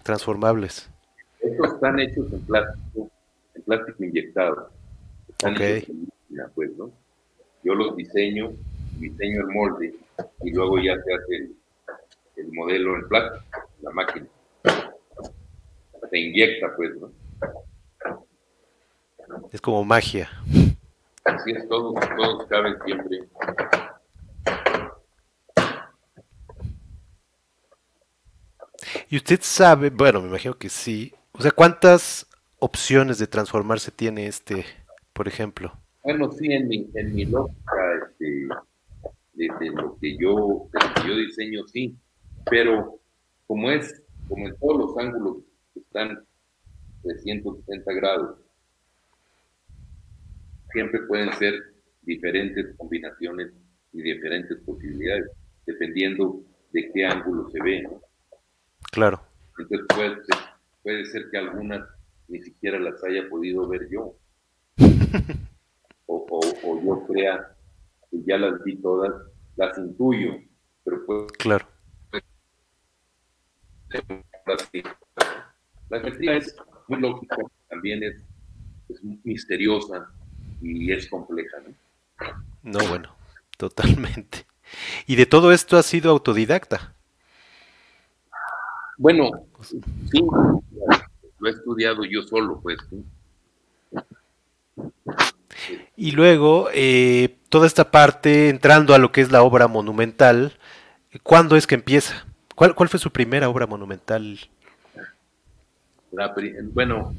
[0.02, 0.88] transformables?
[1.40, 3.10] Estos están hechos en plástico,
[3.54, 4.70] en plástico inyectado.
[5.28, 5.54] Están
[6.54, 6.92] pues, ¿no?
[7.64, 8.52] Yo los diseño,
[8.98, 9.94] diseño el molde
[10.42, 11.56] y luego ya se hace el,
[12.52, 14.26] modelo en plástico, la máquina.
[16.10, 17.12] Se inyecta, pues, ¿no?
[19.52, 20.28] Es como magia.
[21.24, 23.28] Así es, todos, todos caben siempre.
[29.08, 31.12] Y usted sabe, bueno, me imagino que sí.
[31.32, 32.26] O sea, ¿cuántas
[32.58, 34.64] opciones de transformarse tiene este,
[35.12, 35.72] por ejemplo?
[36.02, 38.48] Bueno, sí, en mi, en mi lógica este,
[39.34, 40.68] de, lo que yo,
[41.06, 41.96] yo diseño, sí.
[42.48, 43.00] Pero
[43.46, 45.38] como es, como en todos los ángulos
[45.74, 46.24] están
[47.02, 48.38] 360 grados,
[50.72, 51.54] siempre pueden ser
[52.02, 53.52] diferentes combinaciones
[53.92, 55.30] y diferentes posibilidades,
[55.66, 56.42] dependiendo
[56.72, 57.88] de qué ángulo se ve.
[58.92, 59.20] Claro.
[59.58, 60.16] Entonces puede,
[60.82, 61.86] puede ser que algunas
[62.28, 64.16] ni siquiera las haya podido ver yo.
[66.06, 67.56] o, yo crea
[68.10, 69.12] que ya las vi todas,
[69.56, 70.36] las intuyo,
[70.84, 71.66] pero puede, claro.
[75.88, 76.56] La geometría es
[76.88, 77.36] muy lógica,
[77.68, 78.16] también es,
[78.88, 80.10] es misteriosa
[80.60, 81.74] y es compleja, ¿no?
[82.62, 83.14] No, bueno,
[83.56, 84.46] totalmente.
[85.06, 86.94] ¿Y de todo esto ha sido autodidacta?
[88.98, 89.30] Bueno,
[89.62, 90.20] sí,
[91.38, 92.78] lo he estudiado yo solo, pues.
[95.96, 100.58] Y luego, eh, toda esta parte, entrando a lo que es la obra monumental,
[101.22, 102.26] ¿cuándo es que empieza?
[102.60, 104.38] ¿Cuál, fue su primera obra monumental?
[106.74, 107.14] bueno,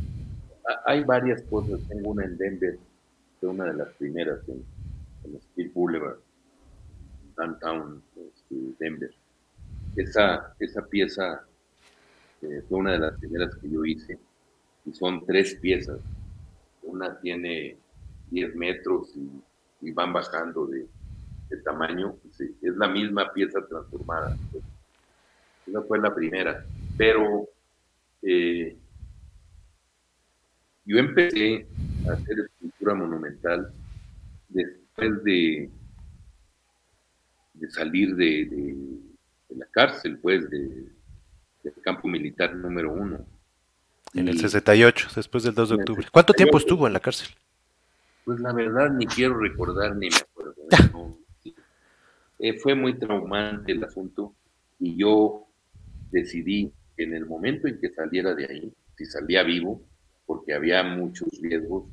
[0.85, 1.79] hay varias cosas.
[1.87, 2.77] Tengo una en Denver,
[3.39, 4.63] fue una de las primeras en,
[5.23, 6.19] en Steel Boulevard,
[7.35, 9.11] downtown este, Denver.
[9.95, 11.43] Esa, esa pieza
[12.43, 14.19] eh, fue una de las primeras que yo hice
[14.85, 15.99] y son tres piezas.
[16.83, 17.77] Una tiene
[18.29, 19.11] 10 metros
[19.81, 20.87] y, van bajando de,
[21.63, 22.15] tamaño.
[22.39, 24.37] es la misma pieza transformada.
[25.71, 26.65] Esa fue la primera.
[26.97, 27.47] Pero
[28.21, 28.75] eh,
[30.83, 31.65] yo empecé
[32.09, 33.71] a hacer escultura monumental
[34.49, 35.69] después de,
[37.53, 38.45] de salir de,
[39.47, 40.91] de la cárcel, pues, de,
[41.63, 43.25] del campo militar número uno.
[44.13, 46.07] En el 68, después del 2 de octubre.
[46.11, 47.29] ¿Cuánto tiempo estuvo en la cárcel?
[48.25, 50.55] Pues la verdad ni quiero recordar ni me acuerdo.
[52.43, 54.33] Eh, fue muy traumante el asunto
[54.79, 55.45] y yo
[56.11, 59.81] decidí en el momento en que saliera de ahí, si salía vivo,
[60.25, 61.85] porque había muchos riesgos,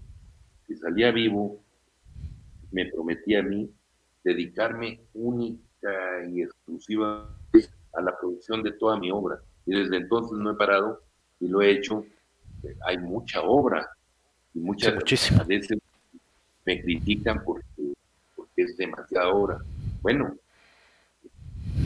[0.66, 1.62] si salía vivo,
[2.70, 3.70] me prometí a mí
[4.22, 7.34] dedicarme única y exclusiva
[7.94, 11.02] a la producción de toda mi obra y desde entonces no he parado
[11.40, 12.04] y lo he hecho.
[12.86, 13.88] Hay mucha obra
[14.54, 14.94] y muchas
[15.46, 15.78] veces
[16.64, 17.64] me critican porque,
[18.34, 19.58] porque es demasiada obra.
[20.02, 20.36] Bueno,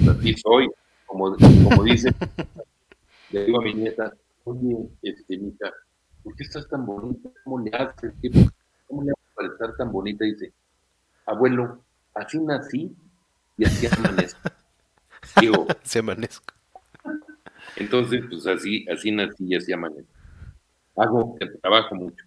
[0.09, 0.68] así soy,
[1.12, 2.14] como, como dice,
[3.30, 4.12] le digo a mi nieta,
[4.44, 5.39] oye, este,
[6.22, 7.28] ¿por qué estás tan bonita?
[7.44, 8.12] ¿Cómo le haces?
[8.89, 10.24] ¿Cómo le haces para estar tan bonita?
[10.24, 10.52] dice,
[11.26, 11.82] abuelo,
[12.14, 12.97] así nací
[13.59, 14.40] y así amanezco.
[15.40, 16.55] Digo, se amanezco.
[17.76, 20.12] Entonces, pues así, así nací y así amanezco.
[20.97, 22.24] Hago, trabajo mucho.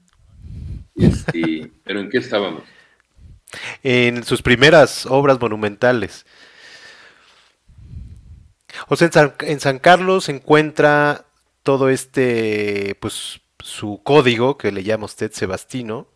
[0.95, 2.63] Este, pero ¿en qué estábamos?
[3.83, 6.25] En sus primeras obras monumentales.
[8.87, 9.09] O sea,
[9.41, 11.25] en San, Carlos se encuentra
[11.63, 16.07] todo este, pues, su código que le llama usted Sebastino,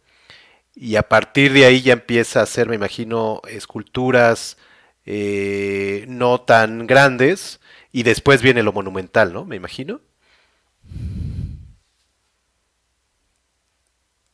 [0.75, 4.57] y a partir de ahí ya empieza a hacer, me imagino, esculturas
[5.05, 7.59] eh, no tan grandes,
[7.91, 9.45] y después viene lo monumental, ¿no?
[9.45, 10.01] Me imagino.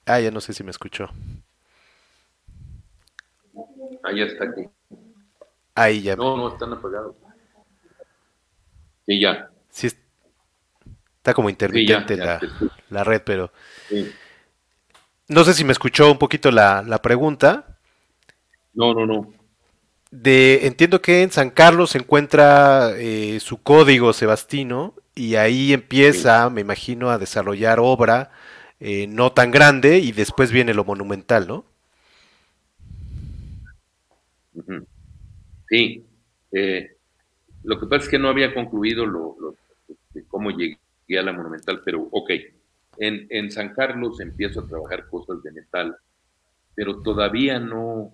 [0.05, 1.09] Ah, ya no sé si me escuchó.
[4.03, 4.69] Ahí está aquí.
[5.73, 6.15] Ahí ya.
[6.15, 7.15] No, no, están apagados.
[9.05, 9.49] Sí, ya.
[9.69, 9.87] Sí,
[11.17, 13.51] está como intermitente la, red, pero...
[15.27, 17.77] No sé si me escuchó un poquito la, la pregunta.
[18.73, 19.33] No, no, no
[20.21, 26.49] de, entiendo que en San Carlos se encuentra eh, su código sebastino y ahí empieza,
[26.49, 28.31] me imagino, a desarrollar obra
[28.79, 31.65] eh, no tan grande y después viene lo monumental, ¿no?
[35.69, 36.05] Sí,
[36.51, 36.94] Eh,
[37.65, 39.35] lo que pasa es que no había concluido lo,
[40.27, 40.77] cómo llegué
[41.19, 42.31] a la Monumental, pero ok,
[42.97, 45.97] en, en San Carlos empiezo a trabajar cosas de metal,
[46.75, 48.11] pero todavía no,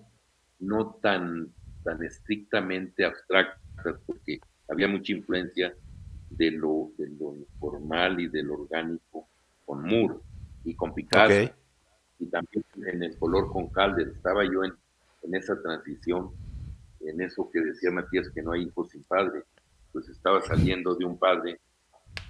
[0.60, 1.48] no tan,
[1.84, 5.74] tan estrictamente abstractas, porque había mucha influencia
[6.30, 9.28] de lo, de lo informal y de lo orgánico
[9.66, 10.16] con Moore
[10.64, 11.52] y con Picasso.
[12.18, 14.08] Y también en el color con Calder.
[14.08, 14.72] Estaba yo en,
[15.22, 16.30] en esa transición,
[17.04, 19.44] en eso que decía Matías, que no hay hijos sin padre.
[19.92, 21.60] Pues estaba saliendo de un padre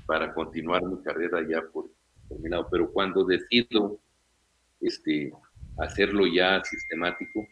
[0.07, 1.90] para continuar mi carrera ya por
[2.28, 2.69] terminado.
[2.70, 3.99] Pero cuando decido
[4.81, 5.32] este,
[5.78, 7.47] hacerlo ya sistemático,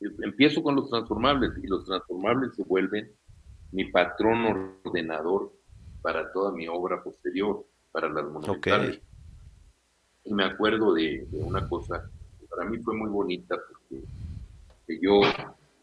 [0.00, 3.10] empiezo con los transformables y los transformables se vuelven
[3.72, 5.52] mi patrón ordenador
[6.02, 9.00] para toda mi obra posterior, para las monumentales.
[10.24, 14.04] Y me acuerdo de, una cosa que para mí fue muy bonita porque
[15.00, 15.20] yo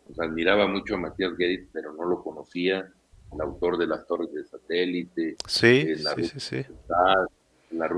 [0.05, 2.91] pues, admiraba mucho a Matías Guedes, pero no lo conocía,
[3.33, 5.35] el autor de las torres de satélite.
[5.47, 6.65] Sí, eh, sí, sí,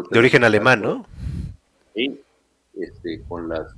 [0.10, 1.06] de origen alemán, ¿no?
[1.94, 2.22] Sí,
[2.74, 3.76] este, con las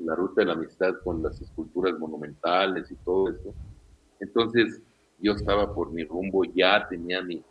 [0.00, 3.54] la ruta de la amistad con las esculturas monumentales y todo eso.
[4.20, 4.80] Entonces
[5.20, 7.42] yo estaba por mi rumbo, ya tenía mi,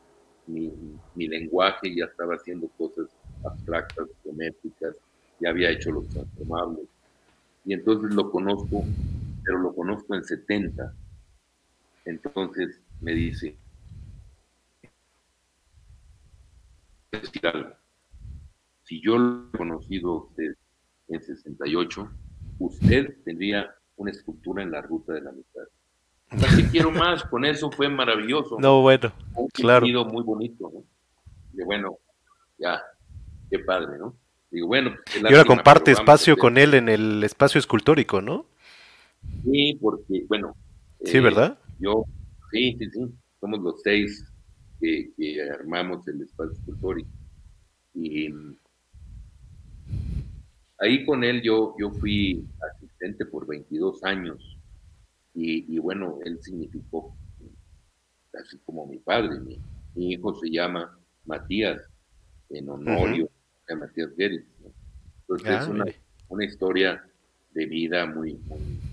[0.47, 3.07] mi, lenguaje, ya estaba haciendo cosas
[3.43, 4.95] abstractas, geométricas,
[5.39, 6.85] ya había hecho los transformables.
[7.65, 8.84] Y entonces lo conozco,
[9.43, 10.93] pero lo conozco en 70.
[12.05, 13.57] Entonces me dice,
[18.84, 20.55] si yo lo he conocido a usted
[21.07, 22.11] en 68,
[22.59, 25.63] usted tendría una escultura en la ruta de la mitad.
[26.30, 28.57] Así quiero más, con eso fue maravilloso.
[28.59, 29.85] No, bueno, Un claro.
[30.05, 30.84] muy bonito, ¿no?
[31.53, 31.97] Y bueno,
[32.57, 32.81] ya,
[33.49, 34.15] qué padre, ¿no?
[34.49, 34.95] Digo, bueno.
[35.05, 38.45] Pues, y ahora comparte espacio con él en el espacio escultórico, ¿no?
[39.43, 40.56] Sí, porque, bueno.
[41.03, 41.57] Sí, ¿verdad?
[41.68, 42.06] Eh, yo,
[42.52, 43.06] sí, sí, sí.
[43.39, 44.23] Somos los seis
[44.80, 47.10] que, que armamos el espacio escultórico.
[47.93, 48.30] Y
[50.81, 54.57] ahí con él yo, yo fui asistente por 22 años
[55.34, 57.15] y, bueno, él significó
[58.34, 59.39] así como mi padre.
[59.39, 61.81] Mi, hijo se llama Matías,
[62.49, 63.30] en honor
[63.69, 64.45] a Matías Guedes.
[65.22, 65.85] Entonces es una,
[66.27, 67.02] una, historia
[67.53, 68.40] de vida muy,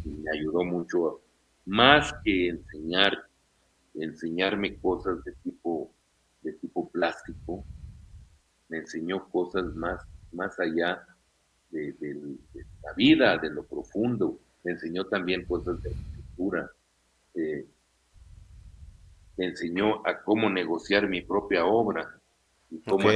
[0.05, 1.21] me ayudó mucho,
[1.67, 3.13] más que enseñar,
[3.95, 5.93] enseñarme cosas de tipo,
[6.43, 7.65] de tipo plástico,
[8.69, 10.01] me enseñó cosas más,
[10.33, 11.07] más allá
[11.71, 11.95] de,
[12.83, 14.39] la vida, de lo profundo.
[14.65, 16.71] Me enseñó también cosas de arquitectura.
[17.35, 17.67] Eh,
[19.37, 22.21] me enseñó a cómo negociar mi propia obra
[22.71, 23.09] y cómo,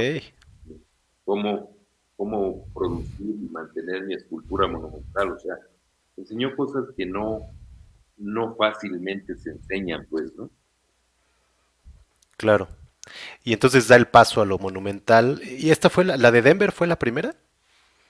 [1.25, 1.77] cómo,
[2.15, 5.31] cómo producir y mantener mi escultura monumental.
[5.31, 5.55] O sea,
[6.17, 7.41] enseñó cosas que no,
[8.17, 10.49] no fácilmente se enseñan, pues, ¿no?
[12.37, 12.67] Claro.
[13.43, 15.41] Y entonces da el paso a lo monumental.
[15.43, 17.35] ¿Y esta fue la, la de Denver fue la primera?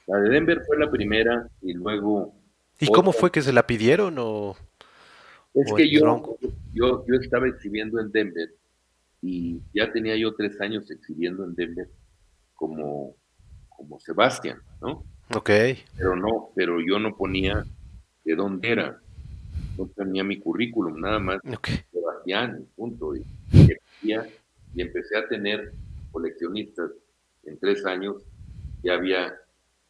[0.08, 2.36] La de Denver fue la primera y luego...
[2.80, 4.56] ¿Y cómo fue que se la pidieron o...?
[5.54, 6.38] Es que yo,
[6.74, 8.56] yo, yo estaba exhibiendo en Denver
[9.22, 11.88] y ya tenía yo tres años exhibiendo en Denver
[12.56, 13.16] como,
[13.84, 15.04] como Sebastián, ¿no?
[15.36, 15.50] Ok.
[15.98, 17.66] Pero no, pero yo no ponía
[18.24, 18.98] de dónde era,
[19.78, 21.40] no tenía mi currículum, nada más
[21.92, 23.16] Sebastián, punto.
[23.16, 23.26] Y,
[24.04, 25.74] y empecé a tener
[26.12, 26.92] coleccionistas
[27.44, 28.24] en tres años,
[28.84, 29.34] ya había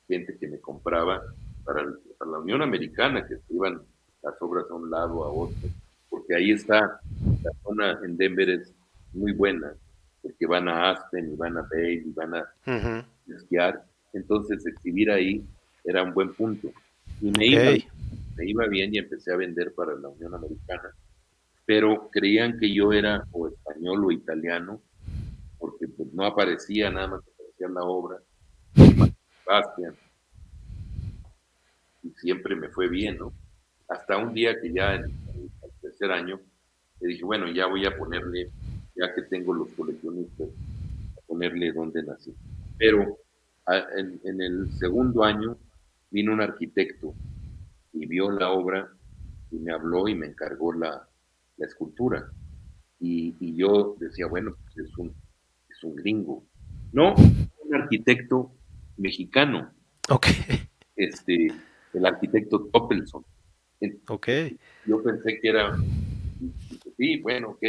[0.07, 1.22] gente que me compraba
[1.64, 3.82] para, la Unión Americana, que se iban
[4.24, 5.70] las obras a un lado, a otro,
[6.10, 6.99] porque ahí está,
[7.44, 8.74] la zona en Denver es
[9.14, 9.74] muy buena,
[10.23, 15.45] porque van a Aspen y van a Bay y van a esquiar, entonces exhibir ahí
[15.83, 16.69] era un buen punto.
[17.21, 17.85] Y me, iba,
[18.35, 20.89] me iba bien y empecé a vender para la Unión Americana,
[21.65, 24.81] pero creían que yo era o español o italiano,
[25.59, 28.17] porque pues no aparecía nada más que aparecía la obra,
[29.43, 29.95] Sebastián.
[32.01, 33.33] Y siempre me fue bien, ¿no?
[33.89, 36.39] Hasta un día que ya en, el tercer año,
[36.99, 38.49] le dije, bueno, ya voy a ponerle,
[38.95, 40.49] ya que tengo los coleccionistas,
[41.18, 42.34] a ponerle dónde nací.
[42.78, 43.18] Pero
[43.95, 45.57] en, el segundo año
[46.11, 47.14] vino un arquitecto
[47.94, 48.90] y vio la obra
[49.52, 51.07] y me habló y me encargó la,
[51.60, 52.30] escultura.
[52.99, 55.15] Y, y, yo decía, bueno, pues es un,
[55.70, 56.44] es un gringo.
[56.91, 58.52] No, un arquitecto
[58.98, 59.72] mexicano.
[60.10, 60.28] Ok.
[60.95, 61.48] Este,
[61.94, 63.24] el arquitecto Toppelson.
[64.07, 64.28] Ok.
[64.86, 65.78] Yo pensé que era,
[66.98, 67.61] sí, bueno, ok,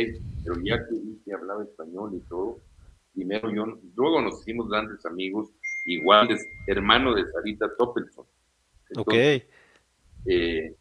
[0.44, 2.60] pero ya que vi que hablaba español y todo,
[3.12, 5.50] primero yo, luego nos hicimos grandes amigos,
[5.86, 8.26] igual es hermano de Sarita Toppelson.
[8.96, 9.14] ok.
[10.26, 10.74] Eh,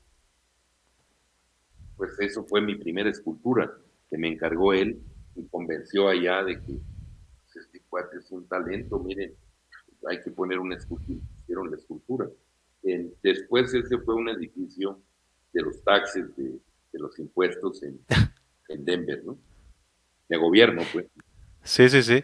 [1.98, 3.72] pues eso fue mi primera escultura
[4.10, 5.00] que me encargó él
[5.36, 6.80] y convenció allá de que
[7.54, 9.34] pues, este cuate es un talento, miren,
[10.10, 12.30] hay que poner una escultura, hicieron la escultura.
[13.22, 15.00] después ese fue un edificio
[15.54, 16.60] de los taxes, de,
[16.94, 18.00] los impuestos en,
[18.74, 19.38] en Denver, ¿no?
[20.30, 21.06] De gobierno, pues.
[21.64, 22.24] Sí, sí, sí.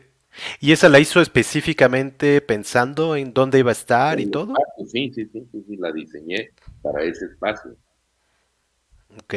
[0.60, 4.54] ¿Y esa la hizo específicamente pensando en dónde iba a estar y todo?
[4.88, 6.52] Sí, sí, sí, sí, la diseñé
[6.82, 7.76] para ese espacio.
[9.24, 9.34] Ok.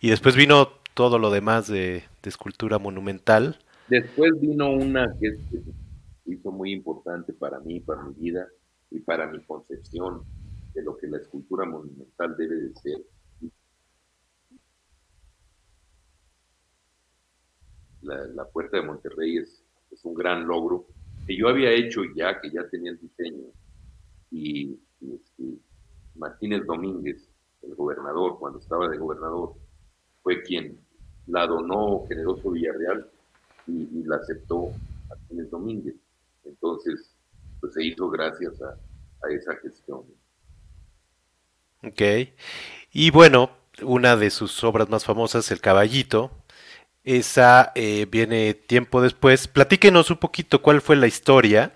[0.00, 3.58] Y después vino todo lo demás de, escultura monumental.
[3.88, 5.36] Después vino una que
[6.26, 8.46] hizo muy importante para mí, para mi vida
[8.90, 10.22] y para mi concepción
[10.72, 12.98] de lo que la escultura monumental debe de ser.
[18.02, 19.62] La, Puerta de Monterrey es,
[20.04, 20.86] un gran logro
[21.26, 23.46] que yo había hecho ya, que ya tenía el diseño.
[24.30, 25.58] Y, este,
[26.16, 27.28] Martínez Domínguez,
[27.62, 29.54] el gobernador, cuando estaba de gobernador,
[30.22, 30.78] fue quien
[31.26, 33.08] la donó Generoso Villarreal
[33.66, 34.72] y, la aceptó
[35.08, 35.96] Martínez Domínguez.
[36.44, 37.14] Entonces,
[37.60, 38.76] pues se hizo gracias a,
[39.30, 40.02] esa gestión.
[41.84, 42.02] Ok.
[42.92, 43.50] Y bueno,
[43.82, 46.41] una de sus obras más famosas, El Caballito,
[47.04, 49.48] esa eh, viene tiempo después.
[49.48, 51.72] Platíquenos un poquito cuál fue la historia.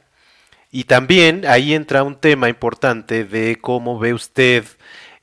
[0.70, 4.64] Y también ahí entra un tema importante de cómo ve usted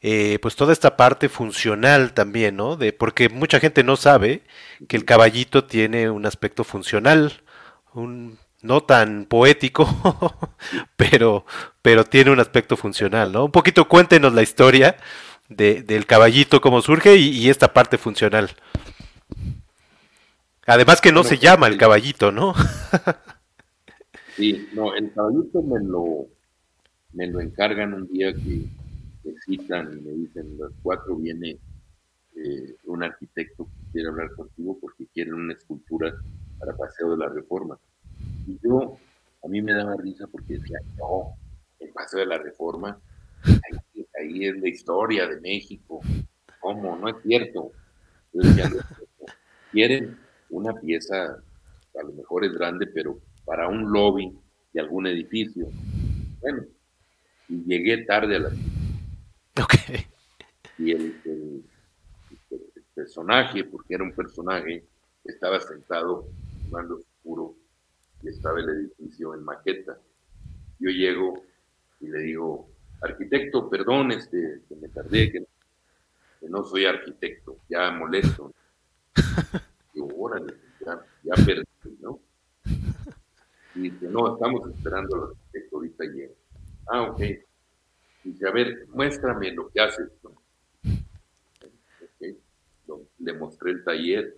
[0.06, 2.76] eh, pues toda esta parte funcional también, ¿no?
[2.76, 4.44] De, porque mucha gente no sabe
[4.90, 7.42] que el caballito tiene un aspecto funcional,
[7.94, 9.88] un, no tan poético,
[10.98, 11.46] pero,
[11.82, 13.46] pero tiene un aspecto funcional, ¿no?
[13.46, 14.98] Un poquito cuéntenos la historia
[15.48, 18.52] de, del caballito, cómo surge y, esta parte funcional.
[20.66, 22.54] Además que no se llama el caballito, ¿no?
[24.36, 26.28] sí, no, el caballito me lo,
[27.12, 28.66] me lo encargan un día que
[29.24, 31.58] me citan y me dicen, las cuatro viene
[32.36, 36.14] eh, un arquitecto que quiere hablar contigo porque quiere una escultura
[36.60, 37.78] para Paseo de la Reforma.
[38.48, 38.98] Y yo,
[39.44, 41.36] a mí me daba risa porque decía, no,
[41.80, 42.98] el Paseo de la Reforma,
[43.44, 46.00] ahí, es la historia de México.
[46.62, 46.96] ¿Cómo?
[46.96, 47.72] No es cierto.
[49.72, 50.18] quieren
[50.54, 51.44] una pieza,
[52.00, 54.32] a lo mejor es grande, pero para un lobby
[54.74, 55.68] de algún edificio.
[56.42, 56.64] Bueno,
[57.50, 58.52] y llegué tarde a la
[60.78, 61.64] y el,
[62.94, 64.86] personaje, porque era un personaje,
[65.24, 66.28] estaba sentado
[66.64, 67.56] en mando oscuro
[68.22, 69.98] y estaba el edificio en maqueta.
[70.80, 71.44] Yo llego
[72.00, 72.70] y le digo,
[73.02, 75.44] arquitecto, perdón, este, que me tardé, que,
[76.50, 78.54] no soy arquitecto, ya molesto.
[80.02, 80.54] Órale,
[80.86, 82.20] ya, ya perdí, ¿no?
[83.76, 86.34] Y dice, no, estamos esperando al arquitecto, ahorita llega.
[86.88, 87.22] Ah, ok.
[88.24, 90.10] Dice, a ver, muéstrame lo que haces.
[93.20, 94.38] Le mostré el taller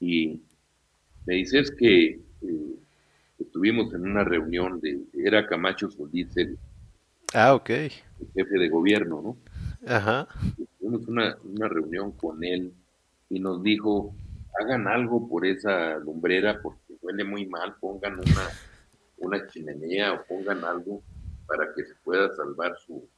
[0.00, 0.40] y
[1.26, 2.74] me dice, es que eh,
[3.38, 6.58] estuvimos en una reunión de, era Camacho Solís, el,
[7.32, 7.70] ah, ok.
[8.34, 9.36] jefe de gobierno, ¿no?
[9.86, 10.28] Ajá.
[10.78, 12.72] Tuvimos una, una reunión con él
[13.30, 14.14] y nos dijo,
[14.60, 18.48] hagan algo por esa lumbrera porque huele muy mal, pongan una,
[19.18, 21.02] una chimenea o pongan algo
[21.46, 23.08] para que se pueda salvar su,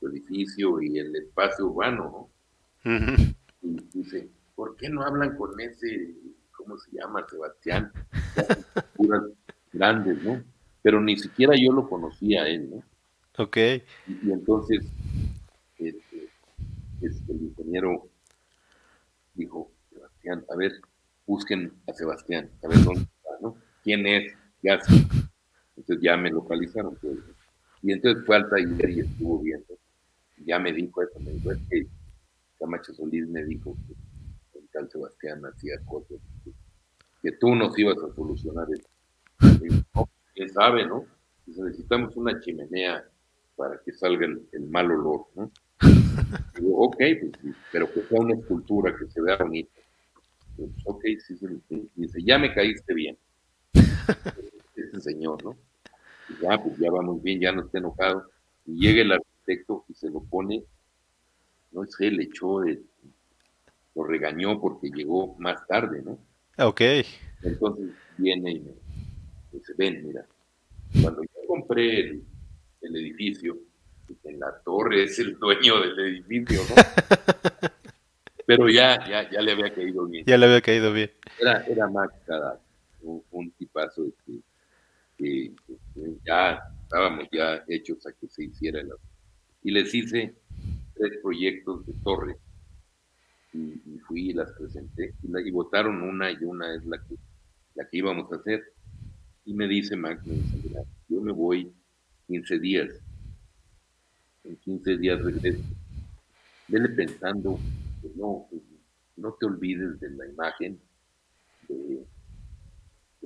[0.00, 2.30] edificio y el espacio urbano,
[2.84, 3.00] ¿no?
[3.62, 6.14] Y dice, ¿por qué no hablan con ese,
[6.56, 7.26] ¿cómo se llama?
[7.28, 7.90] Sebastián,
[8.94, 9.24] puras
[9.72, 10.40] grandes, ¿no?
[10.82, 12.84] Pero ni siquiera yo lo conocía a él, ¿no?
[13.42, 13.56] Ok.
[14.06, 14.86] Y, entonces,
[15.78, 16.28] este,
[17.00, 18.08] este, el ingeniero
[19.34, 19.70] dijo,
[20.30, 20.72] A ver,
[21.26, 23.56] busquen a Sebastián, a ver dónde está, ¿no?
[23.82, 24.32] ¿Quién es?
[24.62, 24.78] Ya
[25.76, 26.96] Entonces ya me localizaron.
[26.96, 27.18] Pues,
[27.82, 29.78] y entonces fue al taller y estuvo viendo.
[30.44, 31.86] Ya me dijo eso, me dijo, es que
[32.58, 36.18] Camacho Solís me dijo que el tal Sebastián hacía cosas
[37.22, 40.08] que, tú nos ibas a solucionar eso.
[40.34, 41.04] quién sabe, ¿no?
[41.46, 43.04] necesitamos una chimenea
[43.56, 45.50] para que salga el, mal olor, ¿no?
[46.54, 49.80] Digo, ok, pues, pero que sea una escultura que se vea bonita.
[50.58, 53.16] Pues, ok, sí, sí, Dice, ya me caíste bien.
[54.74, 55.56] Ese señor, ¿no?
[56.42, 58.28] ya, pues ya vamos bien, ya no está enojado.
[58.66, 60.64] Y llega el arquitecto y se lo pone,
[61.70, 66.18] no sé, le echó, lo regañó porque llegó más tarde, ¿no?
[66.66, 66.80] Ok.
[67.42, 68.72] Entonces viene y me
[69.52, 70.26] dice, ven, mira,
[71.00, 72.20] cuando yo compré
[72.80, 73.56] el, edificio,
[74.24, 76.74] en la torre es el dueño del edificio, ¿no?
[78.48, 80.24] Pero ya, ya, ya le había caído bien.
[80.24, 81.10] Ya le había caído bien.
[81.38, 82.58] Era, era más cada
[83.02, 84.40] un, tipazo de
[85.18, 85.52] que,
[86.24, 88.80] ya estábamos ya hechos a que se hiciera.
[89.62, 90.34] y les hice
[90.94, 92.36] tres proyectos de torre
[93.52, 97.16] y, fui y las presenté y, la, y votaron una y una es la que,
[97.74, 98.62] la que íbamos a hacer.
[99.44, 100.72] Y me dice Max, me dice,
[101.10, 101.70] yo me voy
[102.28, 102.88] 15 días.
[104.44, 105.62] En 15 días regreso.
[106.66, 107.58] Vele pensando
[108.00, 108.48] que no,
[109.16, 110.80] no te olvides de la imagen
[111.68, 112.06] de,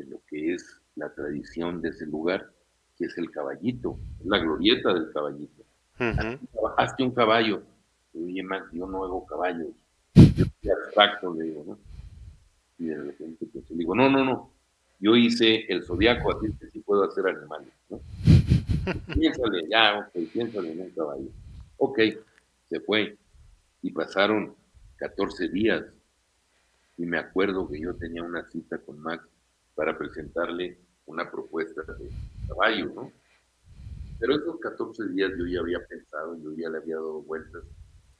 [0.04, 2.50] lo que es la tradición de ese lugar,
[2.96, 5.62] que es el caballito, la glorieta del caballito.
[6.76, 7.62] Hazte un caballo.
[8.14, 9.68] Oye, Max, yo no hago caballos.
[10.14, 11.78] Yo soy abstracto, le digo, ¿no?
[12.78, 14.50] Y de repente pues, le digo, no, no, no.
[14.98, 18.00] Yo hice el zodiaco, así que sí puedo hacer animales, ¿no?
[19.14, 21.28] piénsale, ya, ok, piénsale en un caballo.
[21.76, 21.98] Ok,
[22.68, 23.16] se fue.
[23.82, 24.54] Y pasaron
[25.02, 25.84] 14 días.
[26.96, 29.26] Y me acuerdo que yo tenía una cita con Max
[29.74, 32.08] para presentarle una propuesta de
[32.46, 33.12] caballo, ¿no?
[34.20, 37.64] Pero esos 14 días yo ya había pensado, yo ya le había dado vueltas,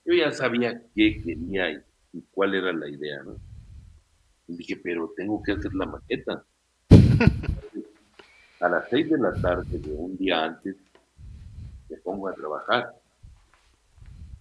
[0.05, 1.71] yo ya sabía qué quería
[2.13, 3.37] y, cuál era la idea, ¿no?
[4.49, 6.45] Y dije, pero tengo que hacer la maqueta.
[8.61, 10.77] A las 6 de la tarde de un día antes,
[11.89, 13.02] me pongo a trabajar.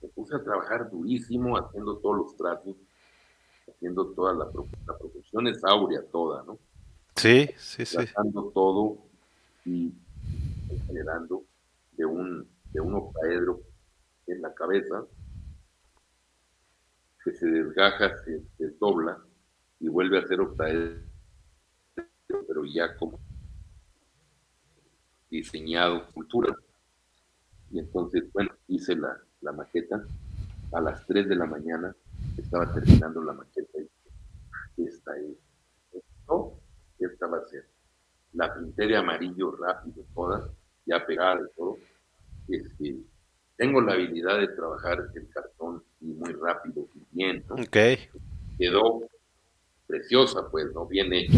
[0.02, 2.76] Me puse a trabajar durísimo, haciendo todos los tratos,
[3.68, 6.58] haciendo toda la, la producción es áurea toda, ¿no?
[7.16, 7.98] Sí, sí, sí.
[7.98, 8.98] Tratando todo
[9.66, 9.94] y
[10.88, 11.44] generando
[11.94, 13.62] de un, de un octaedro
[14.28, 15.06] en la cabeza
[17.24, 19.24] que se desgaja, se, dobla
[19.80, 21.02] y vuelve a ser octaedro,
[22.48, 23.20] pero ya como
[25.30, 26.56] diseñado cultura.
[27.70, 30.04] Y entonces, bueno, hice la, la maqueta.
[30.74, 31.94] A las 3 de la mañana
[32.38, 33.80] estaba terminando la maqueta.
[34.78, 35.38] Y esta es,
[35.92, 36.54] esto,
[37.00, 37.66] esta va a ser.
[38.34, 40.50] La pinté amarillo rápido, toda,
[40.86, 41.78] ya pegada y todo.
[42.48, 42.96] Este,
[43.58, 47.56] tengo la habilidad de trabajar el cartón y muy rápido y bien, ¿no?
[48.58, 49.02] Quedó
[49.88, 50.86] preciosa, pues, ¿no?
[50.86, 51.38] Bien hecha.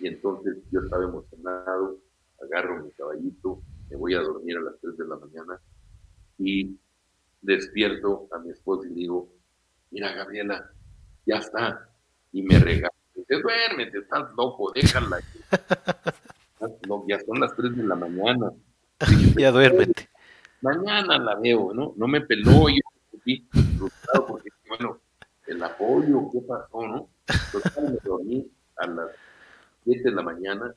[0.00, 1.98] Y entonces yo estaba emocionado,
[2.42, 5.60] agarro mi caballito, me voy a dormir a las 3 de la mañana
[6.38, 6.78] y
[7.42, 9.28] despierto a mi esposa y digo,
[9.90, 10.70] mira Gabriela,
[11.26, 11.90] ya está.
[12.32, 12.92] Y me regala.
[13.14, 15.18] Dice, duérmete, estás loco, déjala.
[17.08, 18.52] ya son las 3 de la mañana.
[19.36, 20.08] ya duérmete.
[20.60, 21.94] Mañana la veo, ¿no?
[21.96, 23.46] No me peló, yo fui
[23.76, 25.00] frustrado porque, bueno,
[25.46, 27.08] el apoyo, ¿qué pasó, no?
[27.28, 29.10] Entonces me dormí a las
[29.84, 30.74] 7 de la mañana,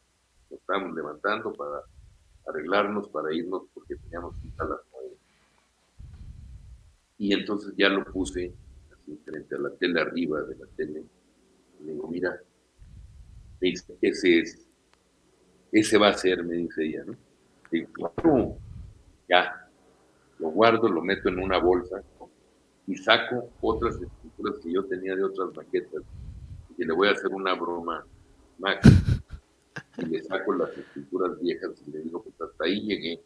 [0.50, 1.82] nos estábamos levantando para
[2.48, 4.91] arreglarnos, para irnos, porque teníamos cita a las 9.
[7.22, 8.52] Y entonces ya lo puse
[8.92, 11.04] así frente a la tele arriba de la tele.
[11.86, 12.42] Le digo, mira,
[13.62, 14.68] ese es,
[15.72, 17.16] ese va a ser, me dice ella, ¿no?
[17.72, 18.58] Y claro,
[19.30, 19.70] ya,
[20.40, 22.02] lo guardo, lo meto en una bolsa
[22.88, 26.02] y saco otras escrituras que yo tenía de otras maquetas
[26.76, 28.04] y le voy a hacer una broma
[28.58, 28.90] Max
[30.00, 33.22] y le saco las escrituras viejas y le digo pues hasta ahí llegué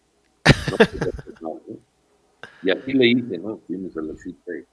[2.66, 4.66] y así le hice no fuimos a la cita y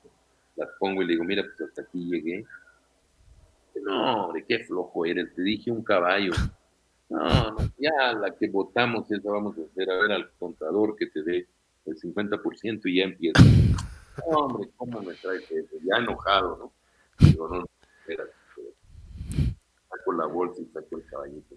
[0.57, 2.45] las pongo y le digo mira pues hasta aquí llegué
[3.85, 6.33] no hombre qué flojo eres te dije un caballo
[7.13, 11.23] no, ya la que votamos esa vamos a hacer, a ver al contador que te
[11.23, 11.47] dé
[11.85, 13.43] el 50% y ya empieza.
[14.31, 15.77] No, hombre, ¿cómo me traes eso?
[15.83, 16.73] Ya enojado, ¿no?
[17.27, 17.67] Digo, no, no,
[19.91, 21.55] Saco la bolsa y saco el caballito.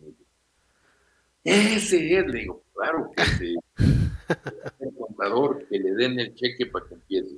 [1.45, 3.55] ese es, le digo, claro que ese
[5.69, 7.35] Que le den el cheque para que empiece.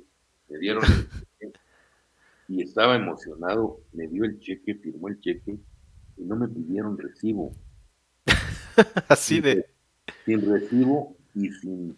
[0.48, 1.58] Me dieron el cheque
[2.48, 5.58] y estaba emocionado, me dio el cheque, firmó el cheque
[6.16, 7.54] y no me pidieron recibo.
[9.08, 9.66] Así de.
[10.24, 11.96] Sin recibo y sin,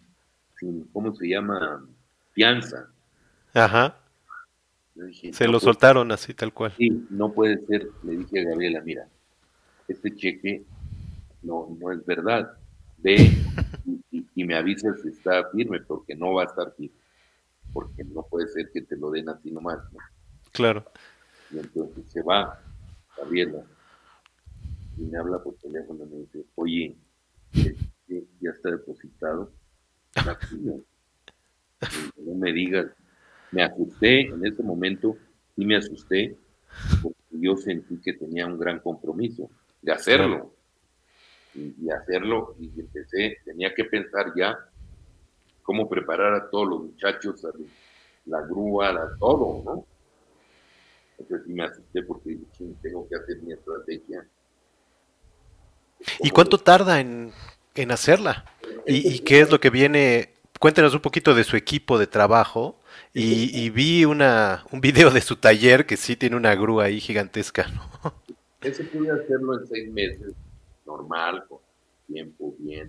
[0.59, 1.87] sin, ¿cómo se llama?
[2.33, 2.91] Fianza.
[3.55, 3.97] Ajá.
[5.33, 6.73] se lo soltaron así, tal cual.
[6.77, 7.89] Sí, no puede ser.
[8.05, 9.09] Le dije a Gabriela, mira,
[9.89, 10.65] este cheque
[11.43, 12.53] no, no es verdad.
[12.99, 13.33] Ve
[14.51, 16.97] me avisas si está firme, porque no va a estar firme.
[17.73, 19.79] Porque no puede ser que te lo den así nomás.
[20.51, 20.85] Claro.
[21.53, 22.61] Y entonces se va
[23.17, 23.63] Gabriela
[24.99, 26.97] y me habla por teléfono y me dice, oye,
[28.41, 29.53] ya está depositado.
[32.17, 32.87] no me digas.
[33.53, 35.17] Me asusté en ese momento
[35.57, 36.37] y me asusté
[37.01, 39.49] porque yo sentí que tenía un gran compromiso
[39.81, 40.53] de hacerlo.
[41.55, 44.57] Y, hacerlo, y empecé, tenía que pensar ya
[45.63, 47.51] cómo preparar a todos los muchachos, a
[48.27, 49.87] la grúa, a todo, ¿no?
[51.19, 54.27] Entonces sí me asusté porque dije, tengo que hacer mi estrategia
[56.21, 57.33] ¿Y cuánto tarda en,
[57.91, 58.45] hacerla?
[58.87, 60.35] ¿Y, qué es lo que viene?
[60.59, 62.79] Cuéntenos un poquito de su equipo de trabajo
[63.15, 67.69] Y, vi una, un video de su taller que sí tiene una grúa ahí gigantesca,
[67.69, 68.15] ¿no?
[68.61, 70.35] Ese pude hacerlo en seis meses,
[70.91, 71.59] normal, con
[72.07, 72.89] tiempo bien.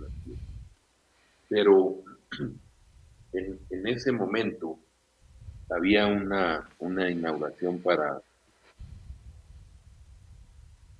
[1.47, 2.03] Pero
[3.33, 4.79] en, en, ese momento
[5.69, 8.21] había una, una inauguración para,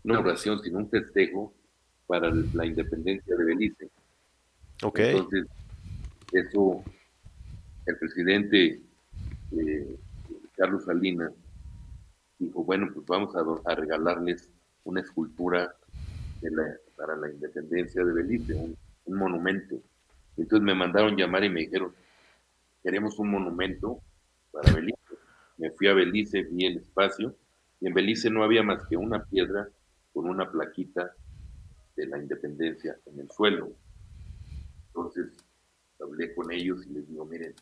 [0.04, 1.54] una inauguración sin un festejo
[2.08, 3.90] para la independencia de Belice.
[4.84, 5.00] Ok.
[5.00, 5.46] Entonces,
[6.32, 6.84] eso,
[7.86, 8.82] el presidente
[9.52, 9.98] eh,
[10.56, 11.32] Carlos Salinas
[12.40, 14.50] dijo, bueno, pues vamos a, regalarles
[14.84, 15.76] una escultura
[17.02, 18.78] para la independencia de Belice, un,
[19.18, 19.82] monumento.
[20.38, 21.92] Entonces me mandaron llamar y me dijeron,
[22.84, 24.00] queremos un monumento
[24.52, 25.00] para Belice.
[25.58, 27.36] Me fui a Belice, vi el espacio,
[27.80, 29.68] y en Belice no había más que una piedra
[30.14, 31.12] con una plaquita
[31.96, 33.72] de la independencia en el suelo.
[34.88, 35.36] Entonces
[36.00, 37.56] hablé con ellos y les digo, miren,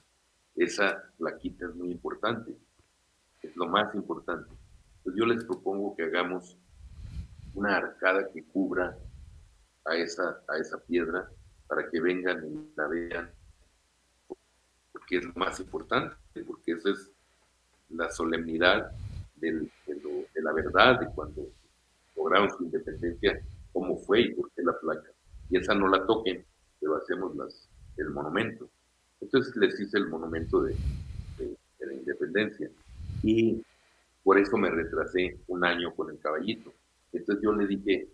[0.56, 2.58] esa plaquita es muy importante,
[3.42, 4.54] es lo más importante.
[4.98, 6.58] Entonces yo les propongo que hagamos
[7.54, 8.98] una arcada que cubra
[9.90, 11.30] a esa, a esa piedra
[11.68, 13.30] para que vengan y la vean,
[14.92, 17.12] porque es lo más importante, porque esa es
[17.90, 18.92] la solemnidad
[19.36, 19.70] de,
[20.36, 21.48] la verdad de cuando
[22.16, 23.42] lograron su independencia,
[23.74, 25.10] cómo fue y por qué la placa.
[25.50, 26.46] Y esa no la toquen,
[26.80, 28.70] pero hacemos las, el monumento.
[29.22, 30.76] Entonces les hice el monumento de,
[31.80, 32.70] la independencia.
[33.24, 33.64] Y
[34.24, 36.74] por eso me retrasé un año con el caballito.
[37.12, 38.10] Entonces yo le dije,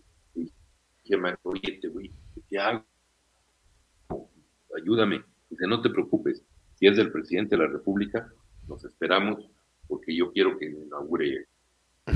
[1.08, 2.12] dije oye, te voy,
[2.48, 2.84] ¿qué hago?
[4.76, 5.24] Ayúdame.
[5.48, 6.42] Dice, no te preocupes,
[6.74, 8.30] si es del presidente de la República,
[8.68, 9.48] nos esperamos
[9.86, 11.46] porque yo quiero que inaugure.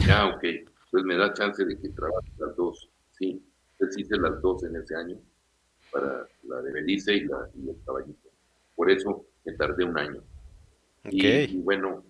[0.06, 0.44] Ya, ok,
[0.90, 2.90] pues me da chance de que trabaje las dos.
[3.12, 3.42] Sí,
[3.72, 5.16] entonces hice las dos en ese año
[5.92, 8.28] para la de Belice y, la, y el caballito.
[8.74, 10.22] Por eso me tardé un año.
[11.04, 12.04] Y, bueno,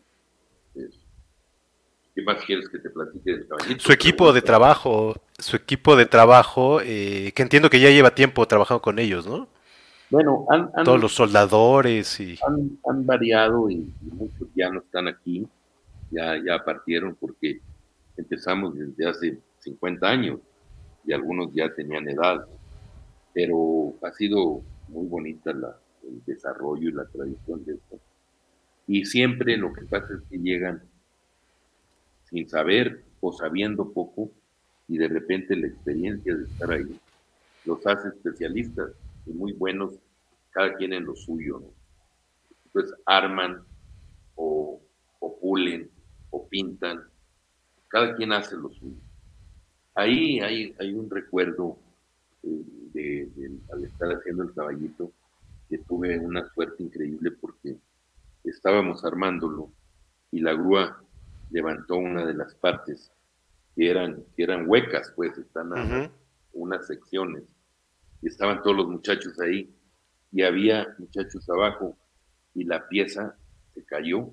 [2.20, 3.80] ¿qué más quieres que te platique del caballito?
[3.82, 8.46] Su equipo de trabajo, su equipo de trabajo, eh, que entiendo que ya lleva tiempo
[8.46, 9.48] trabajando con ellos, ¿no?
[10.10, 12.36] Bueno, han, todos los soldadores y
[12.84, 15.46] han, variado y, muchos ya no están aquí,
[16.10, 17.60] ya, ya partieron porque
[18.16, 20.40] empezamos desde hace 50 años
[21.06, 22.44] y algunos ya tenían edad
[23.32, 28.00] pero ha sido muy bonita la, el desarrollo y la tradición de esto.
[28.88, 30.82] Y siempre lo que pasa es que llegan
[32.30, 34.30] sin saber o sabiendo poco
[34.88, 36.98] y de repente la experiencia de estar ahí
[37.64, 38.92] los hace especialistas
[39.26, 39.92] y muy buenos,
[40.50, 41.62] cada quien en lo suyo.
[42.66, 43.62] Entonces arman
[44.34, 44.80] o,
[45.18, 45.90] o pulen
[46.30, 47.02] o pintan,
[47.88, 48.96] cada quien hace lo suyo.
[49.94, 51.76] Ahí hay, hay un recuerdo
[52.42, 53.28] de,
[53.72, 55.12] al estar haciendo el caballito,
[55.68, 57.76] que tuve una suerte increíble porque
[58.44, 59.70] estábamos armándolo
[60.32, 61.02] y la grúa
[61.50, 63.12] levantó una de las partes
[63.76, 65.72] que eran, que eran huecas, pues están
[66.52, 67.44] unas secciones.
[68.22, 69.74] Y estaban todos los muchachos ahí
[70.32, 71.96] y había muchachos abajo
[72.54, 73.36] y la pieza
[73.74, 74.30] se cayó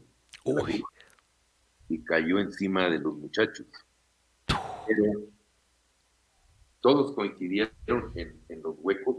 [1.90, 3.68] y cayó encima de los muchachos.
[4.46, 5.28] Pero
[6.82, 7.72] todos coincidieron
[8.16, 9.18] en, los huecos.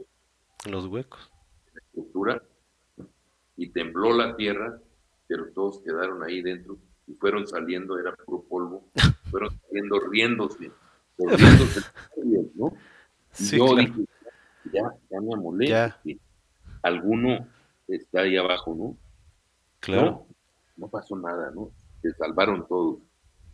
[0.65, 1.31] En los huecos.
[1.67, 2.43] En la estructura.
[3.57, 4.81] Y tembló la tierra,
[5.27, 8.89] pero todos quedaron ahí dentro y fueron saliendo, era puro polvo,
[9.31, 10.71] fueron saliendo riéndose,
[11.19, 11.81] riéndose,
[12.55, 12.73] ¿no?
[13.39, 14.05] Y yo dije,
[14.73, 15.93] ya, ya me amolé,
[16.83, 17.49] alguno
[17.87, 18.97] está ahí abajo, ¿no?
[19.81, 20.05] Claro.
[20.05, 20.27] No,
[20.77, 21.71] no pasó nada, ¿no?
[22.03, 22.99] Se salvaron todos.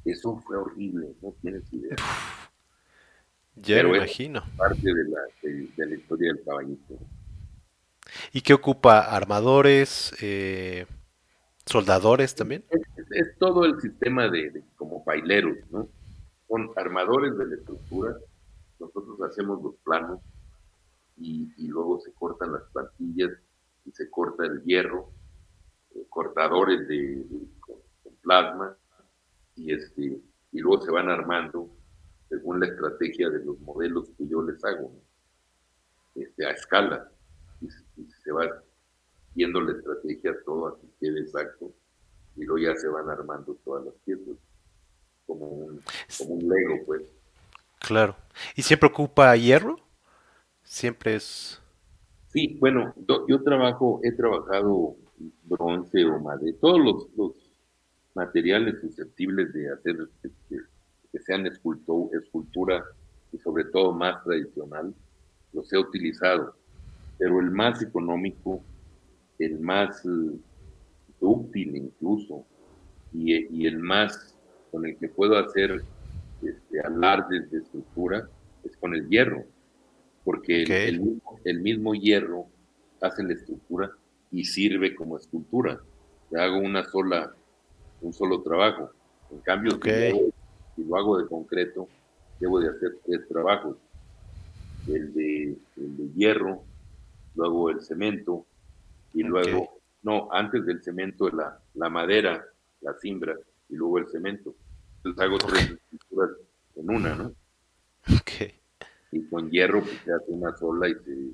[0.04, 1.96] Eso fue horrible, no tienes idea.
[3.56, 4.42] Ya me imagino.
[4.56, 6.98] Parte de la, historia del caballito.
[8.32, 9.00] ¿Y qué ocupa?
[9.00, 10.14] ¿Armadores?
[10.20, 10.86] Eh,
[11.66, 12.64] ¿Soldadores también?
[13.10, 15.88] Es, todo el sistema de, como baileros, ¿no?
[16.46, 18.16] Con armadores de la estructura,
[18.78, 20.20] nosotros hacemos los planos
[21.16, 23.30] y, luego se cortan las plantillas
[23.84, 25.10] y se corta el hierro,
[25.94, 27.24] eh, cortadores de,
[28.22, 28.74] plasma
[29.54, 30.18] y este
[30.52, 31.68] y luego se van armando
[32.28, 34.92] según la estrategia de los modelos que yo les hago,
[36.14, 37.10] este, a escala,
[37.60, 38.62] y, se va
[39.34, 41.72] viendo la estrategia todo a que quede exacto,
[42.36, 44.36] y luego ya se van armando todas las piezas,
[45.26, 45.80] como un,
[46.18, 47.02] como un Lego, pues.
[47.80, 48.16] Claro.
[48.56, 49.76] ¿Y siempre ocupa hierro?
[50.62, 51.60] Siempre es...
[52.28, 54.96] Sí, bueno, yo, trabajo, he trabajado
[55.44, 57.32] bronce o madera, todos los, los
[58.14, 60.56] materiales susceptibles de hacer este,
[61.12, 62.84] que sean escultura
[63.32, 64.92] y sobre todo más tradicional,
[65.52, 66.56] los he utilizado.
[67.18, 68.64] Pero el más económico,
[69.38, 70.02] el más
[71.20, 72.44] dúctil incluso,
[73.12, 74.34] y, el más
[74.70, 75.82] con el que puedo hacer
[76.42, 78.28] este, alardes de estructura
[78.64, 79.44] es con el hierro,
[80.24, 81.00] porque el,
[81.60, 82.46] mismo, hierro
[83.00, 83.92] hace la estructura
[84.30, 85.80] y sirve como escultura.
[86.36, 87.34] hago una sola,
[88.00, 88.90] un solo trabajo.
[89.30, 91.88] En cambio, si, lo hago, de concreto,
[92.40, 93.76] debo de hacer tres trabajos.
[94.88, 95.56] El de,
[96.14, 96.62] hierro,
[97.36, 98.46] luego el cemento
[99.14, 102.44] y luego, no, antes del cemento la, la madera,
[102.80, 103.34] la cimbra
[103.68, 104.54] y luego el cemento.
[104.96, 106.30] Entonces hago tres estructuras
[106.76, 107.34] en una, ¿no?
[109.12, 111.30] Y con hierro pues, se hace una sola y se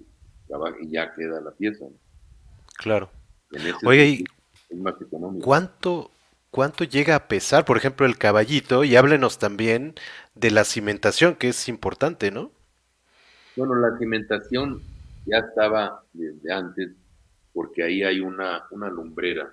[0.46, 1.86] trabaja y ya queda la pieza.
[2.76, 3.10] Claro.
[3.84, 4.24] Oye, ¿y
[5.42, 6.10] ¿cuánto,
[6.50, 8.84] ¿cuánto llega a pesar, por ejemplo, el caballito?
[8.84, 9.94] Y háblenos también
[10.34, 12.52] de la cimentación, que es importante, ¿no?
[13.56, 14.82] Bueno, la cimentación
[15.26, 16.90] ya estaba desde antes,
[17.52, 19.52] porque ahí hay una, una lumbrera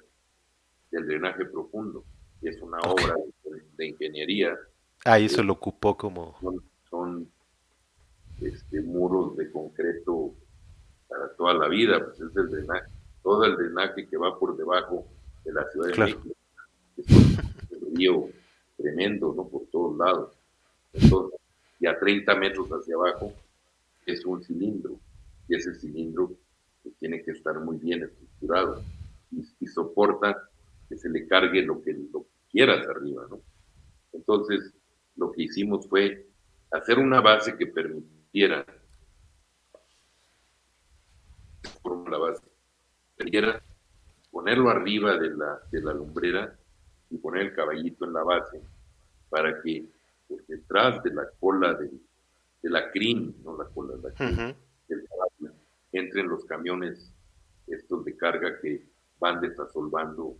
[0.92, 2.04] del drenaje profundo,
[2.42, 3.16] que es una obra
[3.78, 4.58] de, ingeniería.
[5.06, 6.38] Ah, eso lo ocupó como...
[6.90, 7.30] Son,
[8.42, 10.34] este, muros de concreto
[11.08, 12.88] para toda la vida, pues es el drenaje,
[13.24, 15.08] todo el drenaje que va por debajo
[15.44, 16.30] de la Ciudad de México.
[16.98, 18.30] Es un río
[18.78, 19.48] tremendo, ¿no?
[19.48, 20.34] Por todos lados.
[20.94, 21.40] Entonces,
[21.80, 23.34] y a 30 metros hacia abajo
[24.06, 25.00] es un cilindro,
[25.48, 26.32] y ese cilindro
[27.00, 28.84] tiene que estar muy bien estructurado
[29.32, 30.50] y, soporta
[30.88, 33.42] que se le cargue lo que, lo quieras arriba, ¿no?
[34.14, 34.74] Entonces,
[35.16, 36.28] lo que hicimos fue
[36.72, 38.66] hacer una base que permitiera
[42.18, 42.44] base,
[44.32, 46.58] ponerlo arriba de la, de la lumbrera
[47.10, 48.62] y poner el caballito en la base
[49.30, 49.86] para que
[50.28, 51.90] por detrás de la cola de,
[52.62, 54.56] de la crin, no la cola de la crin,
[55.98, 57.12] entren los camiones
[57.68, 58.84] estos de carga que
[59.20, 60.38] van desasolvando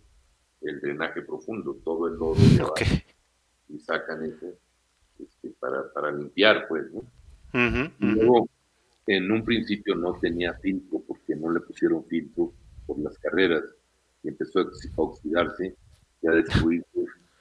[0.62, 2.36] el drenaje profundo, todo el lodo
[3.70, 4.48] y sacan eso
[5.20, 7.02] este, para, para, limpiar, pues, ¿no?
[8.00, 8.50] Luego,
[9.08, 12.54] en un principio no tenía filtro porque no le pusieron filtro
[12.86, 13.64] por las carreras
[14.24, 15.76] y empezó a oxidarse
[16.22, 16.86] y a destruir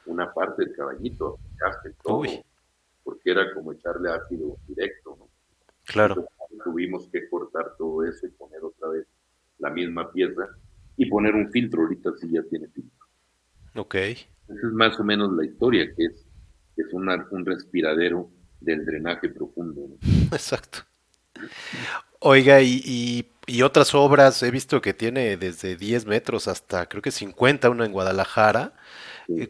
[0.07, 1.39] una parte del caballito,
[2.03, 2.23] todo,
[3.03, 5.29] porque era como echarle ácido directo, ¿no?
[5.85, 6.29] Claro.
[6.65, 9.07] Tuvimos que cortar todo eso y poner otra vez
[9.59, 10.49] la misma pieza
[10.97, 13.07] y poner un filtro, ahorita sí ya tiene filtro.
[13.75, 13.95] Ok.
[13.95, 16.27] Esa es más o menos la historia, que es,
[16.77, 18.31] es un respiradero
[18.61, 19.83] del drenaje profundo.
[20.33, 20.79] Exacto.
[22.21, 27.11] Oiga, y, y, otras obras, he visto que tiene desde 10 metros hasta creo que
[27.11, 28.73] 50, una en Guadalajara.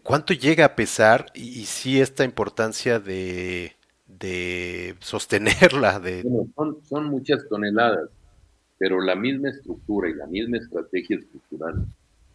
[0.03, 1.27] ¿Cuánto llega a pesar?
[1.35, 3.76] Y, y sí esta importancia de,
[4.19, 6.01] de sostenerla.
[6.01, 6.23] De...
[6.55, 8.11] son, son muchas toneladas,
[8.79, 11.87] pero la misma estructura y la misma estrategia estructural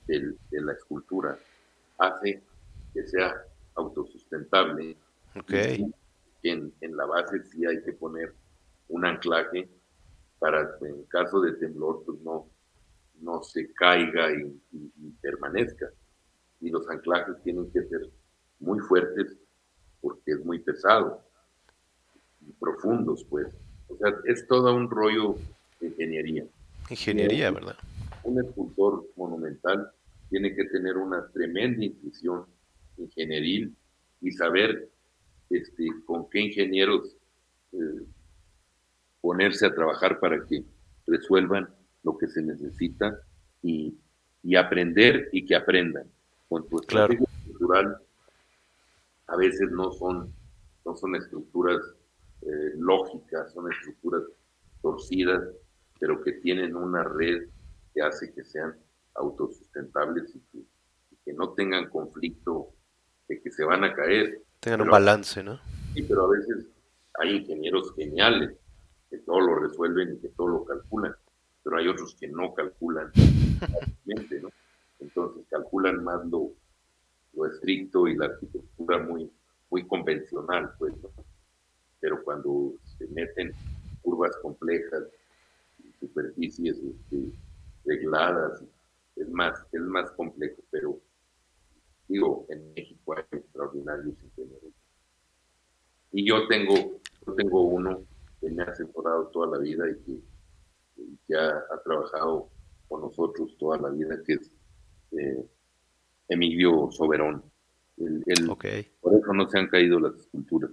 [0.08, 1.38] de la escultura
[1.98, 2.41] hace
[2.94, 3.34] que sea
[3.76, 4.98] autosustentable.
[5.40, 5.86] Okay.
[6.44, 8.34] En, en, la base sí hay que poner
[8.90, 9.70] un anclaje
[10.40, 12.49] para que en caso de temblor pues no,
[13.22, 14.60] no se caiga y,
[15.22, 15.88] permanezca.
[16.60, 18.02] Y los anclajes tienen que ser
[18.60, 19.38] muy fuertes
[20.02, 21.24] porque es muy pesado
[22.48, 23.48] y profundos, pues.
[23.88, 25.36] O sea, es todo un rollo
[25.80, 26.46] de ingeniería.
[26.90, 27.76] Ingeniería, ¿verdad?
[28.24, 29.92] Un escultor monumental
[30.30, 32.46] tiene que tener una tremenda intuición
[32.98, 33.76] ingenieril
[34.22, 34.90] y saber
[35.50, 37.16] este, con qué ingenieros
[37.74, 38.06] eh,
[39.20, 40.64] ponerse a trabajar para que
[41.08, 41.70] resuelvan
[42.04, 43.20] lo que se necesita
[43.62, 43.98] y,
[44.58, 46.08] aprender y que aprendan.
[46.50, 47.98] Con tu estrategia cultural
[49.28, 50.34] a veces no son,
[50.86, 51.80] no son estructuras
[52.42, 54.24] eh, lógicas, son estructuras
[54.82, 55.44] torcidas,
[56.00, 57.48] pero que tienen una red
[57.94, 58.76] que hace que sean
[59.16, 62.74] autosustentables y que, no tengan conflicto
[63.30, 64.42] de que se van a caer.
[64.60, 65.60] Tengan un balance, ¿no?
[65.94, 66.68] Sí, pero a veces
[67.20, 68.58] hay ingenieros geniales
[69.10, 71.16] que todo lo resuelven y que todo lo calculan,
[71.64, 73.12] pero hay otros que no calculan
[74.06, 74.50] ¿no?
[75.00, 76.52] Entonces calculan más lo,
[77.34, 79.32] lo estricto y la arquitectura muy,
[79.70, 80.94] muy convencional, pues,
[82.02, 83.53] Pero cuando se meten
[84.02, 85.03] curvas complejas,
[85.99, 87.32] superficies este,
[87.86, 88.64] regladas,
[89.15, 90.99] es más, es más complejo, pero
[92.07, 94.73] digo, en México hay extraordinarios ingenieros.
[96.11, 96.73] Y yo tengo,
[97.26, 98.03] yo tengo uno
[98.40, 100.22] que me ha asesorado toda la vida y
[101.28, 102.49] que, ha, trabajado
[102.90, 104.52] con nosotros toda la vida, que es
[105.11, 105.45] eh,
[106.28, 107.44] Emilio Soberón.
[108.99, 110.72] Por eso no se han caído las esculturas.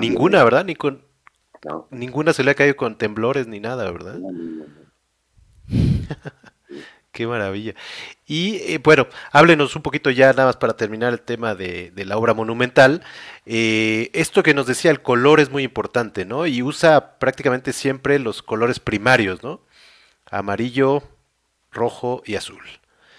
[0.00, 0.64] Ninguna, ¿verdad?
[0.64, 1.02] Ni con,
[1.90, 4.18] Ninguna se le ha caído con temblores ni nada, ¿verdad?
[7.12, 7.74] Qué maravilla.
[8.26, 12.16] Y eh, bueno, háblenos un poquito ya nada más para terminar el tema de, la
[12.16, 13.02] obra monumental.
[13.44, 16.46] Eh, esto que nos decía, el color es muy importante, ¿no?
[16.46, 19.60] Y usa prácticamente siempre los colores primarios, ¿no?
[20.30, 21.02] Amarillo,
[21.72, 22.62] rojo y azul.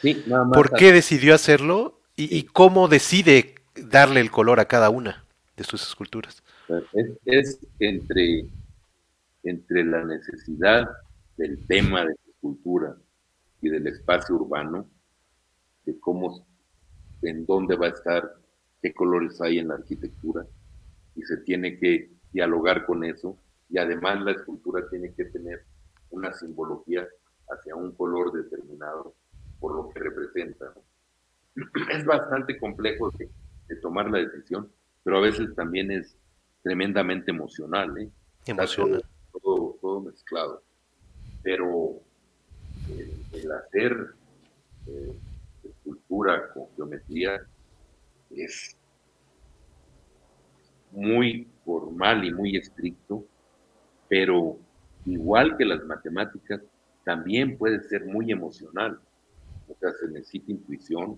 [0.02, 4.90] Sí, nada más ¿Por qué decidió hacerlo y, cómo decide darle el color a cada
[4.90, 5.26] una
[5.56, 6.44] de sus esculturas?
[7.26, 8.46] Es, entre,
[9.44, 10.90] entre la necesidad
[11.38, 12.98] del tema de la escultura
[13.62, 14.90] y del espacio urbano,
[15.86, 16.46] de cómo,
[17.22, 18.36] en dónde va a estar,
[18.82, 20.46] qué colores hay en la arquitectura,
[21.16, 23.38] y se tiene que dialogar con eso,
[23.70, 25.66] y además la escultura tiene que tener
[26.10, 27.08] una simbología
[27.50, 29.16] hacia un color determinado
[29.60, 30.74] por lo que representa.
[31.92, 33.30] Es bastante complejo de,
[33.82, 34.70] tomar la decisión,
[35.04, 36.16] pero a veces también es
[36.64, 38.10] tremendamente emocional, ¿eh?
[38.46, 39.04] Emocional.
[39.32, 40.64] Todo, todo, mezclado.
[41.44, 42.02] Pero
[42.90, 44.14] el, hacer
[44.88, 45.16] eh,
[45.64, 47.42] escultura con geometría
[48.30, 48.76] es
[50.92, 53.26] muy formal y muy estricto,
[54.08, 54.58] pero
[55.06, 56.62] igual que las matemáticas,
[57.04, 59.00] también puede ser muy emocional.
[59.68, 61.18] O sea, se necesita intuición,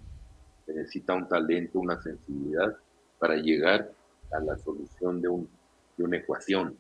[0.66, 2.78] se necesita un talento, una sensibilidad
[3.24, 3.90] para llegar
[4.34, 5.50] a la solución de, un,
[5.96, 6.76] de una ecuación.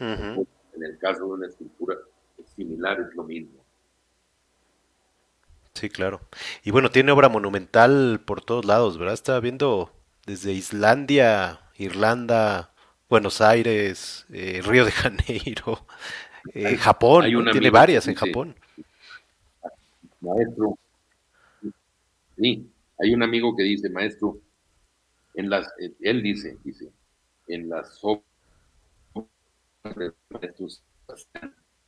[0.00, 1.94] En el caso de una escultura
[2.36, 3.64] es similar, es lo mismo.
[5.74, 6.20] Sí, claro.
[6.64, 9.14] Y bueno, tiene obra monumental por todos lados, ¿verdad?
[9.14, 9.92] Estaba viendo
[10.26, 12.72] desde Islandia, Irlanda,
[13.08, 15.86] Buenos Aires, eh, Río de Janeiro,
[16.54, 18.56] eh, Japón, tiene varias en Japón.
[20.20, 20.76] Maestro,
[22.36, 22.68] sí,
[22.98, 24.40] hay un amigo que dice, maestro,
[25.38, 26.90] en las, eh, él dice, dice,
[27.46, 28.24] en las obras
[29.96, 30.12] de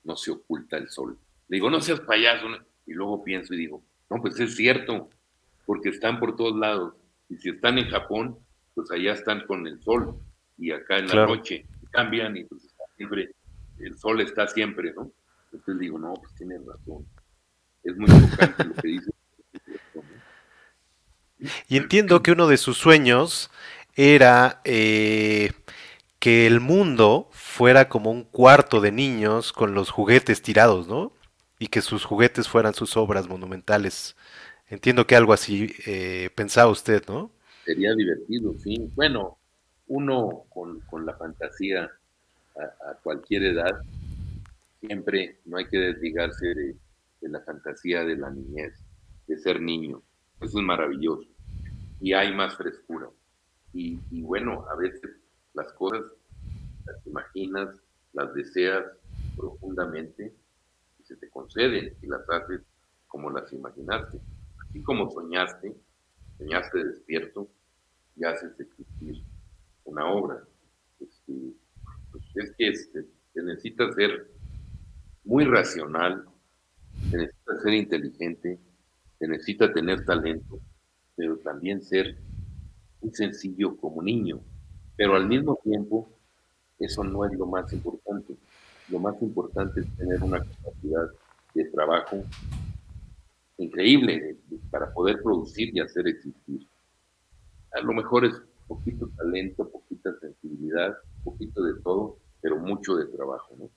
[0.04, 1.18] no se oculta el sol.
[1.48, 2.46] Le digo, no seas payaso,
[2.86, 5.10] y luego pienso y digo, no, pues es cierto,
[5.66, 6.94] porque están por todos lados.
[7.28, 8.38] Y si están en Japón,
[8.74, 10.16] pues allá están con el sol.
[10.56, 13.34] Y acá en la noche cambian y pues siempre,
[13.80, 15.10] el sol está siempre, ¿no?
[15.46, 17.04] Entonces digo, no, pues tienen razón.
[17.82, 19.10] Es muy importante lo que dice.
[21.68, 23.50] Y entiendo que uno de sus sueños
[23.94, 25.52] era eh,
[26.18, 31.12] que el mundo fuera como un cuarto de niños con los juguetes tirados, ¿no?
[31.60, 34.16] y que sus juguetes fueran sus obras monumentales.
[34.68, 37.30] Entiendo que algo así eh, pensaba usted, ¿no?
[37.64, 38.90] Sería divertido, sí.
[38.94, 39.36] Bueno,
[39.86, 41.90] uno con, la fantasía
[42.56, 43.82] a, cualquier edad,
[44.80, 46.76] siempre no hay que desligarse de,
[47.28, 48.72] la fantasía de la niñez,
[49.26, 50.02] de ser niño.
[50.40, 51.28] Eso es maravilloso.
[52.00, 53.08] Y hay más frescura.
[53.72, 55.10] Y, y bueno, a veces
[55.54, 56.02] las cosas
[56.86, 57.68] las imaginas,
[58.12, 58.84] las deseas
[59.36, 60.34] profundamente
[61.10, 62.62] se te conceden y las haces
[63.08, 64.20] como las imaginaste.
[64.62, 65.74] Así como soñaste,
[66.38, 67.48] soñaste despierto
[68.16, 69.24] y haces existir
[69.84, 70.40] una obra.
[71.00, 71.52] Este,
[72.12, 74.30] pues es que este, se necesita ser
[75.24, 76.26] muy racional,
[77.10, 78.60] se necesita ser inteligente,
[79.18, 80.60] se necesita tener talento,
[81.20, 82.16] pero también ser
[83.02, 84.40] muy sencillo como niño.
[84.96, 86.08] Pero al mismo tiempo,
[86.78, 88.34] eso no es lo más importante
[88.90, 91.08] lo más importante es tener una capacidad
[91.54, 92.24] de trabajo
[93.58, 94.36] increíble
[94.70, 96.66] para poder producir y hacer existir.
[97.72, 98.32] A lo mejor es
[98.66, 103.70] poquito talento, poquita sensibilidad, poquito de todo, pero mucho de trabajo, ¿no?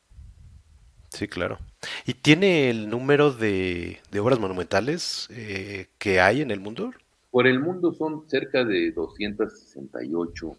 [1.10, 1.60] Sí, claro.
[2.08, 6.92] ¿Y tiene el número de, obras monumentales eh, que hay en el mundo?
[7.34, 10.52] Por el mundo son cerca de 268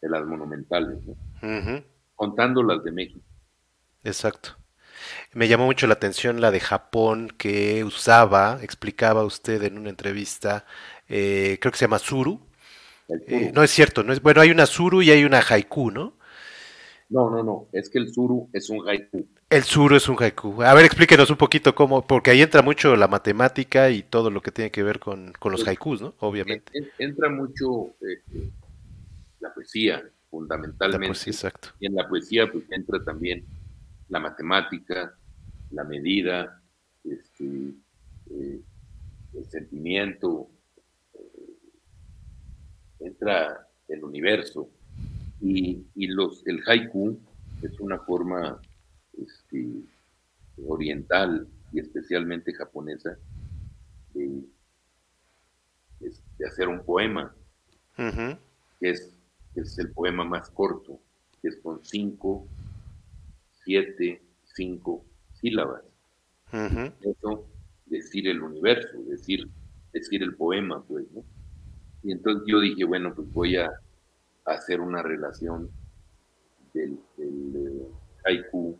[0.00, 1.16] de las monumentales, ¿no?
[2.14, 3.26] contando las de México.
[4.04, 4.50] Exacto.
[5.32, 10.66] Me llamó mucho la atención la de Japón que usaba, explicaba usted en una entrevista,
[11.08, 12.38] eh, creo que se llama Suru.
[13.08, 16.16] Eh, no es cierto, no es, bueno, hay una Suru y hay una Haiku, ¿no?
[17.08, 19.26] No, no, no, es que el Suru es un haiku.
[19.54, 20.64] El Suru es un haiku.
[20.64, 24.42] A ver, explíquenos un poquito cómo, porque ahí entra mucho la matemática y todo lo
[24.42, 26.12] que tiene que ver con, los haikus, ¿no?
[26.18, 26.72] Obviamente.
[26.98, 28.50] Entra mucho eh,
[29.38, 31.30] la poesía, fundamentalmente.
[31.30, 31.68] exacto.
[31.78, 33.44] Y en la poesía pues entra también
[34.08, 35.14] la matemática,
[35.70, 36.60] la medida,
[37.04, 37.74] este,
[38.30, 38.60] eh,
[39.34, 40.48] el sentimiento,
[41.14, 44.68] eh, entra el universo.
[45.40, 47.16] Y, los, el haiku
[47.62, 48.60] es una forma
[49.22, 49.82] este,
[50.66, 53.16] oriental y especialmente japonesa
[54.14, 54.44] de,
[56.46, 57.34] hacer un poema,
[57.96, 58.38] que
[58.80, 59.14] es
[59.54, 61.00] es el poema más corto,
[61.40, 62.46] que es con cinco,
[63.64, 65.04] siete, cinco
[65.34, 65.84] sílabas.
[66.52, 67.46] Eso
[67.86, 69.48] decir el universo, decir,
[69.92, 71.24] decir el poema, pues, ¿no?
[72.02, 73.70] Y entonces yo dije, bueno, pues voy a
[74.44, 75.70] hacer una relación
[76.72, 77.88] del, eh,
[78.24, 78.78] haiku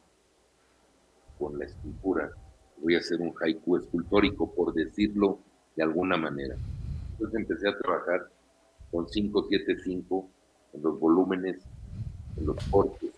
[1.44, 2.30] con la escultura.
[2.78, 5.40] Voy a hacer un haiku escultórico, por decirlo
[5.76, 6.56] de alguna manera.
[7.12, 8.30] Entonces empecé a trabajar
[8.90, 10.26] con 575
[10.72, 11.62] en los volúmenes,
[12.38, 13.10] en los cortes,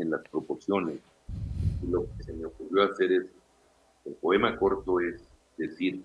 [0.00, 0.98] en las proporciones.
[1.84, 3.26] Y lo que se me ocurrió hacer es,
[4.04, 5.22] el poema corto es
[5.56, 6.02] decir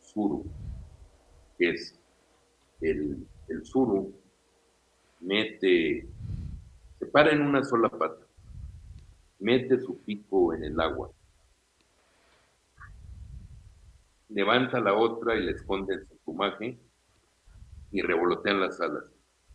[0.00, 0.44] suru,
[1.56, 1.94] que es
[2.80, 4.12] el, el suru
[5.20, 6.08] mete,
[6.98, 8.26] se para en una sola pata,
[9.42, 11.10] mete su pico en el agua,
[14.28, 16.78] levanta la otra y la esconde en su plumaje
[17.90, 19.04] y revolotea en las alas.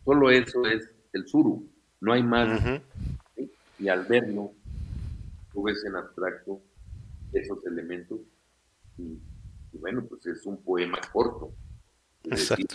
[0.04, 1.68] Solo eso es el suru,
[2.00, 2.80] no hay más.
[3.78, 4.52] Y al verlo,
[5.52, 6.60] tú ves en abstracto
[7.32, 8.20] esos elementos
[8.98, 9.18] y,
[9.72, 11.52] bueno, pues es un poema corto.
[12.24, 12.66] Es decir,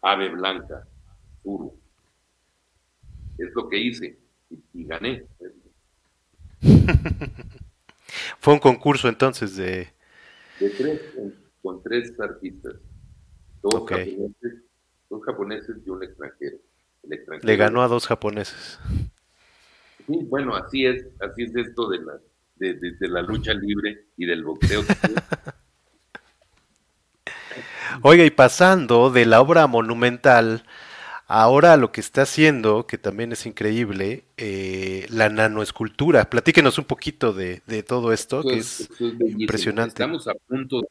[0.00, 0.86] ave blanca,
[1.42, 1.76] suru.
[3.36, 4.18] Es lo que hice
[4.72, 5.26] y, gané.
[8.38, 9.88] Fue un concurso entonces de...
[10.60, 11.00] De tres,
[11.62, 12.74] con tres artistas.
[13.62, 14.64] Dos japoneses
[15.14, 16.56] dos japoneses y un extranjero.
[17.42, 18.78] Le ganó a dos japoneses.
[20.06, 22.14] Sí, bueno, así es, así es esto de la,
[22.56, 24.82] de, la lucha libre y del boxeo.
[28.02, 30.64] Oiga, y pasando de la obra monumental,
[31.26, 36.28] ahora lo que está haciendo, que también es increíble, eh, la nanoescultura.
[36.30, 39.94] Platíquenos un poquito de, todo esto, que es, impresionante.
[39.94, 40.82] Estamos a punto,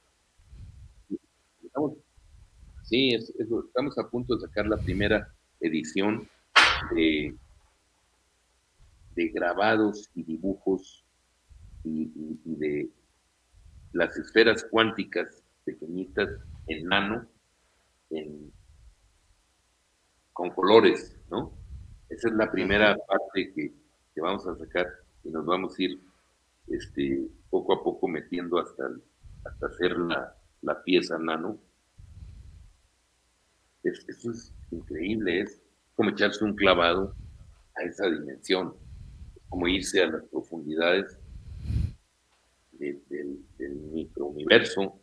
[2.84, 6.30] Sí, estamos a punto de sacar la primera edición
[6.96, 7.34] de,
[9.16, 11.04] grabados y dibujos
[11.84, 12.12] y,
[12.44, 12.90] de
[13.94, 16.30] las esferas cuánticas pequeñitas
[16.68, 17.26] en nano,
[20.34, 21.54] con colores, ¿no?
[22.10, 23.72] Esa es la primera parte que,
[24.22, 24.88] vamos a sacar
[25.24, 26.00] y nos vamos a ir
[26.68, 28.84] este, poco a poco metiendo hasta,
[29.46, 31.60] hasta hacer la, la pieza nano
[33.84, 35.62] es, eso es increíble, es
[35.96, 37.16] como echarse un clavado
[37.76, 38.76] a esa dimensión,
[39.36, 41.18] es como irse a las profundidades
[42.74, 43.40] del,
[43.94, 45.00] microuniverso.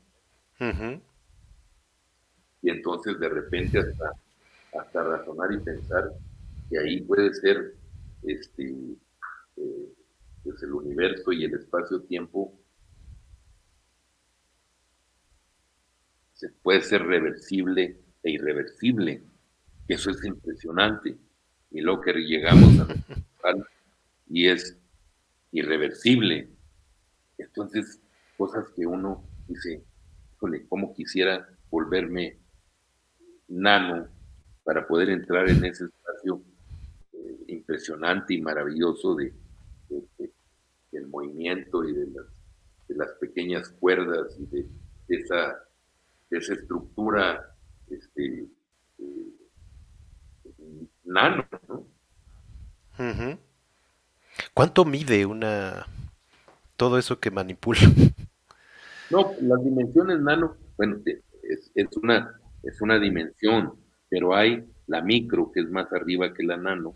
[2.62, 4.12] Y entonces de repente hasta,
[4.80, 6.12] hasta razonar y pensar
[6.68, 7.74] que ahí puede ser
[8.22, 8.96] este
[9.56, 9.94] eh,
[10.42, 12.58] pues el universo y el espacio-tiempo
[16.32, 19.22] se puede ser reversible e irreversible.
[19.86, 21.16] Eso es impresionante.
[21.70, 22.86] Y lo que llegamos a
[24.28, 24.78] y es
[25.52, 26.48] irreversible.
[27.36, 28.00] Entonces,
[28.38, 29.84] cosas que uno dice,
[30.34, 32.38] híjole, ¿cómo quisiera volverme
[33.48, 34.08] nano
[34.70, 36.40] para poder entrar en ese espacio
[37.12, 39.34] eh, impresionante y maravilloso de,
[40.92, 42.26] del movimiento y de las,
[42.86, 44.68] de las pequeñas cuerdas y de,
[45.08, 45.58] esa,
[46.30, 47.52] de esa estructura
[47.88, 48.46] este,
[48.98, 49.26] eh,
[51.02, 51.84] nano, ¿no?
[54.54, 55.84] ¿Cuánto mide una
[56.76, 57.80] todo eso que manipula?
[59.10, 63.74] No, las dimensiones nano, bueno, es, es, una es una dimensión,
[64.10, 66.94] pero hay la micro que es más arriba que la nano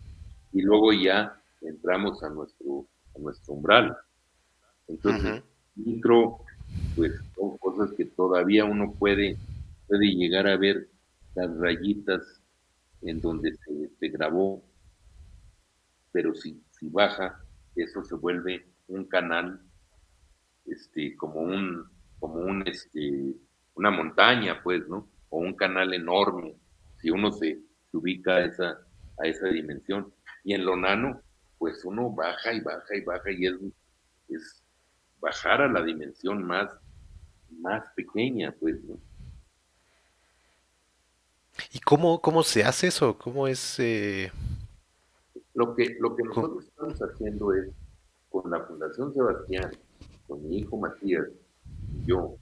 [0.52, 2.86] y luego ya entramos a nuestro
[3.16, 3.96] a nuestro umbral.
[4.88, 5.42] Entonces,
[5.76, 6.40] micro
[6.94, 9.38] pues son cosas que todavía uno puede
[9.86, 10.88] puede llegar a ver
[11.34, 12.42] las rayitas
[13.02, 13.54] en donde
[13.98, 14.64] se, grabó,
[16.10, 17.44] pero si, si baja,
[17.76, 19.60] eso se vuelve un canal,
[20.64, 21.84] este, como un,
[22.18, 23.34] como un, este,
[23.74, 25.06] una montaña, pues, ¿no?
[25.28, 26.54] O un canal enorme,
[27.04, 27.60] si uno se,
[27.92, 28.80] ubica a esa,
[29.18, 30.10] a esa dimensión.
[30.42, 31.20] Y en lo nano,
[31.58, 33.54] pues uno baja y baja y baja y es,
[34.30, 34.62] es
[35.20, 36.72] bajar a la dimensión más,
[37.60, 38.98] más pequeña, pues, ¿no?
[41.72, 43.18] ¿Y cómo, cómo se hace eso?
[43.18, 43.78] ¿Cómo es...?
[43.80, 44.32] Eh...
[45.52, 47.68] Lo, que, lo que nosotros estamos haciendo es,
[48.30, 49.70] con la Fundación Sebastián,
[50.26, 51.26] con mi hijo Matías,
[52.06, 52.36] yo,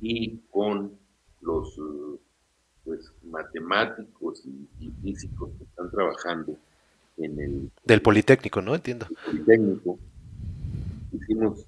[0.00, 0.98] y con
[1.40, 1.78] los
[2.84, 6.56] pues, matemáticos y, físicos que están trabajando
[7.16, 7.70] en el...
[7.84, 8.74] Del Politécnico, ¿no?
[8.74, 9.06] Entiendo.
[9.24, 9.98] Politécnico.
[11.12, 11.66] Hicimos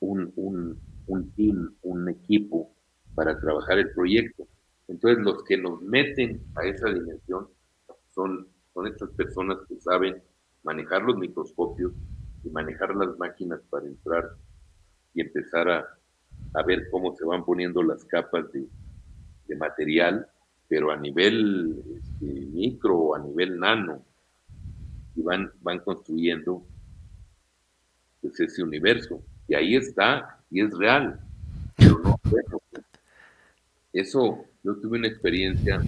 [0.00, 2.70] un, un, un team, un equipo
[3.14, 4.46] para trabajar el proyecto.
[4.88, 7.48] Entonces los que nos meten a esa dimensión
[8.14, 10.22] son, son estas personas que saben
[10.62, 11.92] manejar los microscopios
[12.44, 14.30] y manejar las máquinas para entrar
[15.14, 15.86] y empezar a,
[16.54, 18.66] a ver cómo se van poniendo las capas de,
[19.56, 20.26] material,
[20.68, 24.04] pero a nivel este, micro o a nivel nano,
[25.14, 26.66] y van, van construyendo
[28.20, 29.22] pues, ese universo.
[29.48, 31.20] Y ahí está, y es real,
[31.76, 32.18] pero no
[33.92, 35.82] Eso, yo tuve una experiencia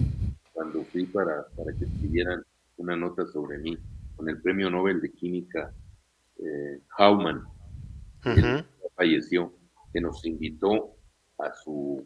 [0.53, 2.43] cuando fui para, para que escribieran
[2.77, 3.77] una nota sobre mí
[4.15, 5.73] con el premio Nobel de Química
[6.37, 7.43] eh, Hauman,
[8.95, 9.53] falleció,
[9.93, 10.95] que nos invitó
[11.37, 12.05] a su,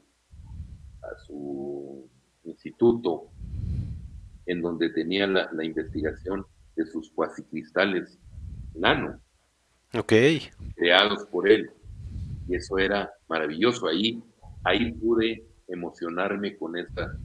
[1.11, 2.09] a su
[2.43, 3.29] instituto
[4.45, 6.45] en donde tenía la, investigación
[6.75, 8.17] de sus cuasicristales
[8.73, 9.19] nano.
[10.75, 11.69] Creados por él.
[12.47, 13.87] Y eso era maravilloso.
[13.87, 14.23] Ahí,
[14.63, 17.15] ahí pude emocionarme con esa,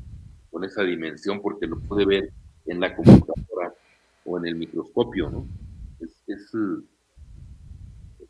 [0.50, 2.30] con esa dimensión porque lo pude ver
[2.66, 3.74] en la computadora
[4.26, 5.48] o en el microscopio, ¿no?
[6.00, 6.52] Es, es,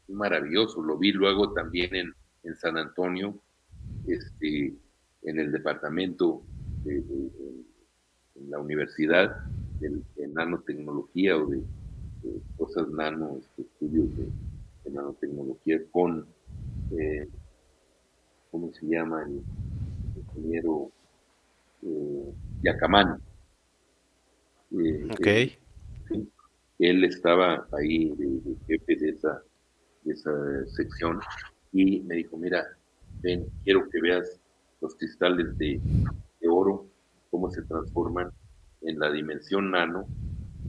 [0.06, 0.80] maravilloso.
[0.82, 2.14] Lo vi luego también en,
[2.44, 3.36] en San Antonio,
[4.06, 4.74] este,
[5.24, 6.42] en el departamento
[6.84, 6.98] de,
[8.36, 9.36] en la universidad
[9.80, 11.62] de, nanotecnología o de,
[12.56, 16.26] cosas nano, este, estudios de, nanotecnología con,
[16.92, 17.28] eh,
[18.50, 19.22] ¿cómo se llama?
[19.22, 19.42] El,
[20.16, 20.92] ingeniero
[21.82, 22.32] eh,
[22.62, 23.20] Yacamán.
[24.72, 25.58] Eh,
[26.78, 29.42] él estaba ahí de, jefe de esa,
[30.02, 31.20] de esa sección
[31.72, 32.64] y me dijo, mira,
[33.20, 34.40] ven, quiero que veas
[34.84, 35.80] los cristales de,
[36.46, 36.86] oro,
[37.30, 38.30] cómo se transforman
[38.82, 40.06] en la dimensión nano,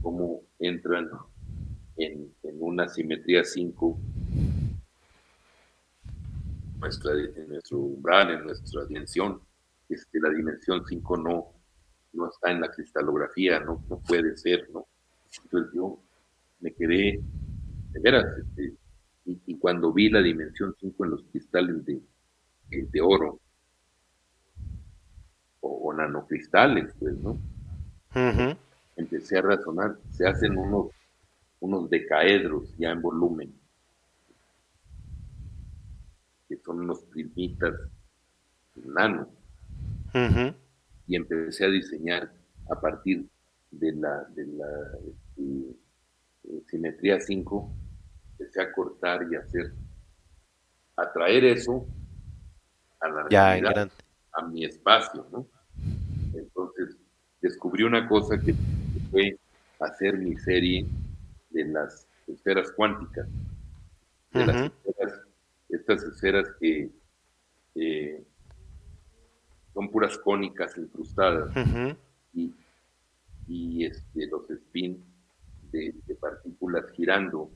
[0.00, 1.10] cómo entran
[1.98, 3.98] en, una simetría 5
[6.80, 9.38] nuestra, en nuestro umbral, en nuestra dimensión.
[9.86, 11.52] Este, la dimensión 5 no,
[12.14, 14.86] no está en la cristalografía, no, no puede ser, ¿no?
[15.44, 16.00] Entonces yo
[16.60, 17.20] me quedé,
[17.92, 18.74] de veras, este,
[19.26, 22.00] y, cuando vi la dimensión 5 en los cristales de,
[22.70, 23.40] de oro,
[25.66, 27.38] o, nanocristales, pues, ¿no?
[28.96, 30.90] Empecé a razonar, se hacen unos,
[31.60, 33.52] unos decaedros ya en volumen,
[36.48, 37.74] que son unos primitas
[38.84, 39.28] nano.
[41.06, 42.32] Y empecé a diseñar
[42.70, 43.28] a partir
[43.70, 44.66] de la, de la
[45.06, 45.76] este,
[46.44, 47.70] eh, simetría 5,
[48.32, 49.72] empecé a cortar y hacer,
[50.96, 51.86] atraer eso
[53.00, 53.90] a la realidad,
[54.32, 55.46] a mi espacio, ¿no?
[57.46, 58.56] Descubrí una cosa que
[59.08, 59.38] fue
[59.78, 60.84] hacer mi serie
[61.50, 63.28] de las esferas cuánticas,
[64.32, 65.20] de las esferas,
[65.68, 66.90] estas esferas que
[69.72, 71.52] son puras cónicas incrustadas.
[72.34, 72.52] Y,
[73.46, 74.98] y este, los spins
[75.70, 77.48] de, partículas girando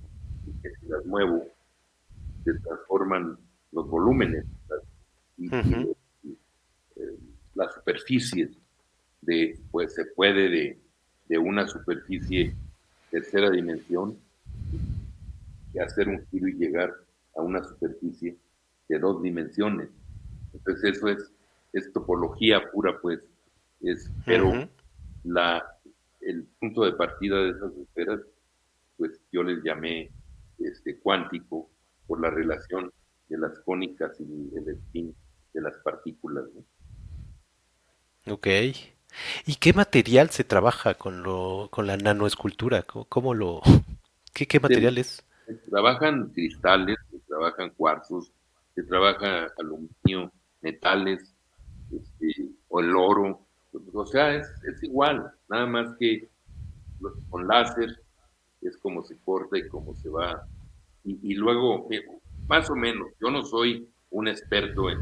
[0.46, 1.48] y que si las muevo
[2.44, 3.36] se transforman
[3.72, 4.46] los volúmenes
[5.36, 5.50] y,
[7.54, 8.59] las superficies
[9.22, 10.78] de, pues se puede de,
[11.28, 12.54] de una superficie
[13.10, 14.16] tercera dimensión
[15.74, 16.92] y hacer un giro y llegar
[17.36, 18.36] a una superficie
[18.88, 19.88] de dos dimensiones.
[20.52, 21.32] Entonces eso es,
[21.72, 23.20] es topología pura, pues,
[23.80, 24.68] es, pero
[25.24, 25.64] la,
[26.20, 28.20] el punto de partida de esas esferas,
[28.96, 30.10] pues yo les llamé
[30.58, 31.70] este, cuántico
[32.06, 32.92] por la relación
[33.28, 35.14] de las cónicas y el spin
[35.54, 36.44] de las partículas.
[38.26, 38.46] Ok.
[39.46, 42.82] ¿Y qué material se trabaja con, lo, con la nanoescultura?
[42.82, 43.60] ¿Cómo, lo,
[44.32, 45.24] qué, qué material es?
[45.46, 48.30] Se trabajan cristales, se trabajan cuarzos,
[48.74, 50.32] se trabaja aluminio,
[50.62, 51.34] metales,
[51.90, 53.40] este, o el oro,
[53.92, 56.28] o sea, es, es igual, nada más que
[57.28, 58.00] con láser
[58.60, 60.46] es como se corta y cómo se va.
[61.02, 62.04] Y, luego, eh,
[62.46, 64.98] más o menos, yo no soy un experto en,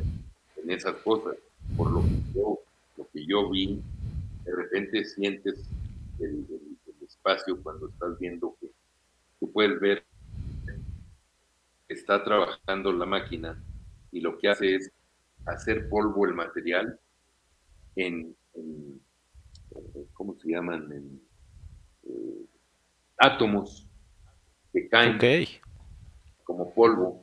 [0.62, 1.34] en esas cosas,
[1.76, 2.58] por lo que, yo,
[2.96, 3.82] lo que yo vi,
[4.48, 5.68] de repente sientes
[6.20, 6.46] el,
[7.02, 8.70] espacio cuando estás viendo que
[9.40, 10.04] tú puedes ver
[11.88, 13.62] está trabajando la máquina
[14.12, 14.92] y lo que hace es
[15.46, 17.00] hacer polvo el material
[17.96, 18.36] en,
[20.12, 20.92] ¿cómo se llaman?
[20.92, 21.22] En,
[22.04, 22.46] eh,
[23.16, 23.88] átomos
[24.72, 25.18] que caen
[26.44, 27.22] como polvo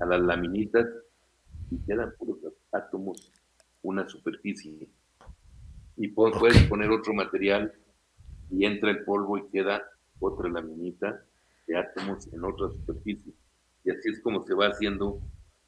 [0.00, 0.86] a las laminitas
[1.70, 2.38] y quedan puros
[2.72, 3.30] átomos,
[3.82, 4.88] una superficie.
[5.96, 7.72] Y puedes poner otro material
[8.50, 9.82] y entra el polvo y queda
[10.20, 11.22] otra laminita
[11.66, 13.32] de átomos en otra superficie.
[13.84, 15.20] Y así es como se va haciendo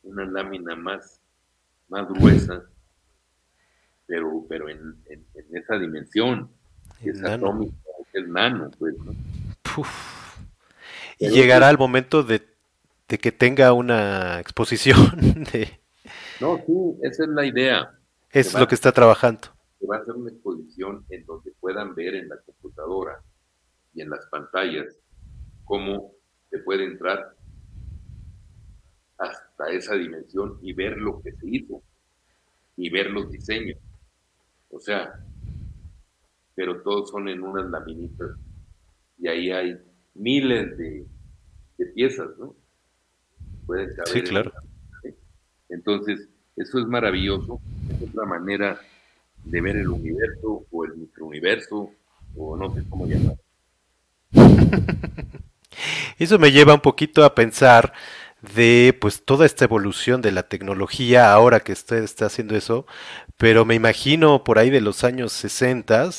[0.03, 1.21] una lámina más,
[1.89, 2.65] más gruesa
[4.07, 4.97] pero, pero en,
[5.51, 6.51] esa dimensión,
[7.03, 7.75] es atómica,
[8.13, 8.95] es nano, pues,
[11.19, 12.43] Y llegará el momento de
[13.09, 15.11] de que tenga una exposición
[15.53, 15.81] de...
[16.41, 16.73] No, sí,
[17.03, 17.91] esa es la idea.
[18.31, 19.49] Es lo que está trabajando.
[19.85, 23.23] Que va a ser una exposición en donde puedan ver en la computadora
[23.93, 24.99] y en las pantallas
[25.67, 26.13] cómo
[26.49, 27.37] se puede entrar
[29.19, 31.83] hasta esa dimensión y ver lo que se hizo
[32.79, 33.77] y ver los diseños.
[34.71, 35.23] O sea,
[36.55, 38.31] pero todos son en unas laminitas
[39.19, 39.79] y ahí hay
[40.15, 41.07] miles de,
[41.95, 42.57] piezas, ¿no?
[43.67, 44.09] Pueden caber.
[44.09, 44.51] Sí, claro.
[45.69, 48.81] Entonces, eso es maravilloso, es otra manera
[49.45, 51.91] de ver el universo o el microuniverso
[52.37, 53.39] o no sé cómo llamarlo.
[56.19, 57.93] Eso me lleva un poquito a pensar
[58.55, 62.87] de pues toda esta evolución de la tecnología ahora que usted está haciendo eso,
[63.37, 66.11] pero me imagino por ahí de los años 60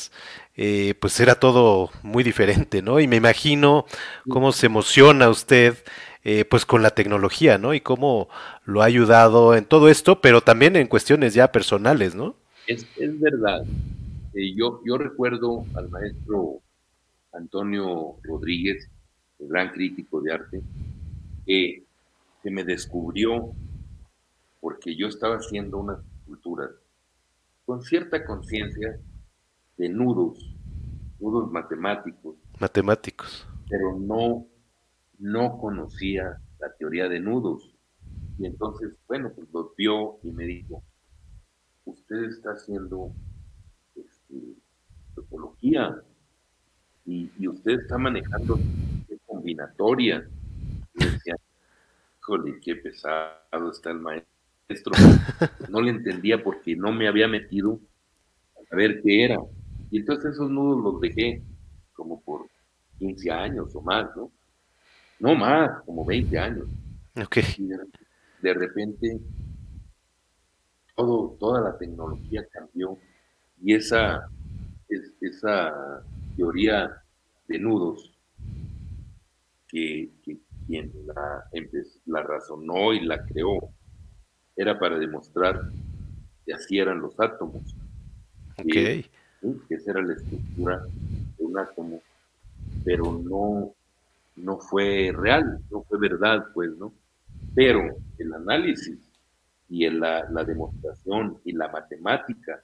[0.55, 2.99] eh, pues era todo muy diferente, ¿no?
[2.99, 3.85] Y me imagino
[4.29, 5.77] cómo se emociona usted
[6.23, 7.73] eh, pues con la tecnología, ¿no?
[7.73, 8.29] Y cómo
[8.63, 12.35] lo ha ayudado en todo esto, pero también en cuestiones ya personales, ¿no?
[12.67, 13.65] Es, es verdad.
[14.33, 16.61] Eh, yo, yo recuerdo al maestro
[17.31, 18.89] Antonio Rodríguez,
[19.39, 20.61] el gran crítico de arte,
[21.45, 21.83] que,
[22.41, 23.53] que me descubrió
[24.59, 26.71] porque yo estaba haciendo unas esculturas
[27.65, 28.99] con cierta conciencia
[29.77, 30.55] de nudos,
[31.19, 32.35] nudos matemáticos.
[32.59, 33.47] Matemáticos.
[33.69, 34.47] Pero no,
[35.19, 37.75] no conocía la teoría de nudos.
[38.37, 40.83] Y entonces, bueno, pues los vio y me dijo,
[41.85, 43.11] usted está haciendo
[43.95, 44.55] este,
[45.15, 46.01] topología
[47.05, 48.59] y, usted está manejando
[49.25, 50.27] combinatoria.
[50.95, 51.35] Y decía,
[52.19, 54.25] híjole, qué pesado está el maestro.
[55.69, 57.79] No le entendía porque no me había metido
[58.71, 59.37] a ver qué era.
[59.91, 61.43] Y entonces esos nudos los dejé
[61.93, 62.47] como por
[62.97, 64.31] 15 años o más, ¿no?
[65.19, 66.67] No más, como 20 años.
[67.15, 67.43] Okay.
[67.57, 67.67] Y
[68.41, 69.19] de, repente
[70.95, 72.97] todo, toda la tecnología cambió
[73.61, 74.29] y esa,
[75.21, 76.03] esa
[76.35, 77.01] teoría
[77.47, 78.11] de nudos
[79.67, 80.09] que,
[80.67, 81.45] quien la,
[82.05, 83.69] la razonó y la creó
[84.55, 85.61] era para demostrar
[86.45, 87.75] que así eran los átomos.
[88.57, 89.09] Okay
[89.67, 90.83] que esa era la estructura
[91.37, 92.01] de un átomo,
[92.83, 93.73] pero no,
[94.35, 96.93] no fue real, no fue verdad, pues, ¿no?
[97.53, 98.97] Pero el análisis
[99.69, 102.61] y la, la, demostración y la matemática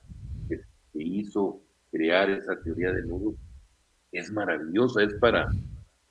[0.47, 0.61] que,
[0.93, 3.35] hizo crear esa teoría de nudos
[4.11, 5.49] es maravillosa, es para,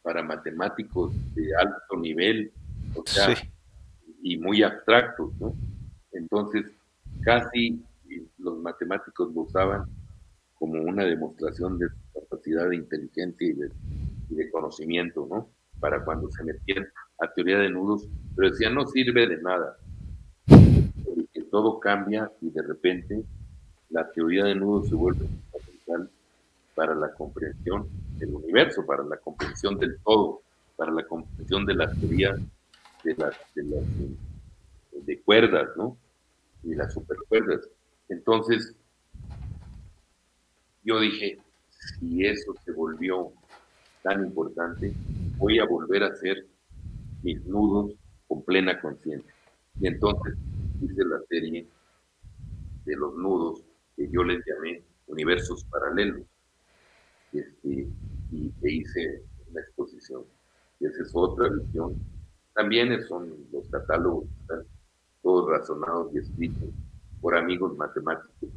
[0.03, 2.51] para matemáticos de alto nivel,
[2.95, 3.35] o sea,
[4.23, 5.55] y muy abstractos, ¿no?
[6.13, 6.67] Entonces,
[7.23, 7.83] casi
[8.39, 9.85] los matemáticos lo usaban
[10.55, 13.55] como una demostración de su capacidad de inteligencia y
[14.35, 15.49] de, conocimiento, ¿no?
[15.81, 16.87] Para cuando se metían
[17.19, 18.07] a teoría de nudos,
[18.37, 19.77] pero decía, no sirve de nada,
[21.51, 23.25] todo cambia y de repente
[23.91, 26.11] la teoría de nudos se vuelve fundamental
[26.75, 30.43] para la comprensión del universo, para la comprensión del todo,
[30.77, 32.35] para la comprensión de la teoría
[33.05, 33.85] de las, de las
[35.07, 35.97] de cuerdas, ¿no?
[36.63, 37.69] Y las supercuerdas.
[38.09, 38.75] Entonces,
[40.85, 41.39] yo dije,
[41.99, 43.33] si eso se volvió
[44.03, 44.93] tan importante,
[45.37, 46.47] voy a volver a hacer
[47.23, 47.95] mis nudos
[48.29, 49.35] con plena conciencia.
[49.81, 50.35] Y entonces
[50.81, 51.67] hice la serie
[52.85, 53.65] de los nudos
[53.97, 56.27] que yo les llamé universos paralelos.
[57.33, 57.89] Este,
[58.33, 60.25] y e hice una exposición.
[60.81, 61.97] Y esa es otra visión.
[62.55, 64.27] También son los catálogos,
[65.23, 66.71] todos razonados y escritos
[67.21, 68.51] por amigos matemáticos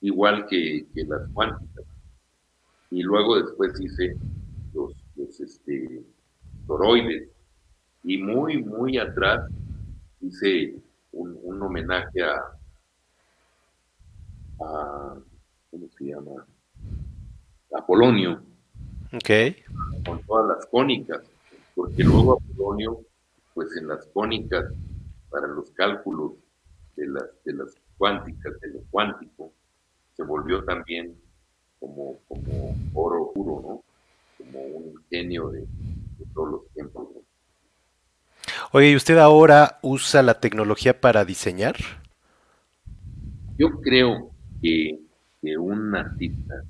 [0.00, 1.84] igual que, las cuánticas.
[2.90, 4.16] Y luego después hice
[4.72, 6.04] los, los este,
[6.66, 7.28] toroides.
[8.04, 9.50] Y muy, muy atrás
[10.20, 10.80] hice
[11.18, 12.36] un, homenaje a,
[14.60, 15.16] a,
[15.70, 16.46] ¿cómo se llama?
[17.76, 18.42] Apolonio.
[19.12, 19.56] Ok.
[20.04, 21.22] Con todas las cónicas,
[21.74, 23.00] porque luego Apolonio,
[23.54, 24.72] pues en las cónicas,
[25.30, 26.32] para los cálculos
[26.96, 29.52] de las, de las cuánticas, de lo cuántico,
[30.16, 31.16] se volvió también
[31.78, 33.84] como, como oro puro, ¿no?
[34.38, 35.66] Como un genio de,
[36.34, 37.08] todos los tiempos.
[38.72, 41.76] Oye, ¿y usted ahora usa la tecnología para diseñar?
[43.56, 44.30] Yo creo
[44.62, 45.00] que,
[45.58, 46.62] un artista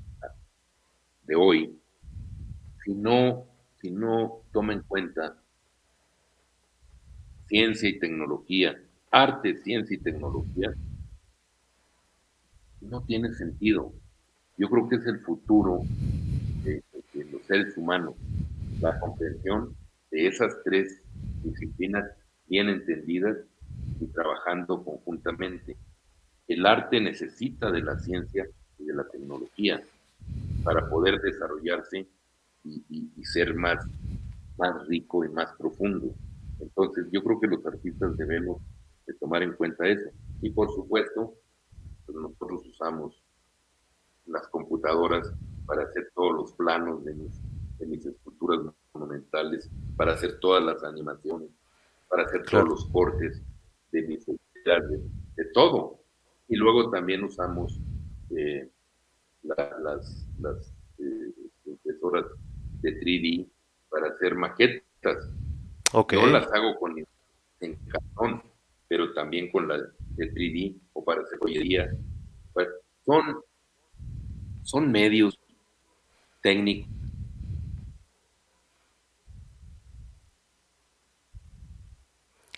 [1.23, 1.77] de hoy,
[2.83, 3.45] si no,
[3.81, 5.35] si no toma en cuenta
[7.47, 8.79] ciencia y tecnología,
[9.11, 10.73] arte, ciencia y tecnología,
[12.81, 13.93] no tiene sentido.
[14.57, 15.81] Yo creo que es el futuro
[16.63, 16.83] de,
[17.31, 18.15] los seres humanos,
[18.79, 19.75] la comprensión
[20.11, 21.01] de esas tres
[21.43, 22.05] disciplinas
[22.47, 23.37] bien entendidas
[23.99, 25.77] y trabajando conjuntamente.
[26.47, 28.47] El arte necesita de la ciencia
[28.77, 29.81] y de la tecnología
[30.63, 32.07] para poder desarrollarse
[32.63, 33.85] y, ser más,
[34.57, 36.13] más rico y más profundo.
[36.59, 38.61] Entonces yo creo que los artistas debemos
[39.05, 40.09] de tomar en cuenta eso.
[40.41, 41.35] Y por supuesto,
[42.05, 43.23] pues nosotros usamos
[44.25, 45.31] las computadoras
[45.65, 47.39] para hacer todos los planos de mis,
[47.77, 48.59] de mis esculturas
[48.99, 51.49] monumentales, para hacer todas las animaciones,
[52.09, 53.41] para hacer todos los cortes
[53.91, 55.01] de de,
[55.35, 55.99] de todo.
[56.47, 57.79] Y luego también usamos
[58.35, 58.69] eh,
[59.43, 61.33] las, las eh,
[61.65, 62.25] impresoras
[62.81, 63.49] de 3D
[63.89, 65.29] para hacer maquetas.
[65.93, 66.19] Okay.
[66.19, 66.95] Yo las hago con
[67.61, 68.43] en cartón,
[68.87, 71.89] pero también con la de 3D o para hacer joyería.
[72.53, 72.67] Pues,
[73.05, 73.41] son,
[74.63, 75.39] son medios
[76.41, 76.98] técnicos.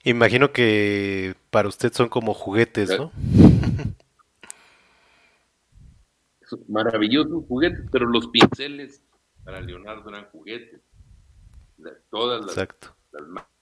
[0.03, 3.11] Imagino que para usted son como juguetes, ¿no?
[6.67, 9.01] maravillosos juguetes, pero los pinceles
[9.43, 10.81] para Leonardo eran juguetes.
[12.09, 12.67] todas las,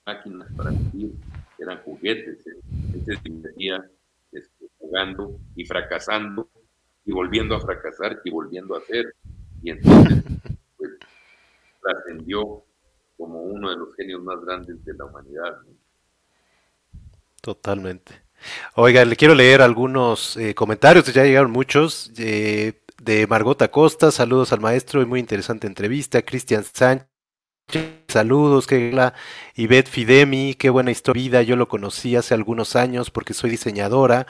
[0.06, 1.12] máquinas para escribir
[1.60, 2.46] eran juguetes.
[2.48, 3.14] Él se
[4.32, 6.50] este, jugando y fracasando
[7.06, 9.14] y volviendo a fracasar y volviendo a hacer.
[9.62, 10.24] Y entonces,
[10.78, 10.92] pues,
[11.82, 12.64] trascendió
[13.18, 15.58] como uno de los genios más grandes de la humanidad.
[17.42, 18.22] Totalmente.
[18.76, 24.52] Oiga, le quiero leer algunos eh, comentarios, ya llegaron muchos, eh, de Margot Acosta, saludos
[24.54, 27.08] al maestro y muy interesante entrevista, Cristian Sánchez,
[28.08, 29.14] saludos, que la
[29.56, 34.28] Ivette Fidemi, qué buena historia, yo lo conocí hace algunos años porque soy diseñadora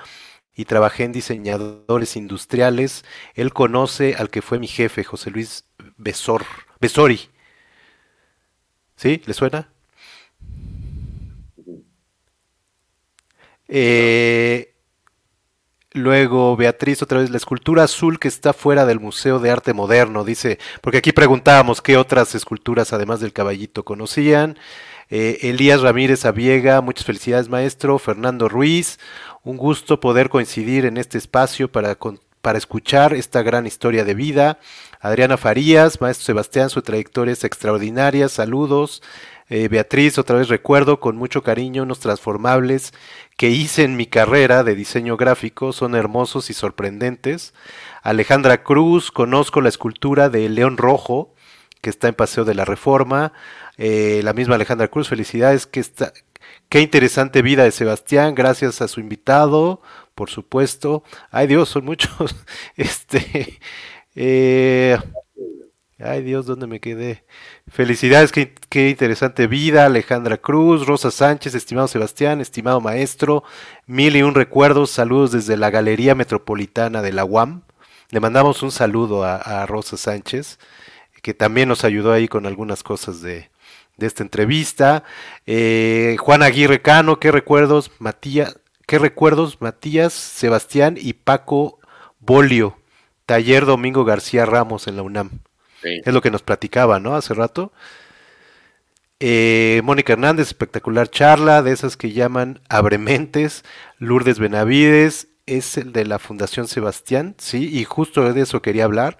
[0.55, 5.65] y trabajé en diseñadores industriales, él conoce al que fue mi jefe, José Luis
[5.97, 6.45] Besor,
[6.79, 7.29] Besori,
[8.95, 9.21] ¿sí?
[9.25, 9.69] ¿Le suena?
[13.69, 14.73] Eh,
[15.91, 20.23] luego Beatriz, otra vez, la escultura azul que está fuera del Museo de Arte Moderno,
[20.23, 24.57] dice, porque aquí preguntábamos qué otras esculturas además del caballito conocían.
[25.11, 27.97] Eh, Elías Ramírez Aviega, muchas felicidades maestro.
[27.99, 28.99] Fernando Ruiz,
[29.43, 31.97] un gusto poder coincidir en este espacio para,
[32.41, 34.59] para escuchar esta gran historia de vida.
[34.99, 39.01] Adriana Farías, maestro Sebastián, su trayectoria es extraordinaria, saludos.
[39.49, 42.93] Eh, Beatriz, otra vez recuerdo con mucho cariño unos transformables
[43.35, 47.53] que hice en mi carrera de diseño gráfico, son hermosos y sorprendentes.
[48.03, 51.33] Alejandra Cruz, conozco la escultura de León Rojo,
[51.81, 53.33] que está en Paseo de la Reforma.
[53.77, 59.81] Eh, la misma Alejandra Cruz, felicidades, qué interesante vida de Sebastián, gracias a su invitado,
[60.13, 61.03] por supuesto.
[61.31, 62.35] Ay Dios, son muchos.
[62.75, 63.59] Este,
[64.15, 64.97] eh,
[66.01, 67.25] Ay Dios, ¿dónde me quedé?
[67.67, 73.43] Felicidades, qué, interesante vida, Alejandra Cruz, Rosa Sánchez, estimado Sebastián, estimado maestro,
[73.85, 77.63] mil y un recuerdos, saludos desde la Galería Metropolitana de la UAM.
[78.11, 80.57] Le mandamos un saludo a, Rosa Sánchez,
[81.21, 83.49] que también nos ayudó ahí con algunas cosas de,
[83.97, 85.03] esta entrevista.
[85.45, 88.57] Eh, Juan Aguirre Cano, qué recuerdos, Matías,
[88.87, 91.79] qué recuerdos, Matías, Sebastián y Paco
[92.21, 92.77] Bolio,
[93.25, 95.41] taller Domingo García Ramos en la UNAM.
[95.83, 97.15] Es lo que nos platicaba, ¿no?
[97.15, 97.71] Hace rato.
[99.19, 103.63] Eh, Mónica Hernández, espectacular charla, de esas que llaman Abrementes.
[103.97, 109.17] Lourdes Benavides, es el de la Fundación Sebastián, sí, y justo de eso quería hablar.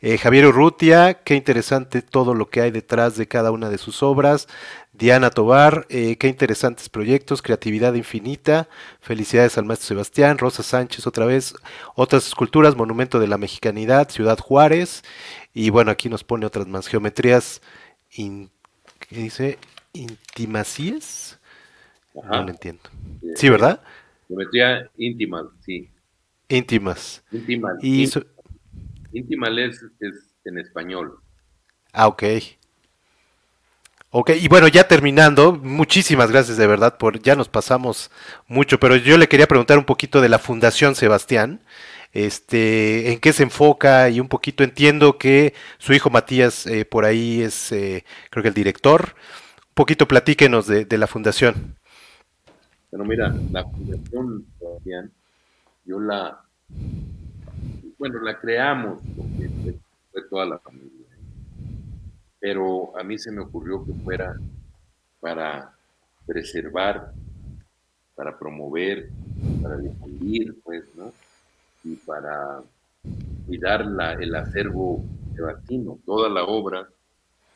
[0.00, 4.04] Eh, Javier Urrutia, qué interesante todo lo que hay detrás de cada una de sus
[4.04, 4.46] obras.
[4.92, 8.68] Diana Tobar, eh, qué interesantes proyectos, creatividad infinita.
[9.00, 10.38] Felicidades al maestro Sebastián.
[10.38, 11.54] Rosa Sánchez, otra vez.
[11.96, 15.02] Otras esculturas, Monumento de la Mexicanidad, Ciudad Juárez.
[15.54, 16.86] Y bueno, aquí nos pone otras más.
[16.86, 17.60] Geometrías,
[18.10, 18.48] ¿qué
[19.10, 19.58] dice?
[19.92, 21.38] ¿Intimacías?
[22.14, 22.82] No lo entiendo.
[23.34, 23.82] Sí, ¿verdad?
[24.28, 25.90] Geometría íntima, sí.
[26.48, 27.22] Íntimas.
[27.32, 27.74] Íntimas.
[27.82, 28.08] Y
[29.12, 29.84] Íntimal es,
[30.44, 31.18] en español.
[31.92, 32.22] Ah, ok.
[34.10, 38.10] Ok, y bueno, ya terminando, muchísimas gracias de verdad por, ya nos pasamos
[38.46, 41.60] mucho, pero yo le quería preguntar un poquito de la Fundación Sebastián,
[42.12, 47.04] este, en qué se enfoca y un poquito entiendo que su hijo Matías eh, por
[47.04, 49.14] ahí es, eh, creo que el director.
[49.68, 51.76] Un poquito platíquenos de, la Fundación.
[52.90, 54.44] Bueno, mira, la Fundación
[55.84, 56.38] yo la,
[57.98, 59.78] bueno, la creamos porque
[60.12, 61.06] fue toda la familia.
[62.40, 64.36] Pero a mí se me ocurrió que fuera
[65.20, 65.72] para
[66.26, 67.12] preservar,
[68.14, 69.08] para promover,
[69.62, 71.12] para difundir, pues, ¿no?
[71.84, 72.62] Y para
[73.46, 76.88] cuidar la, el acervo sebastino, toda la obra,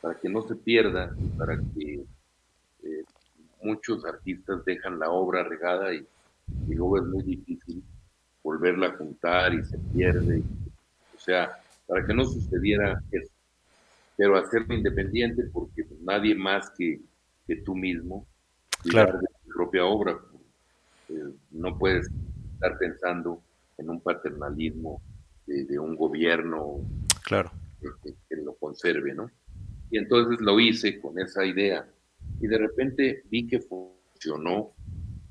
[0.00, 2.04] para que no se pierda, para que
[2.82, 3.04] eh,
[3.62, 6.06] muchos artistas dejan la obra regada y,
[6.68, 7.82] luego es muy difícil
[8.42, 10.42] volverla a juntar y se pierde.
[11.14, 13.32] O sea, para que no sucediera eso.
[14.16, 17.00] Pero hacerlo independiente porque nadie más que,
[17.46, 18.26] que tú mismo
[18.82, 19.18] claro.
[19.18, 20.18] de tu propia obra.
[21.08, 22.10] Eh, no puedes
[22.54, 23.40] estar pensando
[23.78, 25.02] en un paternalismo
[25.46, 26.80] de, un gobierno
[27.24, 27.50] claro.
[27.80, 29.30] que, lo conserve, ¿no?
[29.90, 31.86] Y entonces lo hice con esa idea.
[32.40, 34.72] Y de repente vi que funcionó,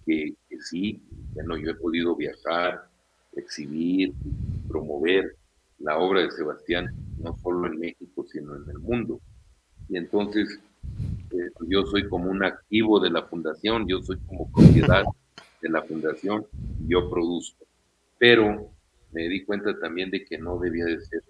[0.06, 1.02] que, sí,
[1.34, 2.90] bueno, yo he podido viajar,
[3.36, 4.14] exhibir,
[4.68, 5.36] promover
[5.80, 9.20] la obra de Sebastián, no solo en México, sino en el mundo.
[9.90, 10.60] Y entonces
[11.32, 15.04] eh, yo soy como un activo de la fundación, yo soy como propiedad
[15.62, 16.46] de la fundación,
[16.88, 17.66] yo produzco.
[18.22, 18.70] Pero
[19.14, 21.24] me di cuenta también de que no debía de ser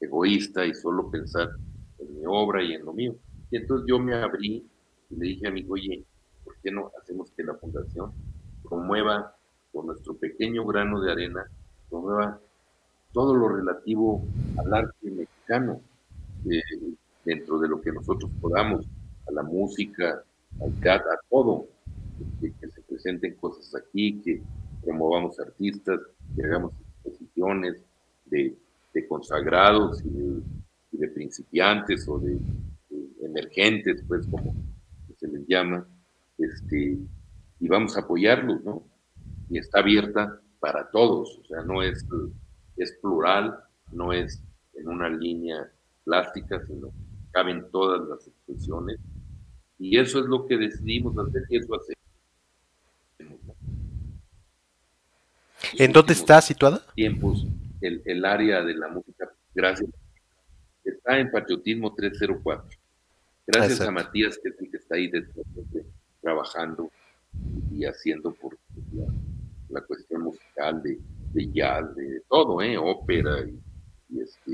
[0.00, 1.48] egoísta y solo pensar
[1.98, 3.16] en mi obra y en lo mío.
[3.50, 4.68] Y entonces yo me abrí
[5.08, 6.04] y le dije a mi oye,
[6.44, 8.12] ¿por qué no hacemos que la fundación
[8.62, 9.34] promueva
[9.72, 11.50] con nuestro pequeño grano de arena,
[11.88, 12.38] promueva
[13.14, 14.22] todo lo relativo
[14.58, 15.80] al arte mexicano,
[16.50, 16.60] eh,
[17.24, 18.84] dentro de lo que nosotros podamos,
[19.26, 20.22] a la música,
[20.60, 21.66] al teatro, a todo,
[22.42, 24.42] que se presenten cosas aquí, que
[24.82, 26.00] promovamos artistas,
[26.34, 26.72] que hagamos
[27.04, 27.82] exposiciones
[28.26, 28.56] de,
[29.08, 32.38] consagrados y de, principiantes o de,
[33.22, 34.54] emergentes, pues como
[35.16, 35.86] se les llama,
[36.38, 36.98] este,
[37.60, 38.82] y vamos a apoyarlos, ¿no?
[39.48, 42.04] Y está abierta para todos, o sea, no es,
[42.76, 43.56] es plural,
[43.92, 44.42] no es
[44.74, 45.70] en una línea
[46.04, 46.92] plástica, sino
[47.32, 48.98] caben todas las expresiones.
[49.78, 51.99] Y eso es lo que decidimos hacer y eso hacemos.
[55.78, 56.82] ¿En dónde está situada?
[56.94, 57.46] Tiempos,
[57.80, 59.90] el, el, área de la música, gracias.
[60.84, 62.78] Está en Patriotismo 304.
[63.46, 65.10] Gracias a Matías, que es el que está ahí
[66.20, 66.90] trabajando
[67.72, 68.56] y haciendo por
[69.68, 70.98] la, cuestión musical de,
[71.32, 72.76] de, jazz, de todo, ¿eh?
[72.76, 73.40] ópera
[74.08, 74.52] y, este,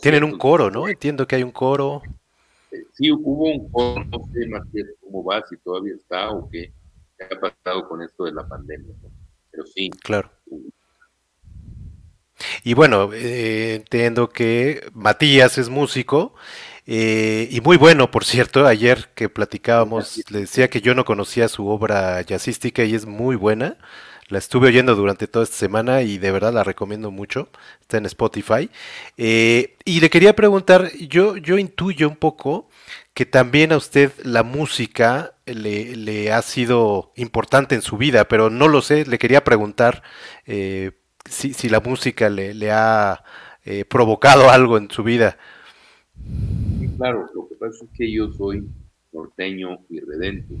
[0.00, 0.88] Tienen un coro, ¿no?
[0.88, 2.02] Entiendo que hay un coro.
[2.70, 6.72] Eh, sí, hubo un coro, no sé, Matías, cómo va, si todavía está o qué,
[7.18, 9.19] qué ha pasado con esto de la pandemia, ¿no?
[9.60, 9.90] Pero sí.
[10.02, 10.30] Claro.
[12.64, 16.34] Y bueno, eh, entiendo que Matías es músico
[16.86, 18.66] eh, y muy bueno, por cierto.
[18.66, 23.36] Ayer que platicábamos, le decía que yo no conocía su obra jazzística y es muy
[23.36, 23.76] buena.
[24.28, 27.50] La estuve oyendo durante toda esta semana y de verdad la recomiendo mucho.
[27.82, 28.70] Está en Spotify.
[29.18, 32.69] Eh, y le quería preguntar, yo, yo intuyo un poco
[33.14, 38.50] que también a usted la música le, le ha sido importante en su vida, pero
[38.50, 39.04] no lo sé.
[39.04, 40.02] Le quería preguntar
[40.46, 40.92] eh,
[41.28, 43.22] si, si, la música le, le ha
[43.64, 45.36] eh, provocado algo en su vida.
[46.78, 48.66] Sí, claro, lo que pasa es que yo soy
[49.12, 50.54] norteño y redente.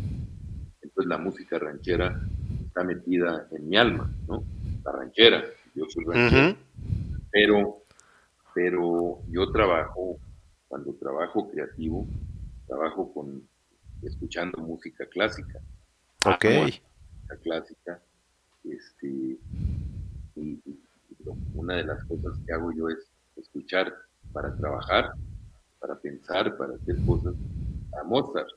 [0.82, 2.20] Entonces la música ranchera
[2.66, 4.42] está metida en mi alma, ¿no?
[4.84, 6.56] La ranchera, yo soy ranchero.
[7.30, 7.82] Pero,
[8.54, 10.18] pero yo trabajo,
[10.66, 12.06] cuando trabajo creativo,
[12.70, 13.42] trabajo con
[14.02, 15.60] escuchando música clásica.
[16.24, 16.44] Ok.
[16.44, 18.02] Música clásica.
[18.64, 19.38] Este,
[20.36, 20.62] y,
[21.54, 23.92] una de las cosas que hago yo es escuchar
[24.32, 25.12] para trabajar,
[25.80, 27.34] para pensar, para hacer cosas
[28.00, 28.48] a Mozart.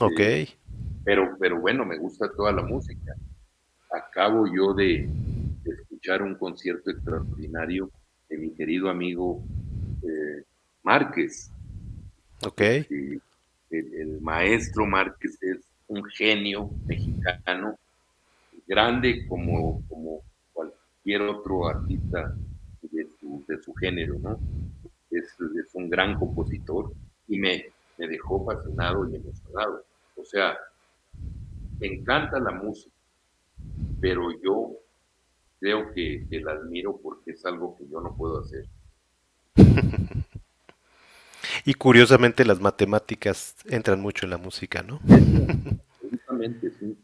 [0.00, 0.20] Ok.
[0.20, 0.48] Eh,
[1.04, 3.14] pero, pero bueno, me gusta toda la música
[3.92, 5.08] acabo yo de,
[5.64, 7.90] escuchar un concierto extraordinario
[8.28, 9.42] de mi querido amigo
[10.02, 10.42] eh,
[10.82, 11.50] Márquez.
[12.44, 12.62] Ok.
[13.72, 17.78] El, maestro Márquez es un genio mexicano,
[18.66, 19.82] grande como,
[20.52, 22.34] cualquier otro artista
[22.82, 24.38] de su, de su género, ¿no?
[25.10, 25.36] Es,
[25.74, 26.92] un gran compositor
[27.28, 27.66] y me,
[27.98, 29.84] me dejó fascinado y emocionado.
[30.16, 30.56] O sea,
[31.78, 32.92] me encanta la música
[34.02, 34.72] pero yo
[35.60, 38.66] creo que, la admiro porque es algo que yo no puedo hacer.
[41.64, 45.00] y curiosamente las matemáticas entran mucho en la música, ¿no?
[45.08, 46.96] Absolutamente, sí.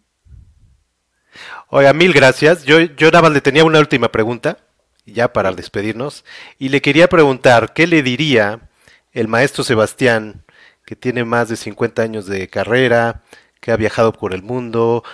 [1.68, 2.64] Oiga, mil gracias.
[2.64, 4.58] Yo, yo nada más le tenía una última pregunta,
[5.06, 6.24] ya para despedirnos,
[6.58, 8.68] y le quería preguntar, ¿qué le diría
[9.12, 10.44] el maestro Sebastián,
[10.84, 13.22] que tiene más de 50 años de carrera,
[13.60, 15.04] que ha viajado por el mundo,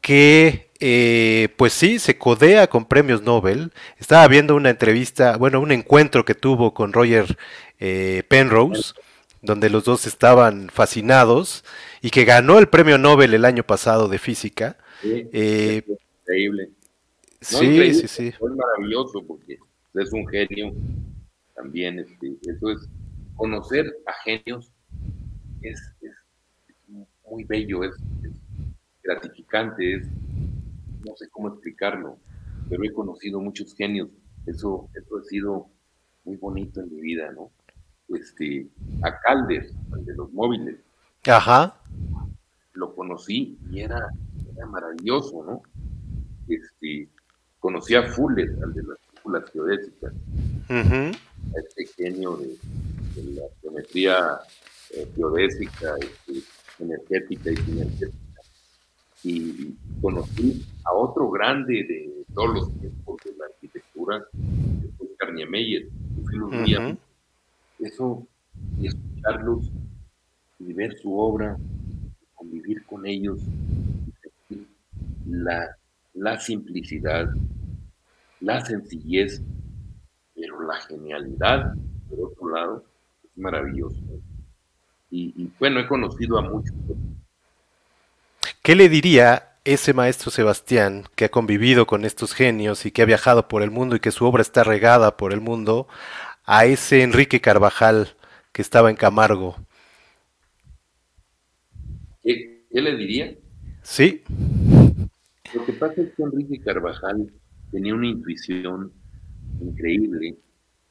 [0.00, 3.72] que eh, pues sí, se codea con premios Nobel.
[3.98, 7.36] Estaba viendo una entrevista, bueno, un encuentro que tuvo con Roger
[7.80, 8.94] eh, Penrose,
[9.42, 11.64] donde los dos estaban fascinados
[12.02, 14.76] y que ganó el premio Nobel el año pasado de física.
[15.02, 15.82] Sí, eh,
[16.22, 16.70] increíble.
[17.40, 18.32] sí, sí, sí.
[18.32, 19.58] Fue maravilloso porque
[19.94, 20.72] es un genio
[21.54, 21.98] también.
[21.98, 22.88] Este, eso es,
[23.34, 24.70] conocer a genios
[25.62, 25.94] es,
[27.30, 27.94] muy bello, es
[29.02, 30.06] gratificante, es,
[31.06, 32.18] no sé cómo explicarlo,
[32.68, 34.10] pero he conocido muchos genios.
[34.46, 35.70] Eso, eso ha sido
[36.24, 37.50] muy bonito en mi vida, ¿no?
[38.14, 38.66] Este,
[39.02, 40.76] a Calder, de los móviles.
[41.26, 41.80] Ajá.
[42.72, 43.98] Lo conocí y era,
[44.56, 45.62] era maravilloso, ¿no?
[46.48, 47.08] Este,
[47.60, 50.12] conocí a Fuller, al de las películas geodésicas,
[50.68, 52.56] a este genio de,
[53.34, 54.40] la geometría
[54.94, 56.42] eh, geodésica, este,
[56.78, 58.16] energética y sinergética.
[59.22, 65.88] Y conocí a otro grande de todos los tiempos de la arquitectura, que fue Niemeyer,
[66.30, 66.98] que
[67.80, 68.26] Eso,
[68.78, 69.70] y escucharlos
[70.58, 71.56] y ver su obra,
[72.34, 73.40] convivir con ellos,
[75.26, 75.76] la,
[76.14, 77.28] la simplicidad,
[78.40, 79.42] la sencillez,
[80.34, 81.74] pero la genialidad,
[82.08, 82.84] por otro lado,
[83.24, 84.00] es maravilloso.
[85.12, 86.74] Y, bueno, he conocido a muchos.
[88.62, 93.06] ¿Qué le diría ese maestro Sebastián que ha convivido con estos genios y que ha
[93.06, 95.88] viajado por el mundo y que su obra está regada por el mundo,
[96.52, 98.08] a ese Enrique Carvajal
[98.50, 99.54] que estaba en Camargo?
[102.20, 103.36] ¿Qué, le diría?
[103.82, 104.24] Sí.
[105.54, 107.32] Lo que pasa es que Enrique Carvajal
[107.70, 108.92] tenía una intuición
[109.60, 110.38] increíble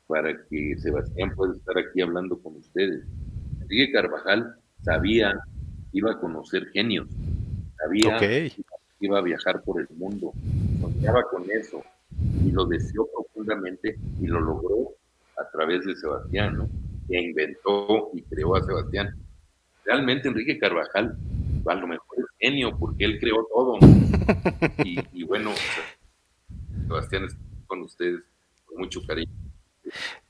[0.07, 3.03] para que Sebastián pueda estar aquí hablando con ustedes.
[3.59, 5.37] Enrique Carvajal sabía
[5.91, 7.09] iba a conocer genios,
[7.77, 8.53] sabía que
[9.01, 10.31] iba a viajar por el mundo,
[10.79, 11.83] soñaba con eso
[12.45, 14.98] y lo deseó profundamente y lo logró
[15.39, 16.69] a través de Sebastián, ¿no?
[17.07, 19.15] que inventó y creó a Sebastián.
[19.85, 21.17] Realmente Enrique Carvajal
[21.65, 23.77] a lo mejor es genio porque él creó todo.
[24.83, 25.51] Y, y bueno,
[26.87, 27.27] Sebastián,
[27.67, 28.21] con ustedes
[28.65, 29.31] con mucho cariño.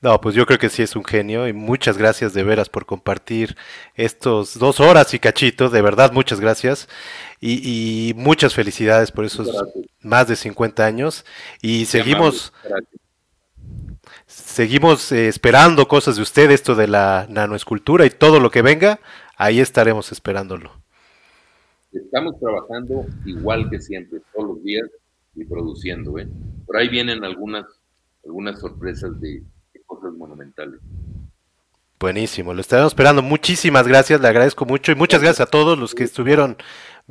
[0.00, 2.86] No, pues yo creo que sí es un genio y muchas gracias de veras por
[2.86, 3.56] compartir
[3.94, 6.88] estos dos horas y cachitos, de verdad muchas gracias
[7.40, 9.50] y, muchas felicidades por esos
[10.00, 11.24] más de 50 años
[11.60, 12.52] y seguimos
[14.30, 19.00] seguimos eh, esperando cosas de usted, esto de la nanoescultura y todo lo que venga,
[19.36, 20.72] ahí estaremos esperándolo.
[21.92, 24.88] Estamos trabajando igual que siempre, todos los días
[25.34, 26.18] y produciendo.
[26.18, 26.28] ¿eh?
[26.64, 27.66] Por ahí vienen algunas,
[28.24, 29.42] algunas sorpresas de,
[29.86, 30.78] cosas monumentales.
[31.98, 33.22] Buenísimo, lo estaremos esperando.
[33.22, 36.56] Muchísimas gracias, le agradezco mucho y muchas gracias a todos los que estuvieron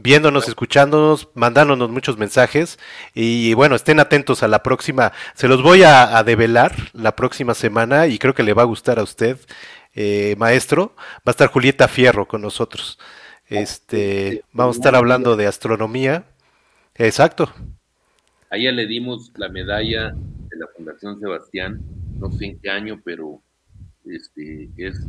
[0.01, 2.79] viéndonos, escuchándonos, mandándonos muchos mensajes
[3.13, 5.11] y bueno, estén atentos a la próxima.
[5.35, 8.99] Se los voy a, develar la próxima semana y creo que le va a gustar
[8.99, 9.37] a usted,
[9.93, 10.95] eh, maestro.
[11.17, 12.99] Va a estar Julieta Fierro con nosotros.
[13.47, 16.25] Este, vamos a estar hablando de astronomía.
[16.95, 17.51] Exacto.
[18.49, 21.81] A ella le dimos la medalla de la Fundación Sebastián,
[22.19, 23.41] no sé en qué año, pero
[24.05, 24.99] este, es,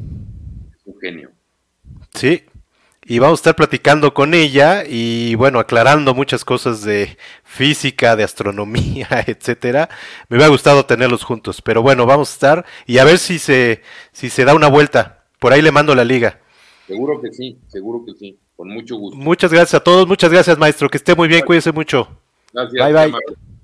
[0.85, 1.31] un genio.
[2.15, 2.43] Sí,
[3.10, 8.22] y vamos a estar platicando con ella y bueno, aclarando muchas cosas de física, de
[8.22, 9.89] astronomía, etcétera.
[10.28, 13.82] Me hubiera gustado tenerlos juntos, pero bueno, vamos a estar y a ver si se,
[14.12, 15.24] si se da una vuelta.
[15.40, 16.39] Por ahí le mando la liga.
[16.86, 19.18] Seguro que sí, seguro que sí, con mucho gusto.
[19.18, 22.08] Muchas gracias a todos, muchas gracias maestro, que esté muy bien, cuídese mucho.
[22.52, 22.92] Gracias.
[22.92, 23.59] Bye bye.